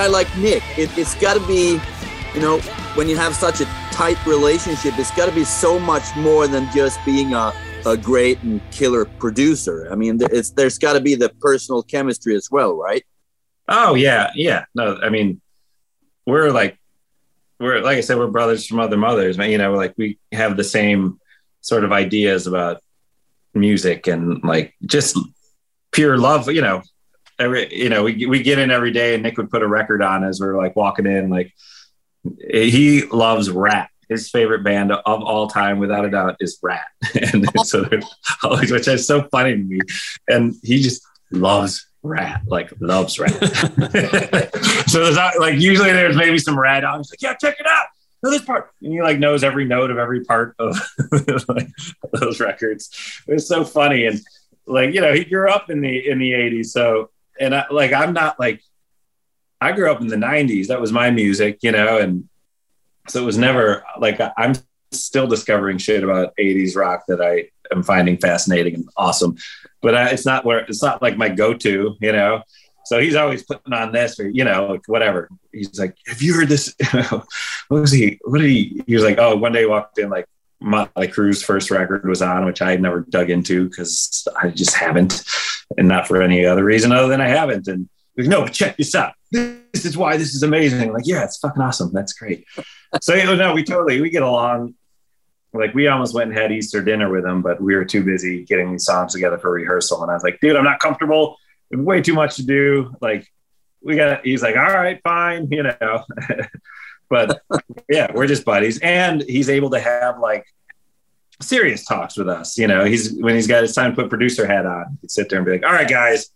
guy 0.00 0.06
like 0.06 0.34
Nick, 0.38 0.62
it, 0.78 0.88
it's 0.96 1.14
got 1.16 1.34
to 1.34 1.46
be, 1.46 1.78
you 2.34 2.40
know, 2.40 2.58
when 2.94 3.06
you 3.06 3.16
have 3.16 3.34
such 3.34 3.60
a 3.60 3.66
tight 3.92 4.16
relationship, 4.24 4.98
it's 4.98 5.14
got 5.14 5.28
to 5.28 5.34
be 5.34 5.44
so 5.44 5.78
much 5.78 6.16
more 6.16 6.48
than 6.48 6.70
just 6.72 6.98
being 7.04 7.34
a, 7.34 7.52
a 7.84 7.98
great 7.98 8.40
and 8.42 8.62
killer 8.70 9.04
producer. 9.04 9.88
I 9.92 9.96
mean, 9.96 10.18
it's, 10.22 10.52
there's 10.52 10.78
got 10.78 10.94
to 10.94 11.00
be 11.02 11.16
the 11.16 11.28
personal 11.42 11.82
chemistry 11.82 12.34
as 12.34 12.50
well, 12.50 12.78
right? 12.78 13.04
Oh 13.68 13.94
yeah, 13.94 14.30
yeah. 14.34 14.64
No, 14.74 14.98
I 15.02 15.10
mean, 15.10 15.42
we're 16.24 16.50
like, 16.50 16.78
we're 17.58 17.82
like 17.82 17.98
I 17.98 18.00
said, 18.00 18.16
we're 18.16 18.28
brothers 18.28 18.66
from 18.66 18.80
other 18.80 18.96
mothers. 18.96 19.36
You 19.36 19.58
know, 19.58 19.74
like 19.74 19.92
we 19.98 20.18
have 20.32 20.56
the 20.56 20.64
same 20.64 21.20
sort 21.60 21.84
of 21.84 21.92
ideas 21.92 22.46
about 22.46 22.80
music 23.52 24.06
and 24.06 24.42
like 24.42 24.74
just 24.86 25.18
pure 25.92 26.16
love. 26.16 26.50
You 26.50 26.62
know, 26.62 26.82
every 27.40 27.74
you 27.74 27.88
know 27.88 28.04
we 28.04 28.26
we 28.26 28.42
get 28.42 28.58
in 28.58 28.70
every 28.70 28.92
day, 28.92 29.14
and 29.14 29.22
Nick 29.22 29.36
would 29.38 29.50
put 29.50 29.62
a 29.62 29.68
record 29.68 30.02
on 30.02 30.22
as 30.22 30.40
we're 30.40 30.56
like 30.56 30.76
walking 30.76 31.06
in. 31.06 31.30
Like 31.30 31.52
he 32.38 33.04
loves 33.06 33.50
rap. 33.50 33.90
His 34.08 34.28
favorite 34.28 34.64
band 34.64 34.90
of 34.90 35.00
all 35.04 35.46
time, 35.46 35.78
without 35.78 36.04
a 36.04 36.10
doubt, 36.10 36.36
is 36.40 36.58
Ratt. 36.62 36.84
and 37.32 37.46
so 37.64 37.88
always, 38.42 38.72
which 38.72 38.88
is 38.88 39.06
so 39.06 39.22
funny 39.30 39.52
to 39.52 39.62
me. 39.62 39.78
And 40.28 40.54
he 40.64 40.82
just 40.82 41.00
loves 41.30 41.86
Ratt, 42.02 42.42
like 42.46 42.72
loves 42.80 43.18
Ratt. 43.20 43.32
so 44.88 45.04
there's 45.04 45.16
not 45.16 45.38
like 45.38 45.60
usually 45.60 45.92
there's 45.92 46.16
maybe 46.16 46.38
some 46.38 46.58
Ratt 46.58 46.82
on. 46.82 46.98
He's 46.98 47.12
like, 47.12 47.22
yeah, 47.22 47.34
check 47.34 47.60
it 47.60 47.66
out. 47.68 47.86
Know 48.22 48.30
this 48.30 48.42
part, 48.42 48.70
and 48.82 48.92
he 48.92 49.00
like 49.00 49.18
knows 49.18 49.42
every 49.42 49.64
note 49.64 49.90
of 49.90 49.96
every 49.96 50.24
part 50.24 50.54
of 50.58 50.76
those 52.12 52.40
records. 52.40 53.22
It's 53.28 53.46
so 53.46 53.64
funny, 53.64 54.06
and 54.06 54.20
like 54.66 54.92
you 54.94 55.00
know, 55.00 55.14
he 55.14 55.24
grew 55.24 55.50
up 55.50 55.70
in 55.70 55.80
the 55.80 56.08
in 56.08 56.18
the 56.18 56.32
'80s. 56.32 56.66
So, 56.66 57.10
and 57.40 57.54
I, 57.54 57.64
like 57.70 57.92
I'm 57.92 58.12
not 58.12 58.38
like 58.38 58.62
I 59.60 59.72
grew 59.72 59.90
up 59.90 60.00
in 60.00 60.06
the 60.06 60.16
'90s. 60.16 60.68
That 60.68 60.80
was 60.80 60.92
my 60.92 61.10
music, 61.10 61.58
you 61.62 61.72
know, 61.72 61.98
and 61.98 62.28
so 63.08 63.22
it 63.22 63.26
was 63.26 63.38
never 63.38 63.84
like 63.98 64.20
I'm 64.36 64.54
still 64.92 65.26
discovering 65.26 65.78
shit 65.78 66.04
about 66.04 66.36
'80s 66.36 66.76
rock 66.76 67.04
that 67.08 67.20
I 67.20 67.48
am 67.74 67.82
finding 67.82 68.18
fascinating 68.18 68.74
and 68.74 68.88
awesome 68.96 69.36
but 69.82 69.94
I, 69.94 70.10
it's 70.10 70.26
not 70.26 70.44
where 70.44 70.60
it's 70.60 70.82
not 70.82 71.02
like 71.02 71.16
my 71.16 71.28
go-to, 71.28 71.96
you 72.00 72.12
know. 72.12 72.42
So 72.84 73.00
he's 73.00 73.14
always 73.14 73.44
putting 73.44 73.72
on 73.72 73.92
this 73.92 74.18
or 74.18 74.28
you 74.28 74.44
know, 74.44 74.66
like 74.66 74.86
whatever. 74.86 75.28
He's 75.52 75.78
like, 75.78 75.96
"Have 76.06 76.22
you 76.22 76.34
heard 76.34 76.48
this?" 76.48 76.74
what 76.92 77.26
was 77.68 77.92
he? 77.92 78.18
What 78.24 78.40
did 78.40 78.50
he? 78.50 78.82
He 78.86 78.94
was 78.94 79.04
like, 79.04 79.18
"Oh, 79.18 79.36
one 79.36 79.52
day 79.52 79.66
walked 79.66 79.98
in 79.98 80.10
like 80.10 80.26
Mötley 80.62 81.12
Crüe's 81.12 81.42
first 81.42 81.70
record 81.70 82.08
was 82.08 82.22
on, 82.22 82.44
which 82.44 82.62
I 82.62 82.70
had 82.70 82.82
never 82.82 83.00
dug 83.00 83.30
into 83.30 83.68
because 83.68 84.26
I 84.40 84.48
just 84.48 84.74
haven't, 84.74 85.22
and 85.76 85.88
not 85.88 86.06
for 86.06 86.22
any 86.22 86.44
other 86.44 86.64
reason 86.64 86.92
other 86.92 87.08
than 87.08 87.20
I 87.20 87.28
haven't." 87.28 87.68
And 87.68 87.88
like, 88.16 88.28
no, 88.28 88.42
but 88.42 88.52
check 88.52 88.76
this 88.76 88.94
out. 88.94 89.14
This 89.30 89.84
is 89.84 89.96
why 89.96 90.16
this 90.16 90.34
is 90.34 90.42
amazing. 90.42 90.92
Like, 90.92 91.06
yeah, 91.06 91.24
it's 91.24 91.38
fucking 91.38 91.62
awesome. 91.62 91.92
That's 91.92 92.12
great. 92.12 92.46
so 93.02 93.14
you 93.14 93.24
know, 93.24 93.36
no, 93.36 93.54
we 93.54 93.64
totally 93.64 94.00
we 94.00 94.10
get 94.10 94.22
along 94.22 94.74
like 95.52 95.74
we 95.74 95.88
almost 95.88 96.14
went 96.14 96.30
and 96.30 96.38
had 96.38 96.52
Easter 96.52 96.82
dinner 96.82 97.10
with 97.10 97.24
him, 97.24 97.42
but 97.42 97.60
we 97.60 97.74
were 97.74 97.84
too 97.84 98.04
busy 98.04 98.44
getting 98.44 98.72
these 98.72 98.84
songs 98.84 99.12
together 99.12 99.38
for 99.38 99.50
rehearsal. 99.50 100.02
And 100.02 100.10
I 100.10 100.14
was 100.14 100.22
like, 100.22 100.38
dude, 100.40 100.56
I'm 100.56 100.64
not 100.64 100.78
comfortable. 100.78 101.36
There's 101.70 101.84
way 101.84 102.02
too 102.02 102.14
much 102.14 102.36
to 102.36 102.46
do. 102.46 102.94
Like 103.00 103.26
we 103.82 103.96
got, 103.96 104.24
he's 104.24 104.42
like, 104.42 104.56
all 104.56 104.72
right, 104.72 105.00
fine. 105.02 105.48
You 105.50 105.64
know, 105.64 106.04
but 107.10 107.42
yeah, 107.88 108.12
we're 108.14 108.28
just 108.28 108.44
buddies, 108.44 108.78
and 108.80 109.22
he's 109.22 109.50
able 109.50 109.70
to 109.70 109.80
have 109.80 110.20
like 110.20 110.46
serious 111.42 111.84
talks 111.84 112.16
with 112.16 112.28
us. 112.28 112.58
You 112.58 112.66
know, 112.66 112.84
he's 112.84 113.12
when 113.12 113.34
he's 113.34 113.46
got 113.46 113.62
his 113.62 113.74
time 113.74 113.94
put 113.94 114.08
producer 114.08 114.46
hat 114.46 114.66
on, 114.66 114.98
he'd 115.00 115.10
sit 115.10 115.28
there 115.28 115.38
and 115.38 115.46
be 115.46 115.52
like, 115.52 115.66
"All 115.66 115.72
right, 115.72 115.88
guys, 115.88 116.28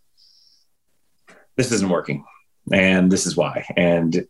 this 1.57 1.73
isn't 1.73 1.89
working, 1.89 2.25
and 2.73 3.11
this 3.11 3.27
is 3.27 3.37
why." 3.37 3.67
And 3.77 4.27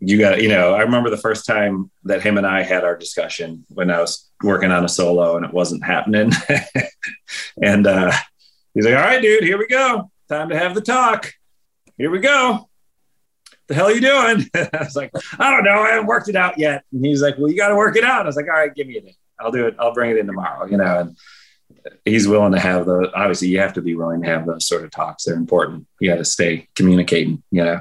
you 0.00 0.18
got, 0.18 0.42
you 0.42 0.48
know, 0.48 0.74
I 0.74 0.82
remember 0.82 1.10
the 1.10 1.16
first 1.16 1.46
time 1.46 1.90
that 2.04 2.22
him 2.22 2.36
and 2.36 2.46
I 2.46 2.62
had 2.62 2.84
our 2.84 2.96
discussion 2.96 3.64
when 3.68 3.90
I 3.90 4.00
was 4.00 4.30
working 4.42 4.70
on 4.70 4.84
a 4.84 4.88
solo 4.88 5.36
and 5.36 5.46
it 5.46 5.52
wasn't 5.52 5.84
happening, 5.84 6.32
and 7.62 7.86
uh, 7.86 8.12
he's 8.74 8.84
like, 8.84 8.94
"All 8.94 9.00
right, 9.00 9.22
dude, 9.22 9.44
here 9.44 9.58
we 9.58 9.66
go. 9.66 10.10
Time 10.28 10.48
to 10.48 10.58
have 10.58 10.74
the 10.74 10.82
talk. 10.82 11.32
Here 11.96 12.10
we 12.10 12.20
go." 12.20 12.68
The 13.66 13.74
hell 13.74 13.86
are 13.86 13.92
you 13.92 14.00
doing? 14.02 14.46
I 14.54 14.84
was 14.84 14.94
like, 14.94 15.10
I 15.38 15.50
don't 15.50 15.64
know. 15.64 15.80
I 15.80 15.92
haven't 15.92 16.06
worked 16.06 16.28
it 16.28 16.36
out 16.36 16.58
yet. 16.58 16.84
And 16.92 17.02
he's 17.02 17.22
like, 17.22 17.38
Well, 17.38 17.50
you 17.50 17.56
got 17.56 17.68
to 17.68 17.76
work 17.76 17.96
it 17.96 18.04
out. 18.04 18.24
I 18.24 18.26
was 18.26 18.36
like, 18.36 18.44
All 18.44 18.52
right, 18.52 18.74
give 18.74 18.86
me 18.86 18.98
a 18.98 19.00
day. 19.00 19.16
I'll 19.40 19.52
do 19.52 19.66
it. 19.66 19.76
I'll 19.78 19.94
bring 19.94 20.10
it 20.10 20.18
in 20.18 20.26
tomorrow, 20.26 20.66
you 20.66 20.76
know. 20.76 21.00
And 21.00 21.16
he's 22.04 22.28
willing 22.28 22.52
to 22.52 22.60
have 22.60 22.86
the 22.86 23.10
obviously 23.14 23.48
you 23.48 23.60
have 23.60 23.74
to 23.74 23.82
be 23.82 23.94
willing 23.94 24.22
to 24.22 24.28
have 24.28 24.46
those 24.46 24.66
sort 24.66 24.84
of 24.84 24.90
talks. 24.90 25.24
They're 25.24 25.34
important. 25.34 25.86
You 26.00 26.10
got 26.10 26.18
to 26.18 26.24
stay 26.24 26.68
communicating, 26.74 27.42
you 27.50 27.64
know. 27.64 27.80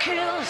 Kills, 0.00 0.48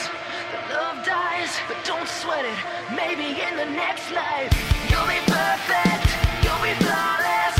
that 0.52 0.64
love 0.70 1.04
dies. 1.04 1.50
But 1.66 1.78
don't 1.84 2.08
sweat 2.08 2.44
it, 2.44 2.58
maybe 2.94 3.40
in 3.40 3.56
the 3.56 3.66
next 3.66 4.10
life. 4.12 4.52
You'll 4.88 5.08
be 5.08 5.20
perfect, 5.26 6.08
you'll 6.44 6.62
be 6.62 6.74
flawless, 6.84 7.57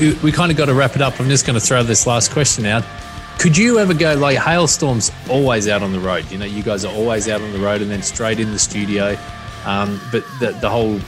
we, 0.00 0.32
kind 0.32 0.50
of 0.50 0.56
got 0.56 0.66
to 0.66 0.74
wrap 0.74 0.96
it 0.96 1.02
up. 1.02 1.20
I'm 1.20 1.28
just 1.28 1.46
going 1.46 1.58
to 1.58 1.64
throw 1.64 1.82
this 1.82 2.06
last 2.06 2.32
question 2.32 2.64
out. 2.64 2.84
Could 3.38 3.56
you 3.56 3.78
ever 3.78 3.92
go 3.92 4.14
like 4.14 4.38
Halestorm's 4.38 5.10
always 5.28 5.68
out 5.68 5.82
on 5.82 5.92
the 5.92 6.00
road? 6.00 6.30
You 6.30 6.38
know, 6.38 6.46
you 6.46 6.62
guys 6.62 6.84
are 6.84 6.92
always 6.92 7.28
out 7.28 7.42
on 7.42 7.52
the 7.52 7.58
road 7.58 7.82
and 7.82 7.90
then 7.90 8.02
straight 8.02 8.40
in 8.40 8.50
the 8.50 8.58
studio. 8.58 9.16
Um, 9.66 10.00
but 10.10 10.24
the, 10.40 10.52
the 10.60 10.70
whole 10.70 11.00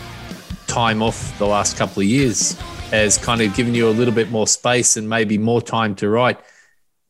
time 0.66 1.02
off 1.02 1.36
the 1.38 1.46
last 1.46 1.76
couple 1.76 2.02
of 2.02 2.06
years 2.06 2.52
has 2.90 3.16
kind 3.16 3.40
of 3.40 3.54
given 3.54 3.74
you 3.74 3.88
a 3.88 3.90
little 3.90 4.14
bit 4.14 4.30
more 4.30 4.46
space 4.46 4.96
and 4.96 5.08
maybe 5.08 5.38
more 5.38 5.62
time 5.62 5.94
to 5.96 6.08
write. 6.08 6.38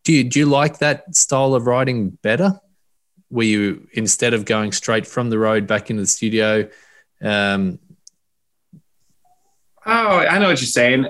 Do 0.05 0.13
you, 0.13 0.25
do 0.25 0.39
you 0.39 0.47
like 0.47 0.79
that 0.79 1.15
style 1.17 1.55
of 1.55 1.67
writing 1.67 2.11
better? 2.11 2.61
Where 3.29 3.47
you, 3.47 3.89
instead 3.93 4.35
of 4.35 4.45
going 4.45 4.73
straight 4.73 5.07
from 5.07 5.31
the 5.31 5.39
road 5.39 5.67
back 5.67 5.91
into 5.91 6.03
the 6.03 6.07
studio, 6.07 6.69
um, 7.21 7.81
Oh, 9.85 10.19
I 10.19 10.39
know 10.39 10.49
what 10.49 10.61
you're 10.61 10.69
saying. 10.69 11.07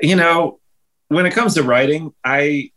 You 0.00 0.16
know, 0.16 0.60
when 1.08 1.26
it 1.26 1.32
comes 1.32 1.54
to 1.54 1.62
writing, 1.62 2.14
I 2.24 2.70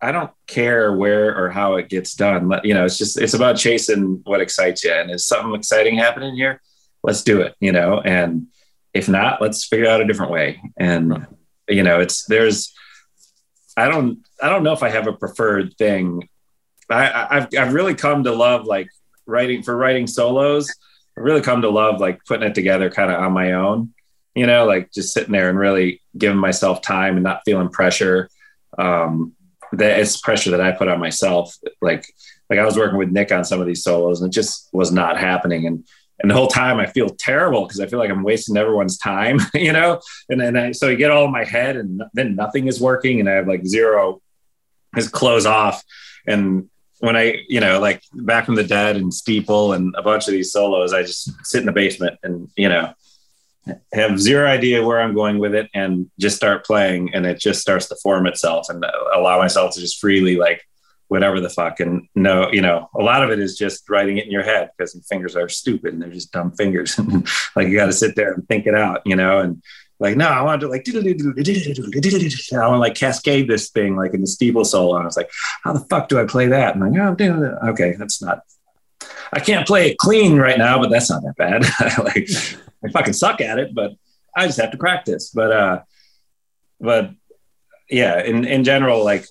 I 0.00 0.10
don't 0.10 0.32
care 0.48 0.92
where 0.92 1.36
or 1.36 1.48
how 1.48 1.76
it 1.76 1.88
gets 1.88 2.14
done. 2.14 2.52
You 2.64 2.74
know, 2.74 2.84
it's 2.84 2.98
just 2.98 3.20
it's 3.20 3.34
about 3.34 3.56
chasing 3.56 4.20
what 4.24 4.40
excites 4.40 4.82
you. 4.82 4.92
And 4.92 5.10
is 5.10 5.26
something 5.26 5.54
exciting 5.54 5.96
happening 5.96 6.34
here? 6.34 6.60
Let's 7.02 7.22
do 7.22 7.40
it. 7.40 7.54
You 7.60 7.72
know, 7.72 8.00
and 8.00 8.48
if 8.92 9.08
not, 9.08 9.40
let's 9.40 9.64
figure 9.64 9.88
out 9.88 10.00
a 10.00 10.06
different 10.06 10.32
way. 10.32 10.60
And 10.76 11.26
you 11.68 11.82
know, 11.82 12.00
it's 12.00 12.24
there's 12.26 12.72
I 13.76 13.88
don't 13.88 14.18
I 14.42 14.48
don't 14.48 14.64
know 14.64 14.72
if 14.72 14.82
I 14.82 14.90
have 14.90 15.06
a 15.06 15.12
preferred 15.12 15.76
thing. 15.78 16.28
I, 16.90 17.28
I've 17.30 17.48
I've 17.56 17.74
really 17.74 17.94
come 17.94 18.24
to 18.24 18.32
love 18.32 18.66
like 18.66 18.88
writing 19.24 19.62
for 19.62 19.76
writing 19.76 20.06
solos. 20.06 20.68
I've 21.16 21.24
really 21.24 21.42
come 21.42 21.62
to 21.62 21.70
love 21.70 22.00
like 22.00 22.24
putting 22.26 22.46
it 22.46 22.54
together 22.54 22.90
kind 22.90 23.10
of 23.10 23.20
on 23.20 23.32
my 23.32 23.52
own. 23.52 23.94
You 24.34 24.46
know, 24.46 24.66
like 24.66 24.92
just 24.92 25.14
sitting 25.14 25.32
there 25.32 25.48
and 25.48 25.58
really 25.58 26.01
giving 26.16 26.38
myself 26.38 26.82
time 26.82 27.14
and 27.14 27.24
not 27.24 27.42
feeling 27.44 27.68
pressure. 27.68 28.28
Um, 28.78 29.34
that 29.72 30.00
it's 30.00 30.18
pressure 30.18 30.50
that 30.50 30.60
I 30.60 30.72
put 30.72 30.88
on 30.88 31.00
myself. 31.00 31.56
Like 31.80 32.06
like 32.50 32.58
I 32.58 32.64
was 32.64 32.76
working 32.76 32.98
with 32.98 33.10
Nick 33.10 33.32
on 33.32 33.44
some 33.44 33.60
of 33.60 33.66
these 33.66 33.82
solos 33.82 34.20
and 34.20 34.30
it 34.30 34.34
just 34.34 34.68
was 34.72 34.92
not 34.92 35.18
happening. 35.18 35.66
And 35.66 35.84
and 36.20 36.30
the 36.30 36.34
whole 36.34 36.48
time 36.48 36.78
I 36.78 36.86
feel 36.86 37.08
terrible 37.08 37.64
because 37.64 37.80
I 37.80 37.86
feel 37.86 37.98
like 37.98 38.10
I'm 38.10 38.22
wasting 38.22 38.56
everyone's 38.56 38.96
time, 38.96 39.40
you 39.54 39.72
know. 39.72 40.00
And 40.28 40.40
then 40.40 40.56
I, 40.56 40.72
so 40.72 40.88
I 40.88 40.94
get 40.94 41.10
all 41.10 41.24
in 41.24 41.32
my 41.32 41.44
head, 41.44 41.76
and 41.76 42.02
then 42.14 42.36
nothing 42.36 42.68
is 42.68 42.80
working, 42.80 43.18
and 43.20 43.28
I 43.28 43.32
have 43.32 43.48
like 43.48 43.66
zero, 43.66 44.22
his 44.94 45.08
close 45.08 45.46
off. 45.46 45.82
And 46.26 46.68
when 47.00 47.16
I, 47.16 47.42
you 47.48 47.58
know, 47.58 47.80
like 47.80 48.02
back 48.12 48.46
from 48.46 48.54
the 48.54 48.62
dead 48.62 48.96
and 48.96 49.12
Steeple 49.12 49.72
and 49.72 49.92
a 49.98 50.02
bunch 50.02 50.28
of 50.28 50.32
these 50.32 50.52
solos, 50.52 50.92
I 50.92 51.02
just 51.02 51.32
sit 51.44 51.60
in 51.60 51.66
the 51.66 51.72
basement 51.72 52.18
and 52.22 52.48
you 52.56 52.68
know 52.68 52.92
have 53.92 54.20
zero 54.20 54.46
idea 54.46 54.84
where 54.84 55.00
I'm 55.00 55.14
going 55.14 55.38
with 55.38 55.54
it, 55.54 55.70
and 55.74 56.10
just 56.18 56.36
start 56.36 56.64
playing, 56.64 57.14
and 57.14 57.26
it 57.26 57.38
just 57.38 57.60
starts 57.60 57.88
to 57.88 57.96
form 57.96 58.26
itself, 58.26 58.66
and 58.68 58.84
allow 59.14 59.38
myself 59.38 59.74
to 59.74 59.80
just 59.80 60.00
freely 60.00 60.36
like 60.36 60.62
whatever 61.12 61.40
the 61.40 61.50
fuck. 61.50 61.78
And 61.78 62.08
no, 62.14 62.50
you 62.50 62.62
know, 62.62 62.88
a 62.98 63.02
lot 63.02 63.22
of 63.22 63.28
it 63.28 63.38
is 63.38 63.58
just 63.58 63.88
writing 63.90 64.16
it 64.16 64.24
in 64.24 64.30
your 64.30 64.42
head 64.42 64.70
because 64.74 64.94
your 64.94 65.02
fingers 65.02 65.36
are 65.36 65.46
stupid 65.46 65.92
and 65.92 66.00
they're 66.00 66.08
just 66.08 66.32
dumb 66.32 66.52
fingers. 66.52 66.98
like 67.56 67.68
you 67.68 67.76
got 67.76 67.86
to 67.86 67.92
sit 67.92 68.16
there 68.16 68.32
and 68.32 68.48
think 68.48 68.66
it 68.66 68.74
out, 68.74 69.02
you 69.04 69.14
know, 69.14 69.40
and 69.40 69.62
like, 70.00 70.16
no, 70.16 70.26
I 70.26 70.40
want 70.40 70.62
to 70.62 70.68
like, 70.68 70.88
I 70.88 70.92
want 70.94 71.26
to 71.36 72.78
like 72.78 72.94
cascade 72.94 73.46
this 73.46 73.68
thing 73.68 73.94
like 73.94 74.14
in 74.14 74.22
the 74.22 74.26
Steeple 74.26 74.64
solo. 74.64 74.96
And 74.96 75.02
I 75.02 75.06
was 75.06 75.18
like, 75.18 75.30
how 75.62 75.74
the 75.74 75.84
fuck 75.90 76.08
do 76.08 76.18
I 76.18 76.24
play 76.24 76.46
that? 76.46 76.74
And 76.74 76.82
I'm 76.82 76.92
like, 76.92 77.20
oh, 77.20 77.68
okay, 77.68 77.94
that's 77.98 78.22
not, 78.22 78.40
I 79.34 79.40
can't 79.40 79.66
play 79.66 79.90
it 79.90 79.98
clean 79.98 80.38
right 80.38 80.56
now, 80.56 80.80
but 80.80 80.88
that's 80.88 81.10
not 81.10 81.22
that 81.24 81.36
bad. 81.36 81.62
like 82.04 82.30
I 82.84 82.90
fucking 82.90 83.14
suck 83.14 83.40
at 83.40 83.58
it, 83.58 83.74
but 83.74 83.92
I 84.36 84.46
just 84.46 84.60
have 84.60 84.72
to 84.72 84.78
practice. 84.78 85.30
But, 85.30 85.52
uh, 85.52 85.82
but 86.80 87.10
yeah, 87.88 88.22
in, 88.22 88.44
in 88.44 88.64
general, 88.64 89.04
like 89.04 89.26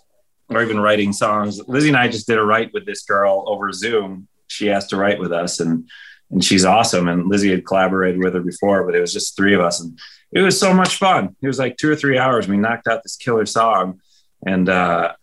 or 0.51 0.61
even 0.61 0.79
writing 0.79 1.13
songs. 1.13 1.61
Lzzy 1.61 1.87
and 1.87 1.97
I 1.97 2.07
just 2.07 2.27
did 2.27 2.37
a 2.37 2.43
write 2.43 2.71
with 2.73 2.85
this 2.85 3.03
girl 3.03 3.45
over 3.47 3.71
Zoom. 3.71 4.27
She 4.47 4.69
asked 4.69 4.89
to 4.89 4.97
write 4.97 5.19
with 5.19 5.31
us, 5.31 5.59
and 5.59 5.89
and 6.29 6.43
she's 6.43 6.65
awesome. 6.65 7.07
And 7.07 7.31
Lzzy 7.31 7.51
had 7.51 7.65
collaborated 7.65 8.21
with 8.21 8.33
her 8.33 8.41
before, 8.41 8.85
but 8.85 8.95
it 8.95 9.01
was 9.01 9.13
just 9.13 9.35
three 9.35 9.53
of 9.53 9.61
us, 9.61 9.81
and 9.81 9.97
it 10.31 10.41
was 10.41 10.59
so 10.59 10.73
much 10.73 10.97
fun. 10.97 11.35
It 11.41 11.47
was 11.47 11.59
like 11.59 11.77
two 11.77 11.89
or 11.89 11.95
three 11.95 12.17
hours. 12.17 12.47
We 12.47 12.57
knocked 12.57 12.87
out 12.87 13.03
this 13.03 13.15
killer 13.15 13.45
song, 13.45 14.01
and 14.45 14.67
uh, 14.67 15.13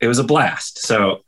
it 0.00 0.08
was 0.08 0.18
a 0.18 0.24
blast. 0.24 0.78
So 0.78 1.20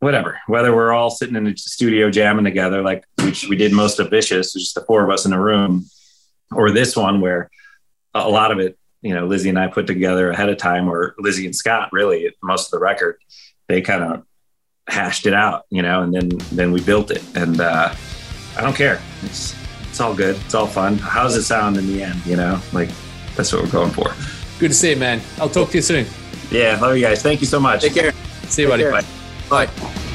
whatever, 0.00 0.38
whether 0.46 0.74
we're 0.74 0.92
all 0.92 1.10
sitting 1.10 1.36
in 1.36 1.44
the 1.44 1.56
studio 1.56 2.10
jamming 2.10 2.44
together, 2.44 2.82
like 2.82 3.04
which 3.22 3.48
we 3.48 3.56
did 3.56 3.72
most 3.72 3.98
of 3.98 4.10
Vicious, 4.10 4.52
just 4.52 4.74
the 4.74 4.82
four 4.82 5.04
of 5.04 5.10
us 5.10 5.26
in 5.26 5.32
a 5.32 5.40
room, 5.40 5.86
or 6.52 6.70
this 6.70 6.96
one 6.96 7.20
where 7.20 7.50
a 8.14 8.28
lot 8.28 8.50
of 8.52 8.58
it 8.58 8.78
you 9.02 9.14
know 9.14 9.28
Lzzy 9.28 9.48
and 9.48 9.58
I 9.58 9.68
put 9.68 9.86
together 9.86 10.30
ahead 10.30 10.48
of 10.48 10.58
time, 10.58 10.88
or 10.88 11.14
Lzzy 11.20 11.44
and 11.44 11.54
Scott 11.54 11.90
really 11.92 12.30
most 12.42 12.66
of 12.66 12.70
the 12.72 12.78
record, 12.78 13.18
they 13.68 13.80
kind 13.80 14.02
of 14.02 14.24
hashed 14.88 15.26
it 15.26 15.34
out, 15.34 15.64
you 15.70 15.82
know, 15.82 16.02
and 16.02 16.14
then 16.14 16.30
then 16.52 16.72
we 16.72 16.80
built 16.80 17.10
it. 17.10 17.22
And 17.36 17.60
uh, 17.60 17.94
I 18.56 18.60
don't 18.60 18.76
care. 18.76 19.00
It's 19.22 19.54
it's 19.88 20.00
all 20.00 20.14
good. 20.14 20.36
It's 20.44 20.54
all 20.54 20.66
fun. 20.66 20.98
How's 20.98 21.36
it 21.36 21.42
sound 21.42 21.76
in 21.76 21.86
the 21.86 22.02
end? 22.02 22.24
You 22.26 22.36
know, 22.36 22.60
like 22.72 22.90
that's 23.36 23.52
what 23.52 23.62
we're 23.62 23.70
going 23.70 23.90
for. 23.90 24.12
Good 24.58 24.68
to 24.68 24.74
see 24.74 24.90
you, 24.90 24.96
man. 24.96 25.20
I'll 25.38 25.48
talk 25.48 25.70
to 25.70 25.78
you 25.78 25.82
soon. 25.82 26.06
Yeah, 26.50 26.78
love 26.80 26.96
you 26.96 27.02
guys. 27.02 27.22
Thank 27.22 27.40
you 27.40 27.46
so 27.46 27.60
much. 27.60 27.82
Take 27.82 27.94
care. 27.94 28.12
See 28.44 28.62
you, 28.62 28.68
buddy. 28.68 28.82
care. 28.82 28.92
Bye. 28.92 29.17
Bye. 29.48 30.07